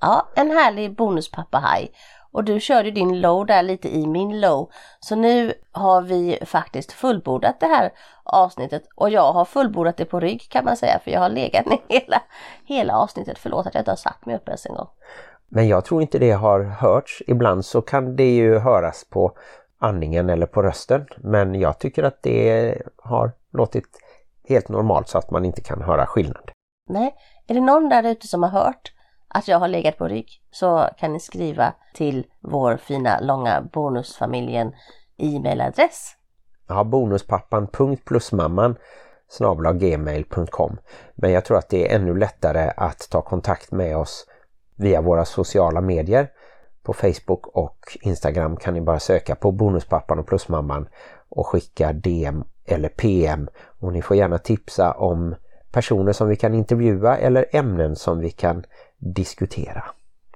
Ja, 0.02 0.28
en 0.36 0.52
härlig 0.52 0.96
bonuspappa-haj. 0.96 1.92
Och 2.32 2.44
du 2.44 2.60
körde 2.60 2.92
din 2.92 3.22
low 3.22 3.46
där 3.46 3.64
lite 3.64 3.96
i 3.96 4.08
min 4.08 4.40
low. 4.42 4.70
Så 5.00 5.16
nu 5.16 5.54
har 5.72 6.02
vi 6.02 6.40
faktiskt 6.46 6.92
fullbordat 6.92 7.60
det 7.60 7.66
här 7.66 7.92
avsnittet 8.24 8.84
och 8.96 9.10
jag 9.10 9.34
har 9.34 9.46
fullbordat 9.46 9.98
det 9.98 10.06
på 10.06 10.20
rygg 10.20 10.48
kan 10.50 10.66
man 10.66 10.78
säga 10.78 11.00
för 11.04 11.12
jag 11.12 11.20
har 11.20 11.30
legat 11.30 11.66
ner 11.70 11.80
hela, 11.88 12.22
hela 12.66 12.98
avsnittet. 12.98 13.38
Förlåt 13.40 13.68
att 13.68 13.74
jag 13.74 13.82
inte 13.82 13.92
har 13.92 13.96
satt 13.96 14.26
mig 14.26 14.36
upp 14.36 14.48
ens 14.48 14.66
en 14.66 14.76
gång. 14.76 14.88
Men 15.48 15.68
jag 15.68 15.86
tror 15.86 16.02
inte 16.02 16.20
det 16.20 16.32
har 16.32 16.60
hörts. 16.64 17.22
Ibland 17.28 17.66
så 17.66 17.82
kan 17.82 18.16
det 18.16 18.36
ju 18.36 18.60
höras 18.60 19.06
på 19.10 19.38
andningen 19.80 20.30
eller 20.30 20.46
på 20.46 20.62
rösten. 20.62 21.06
Men 21.18 21.56
jag 21.56 21.80
tycker 21.80 22.04
att 22.04 22.22
det 22.22 22.82
har 22.98 23.32
låtit 23.54 23.88
helt 24.48 24.70
normalt 24.70 25.10
så 25.10 25.18
att 25.18 25.32
man 25.32 25.46
inte 25.46 25.62
kan 25.62 25.82
höra 25.82 26.06
skillnad. 26.06 26.52
Nej, 26.90 27.16
är 27.48 27.54
det 27.54 27.62
någon 27.62 27.90
där 27.90 28.04
ute 28.04 28.28
som 28.28 28.44
har 28.44 28.50
hört 28.50 28.92
att 29.28 29.48
jag 29.48 29.60
har 29.60 29.68
legat 29.68 29.98
på 29.98 30.08
rygg 30.08 30.42
så 30.52 30.90
kan 30.98 31.14
ni 31.14 31.20
skriva 31.20 31.74
till 31.94 32.26
vår 32.40 32.78
fina 32.78 33.20
långa 33.20 33.62
bonusfamiljen 33.74 34.74
e-mailadress. 35.18 36.16
Har 36.68 36.84
bonuspappan.plusmamman 36.84 38.78
gmail.com 39.74 40.78
Men 41.16 41.32
jag 41.32 41.46
tror 41.46 41.58
att 41.58 41.70
det 41.70 41.92
är 41.92 41.96
ännu 41.96 42.18
lättare 42.18 42.72
att 42.78 43.08
ta 43.12 43.22
kontakt 43.22 43.72
med 43.72 43.98
oss 43.98 44.26
via 44.76 45.02
våra 45.02 45.26
sociala 45.26 45.82
medier. 45.82 46.30
På 46.86 46.94
Facebook 46.94 47.48
och 47.48 47.98
Instagram 48.02 48.58
kan 48.58 48.74
ni 48.74 48.82
bara 48.82 49.00
söka 49.00 49.36
på 49.36 49.52
bonuspappan 49.52 50.20
och 50.20 50.28
plusmamman 50.28 50.88
och 51.30 51.48
skicka 51.48 51.94
DM 51.94 52.44
eller 52.66 52.90
PM. 52.90 53.48
Och 53.80 53.94
ni 53.94 54.02
får 54.02 54.18
gärna 54.18 54.38
tipsa 54.38 54.92
om 54.92 55.36
personer 55.72 56.14
som 56.14 56.28
vi 56.28 56.36
kan 56.36 56.54
intervjua 56.54 57.18
eller 57.18 57.46
ämnen 57.52 57.96
som 57.96 58.20
vi 58.20 58.32
kan 58.32 58.64
diskutera. 58.98 59.84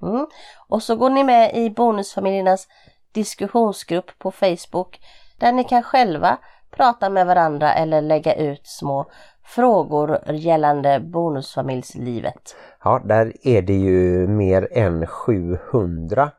Mm. 0.02 0.28
Och 0.68 0.84
så 0.84 0.96
går 0.96 1.10
ni 1.10 1.24
med 1.24 1.56
i 1.56 1.70
bonusfamiljernas 1.70 2.68
diskussionsgrupp 3.12 4.20
på 4.20 4.32
Facebook 4.32 5.00
där 5.38 5.52
ni 5.52 5.64
kan 5.64 5.84
själva 5.84 6.38
prata 6.72 7.10
med 7.10 7.26
varandra 7.26 7.74
eller 7.74 8.02
lägga 8.02 8.36
ut 8.36 8.68
små 8.68 9.06
frågor 9.44 10.32
gällande 10.32 11.00
bonusfamiljslivet. 11.00 12.56
Ja, 12.84 13.02
där 13.06 13.34
är 13.44 13.62
det 13.62 13.74
ju 13.74 14.28
mer 14.28 14.68
än 14.72 15.08
700 15.08 16.32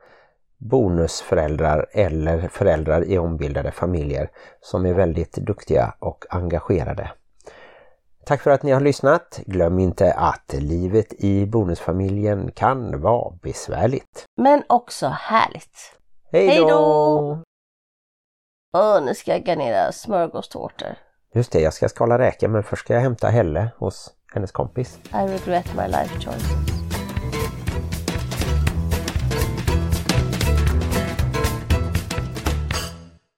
bonusföräldrar 0.61 1.87
eller 1.93 2.49
föräldrar 2.49 3.05
i 3.05 3.19
ombildade 3.19 3.73
familjer 3.73 4.31
som 4.61 4.87
är 4.87 4.95
väldigt 4.95 5.33
duktiga 5.33 5.95
och 5.99 6.25
engagerade. 6.31 7.11
Tack 8.27 8.43
för 8.43 8.51
att 8.51 8.63
ni 8.63 8.71
har 8.71 8.81
lyssnat. 8.81 9.41
Glöm 9.47 9.79
inte 9.79 10.13
att 10.13 10.55
livet 10.59 11.13
i 11.13 11.47
bonusfamiljen 11.47 12.51
kan 12.53 13.01
vara 13.01 13.35
besvärligt. 13.43 14.25
Men 14.37 14.63
också 14.67 15.07
härligt. 15.07 15.97
Hej 16.33 16.57
då! 16.57 17.43
Åh, 18.77 19.05
nu 19.05 19.15
ska 19.15 19.31
jag 19.31 19.45
garnera 19.45 19.93
smörgåstårtor. 19.93 20.89
Just 21.35 21.53
det, 21.53 21.61
jag 21.61 21.75
ska 21.75 21.89
skala 21.89 22.19
räkor 22.19 22.49
men 22.49 22.63
först 22.63 22.85
ska 22.85 22.95
jag 22.95 23.01
hämta 23.01 23.29
Helle 23.29 23.71
hos 23.79 24.15
hennes 24.35 24.53
kompis. 24.53 24.99
I 25.05 25.27
regret 25.27 25.75
my 25.77 25.87
life 25.87 26.21
choice. 26.21 26.80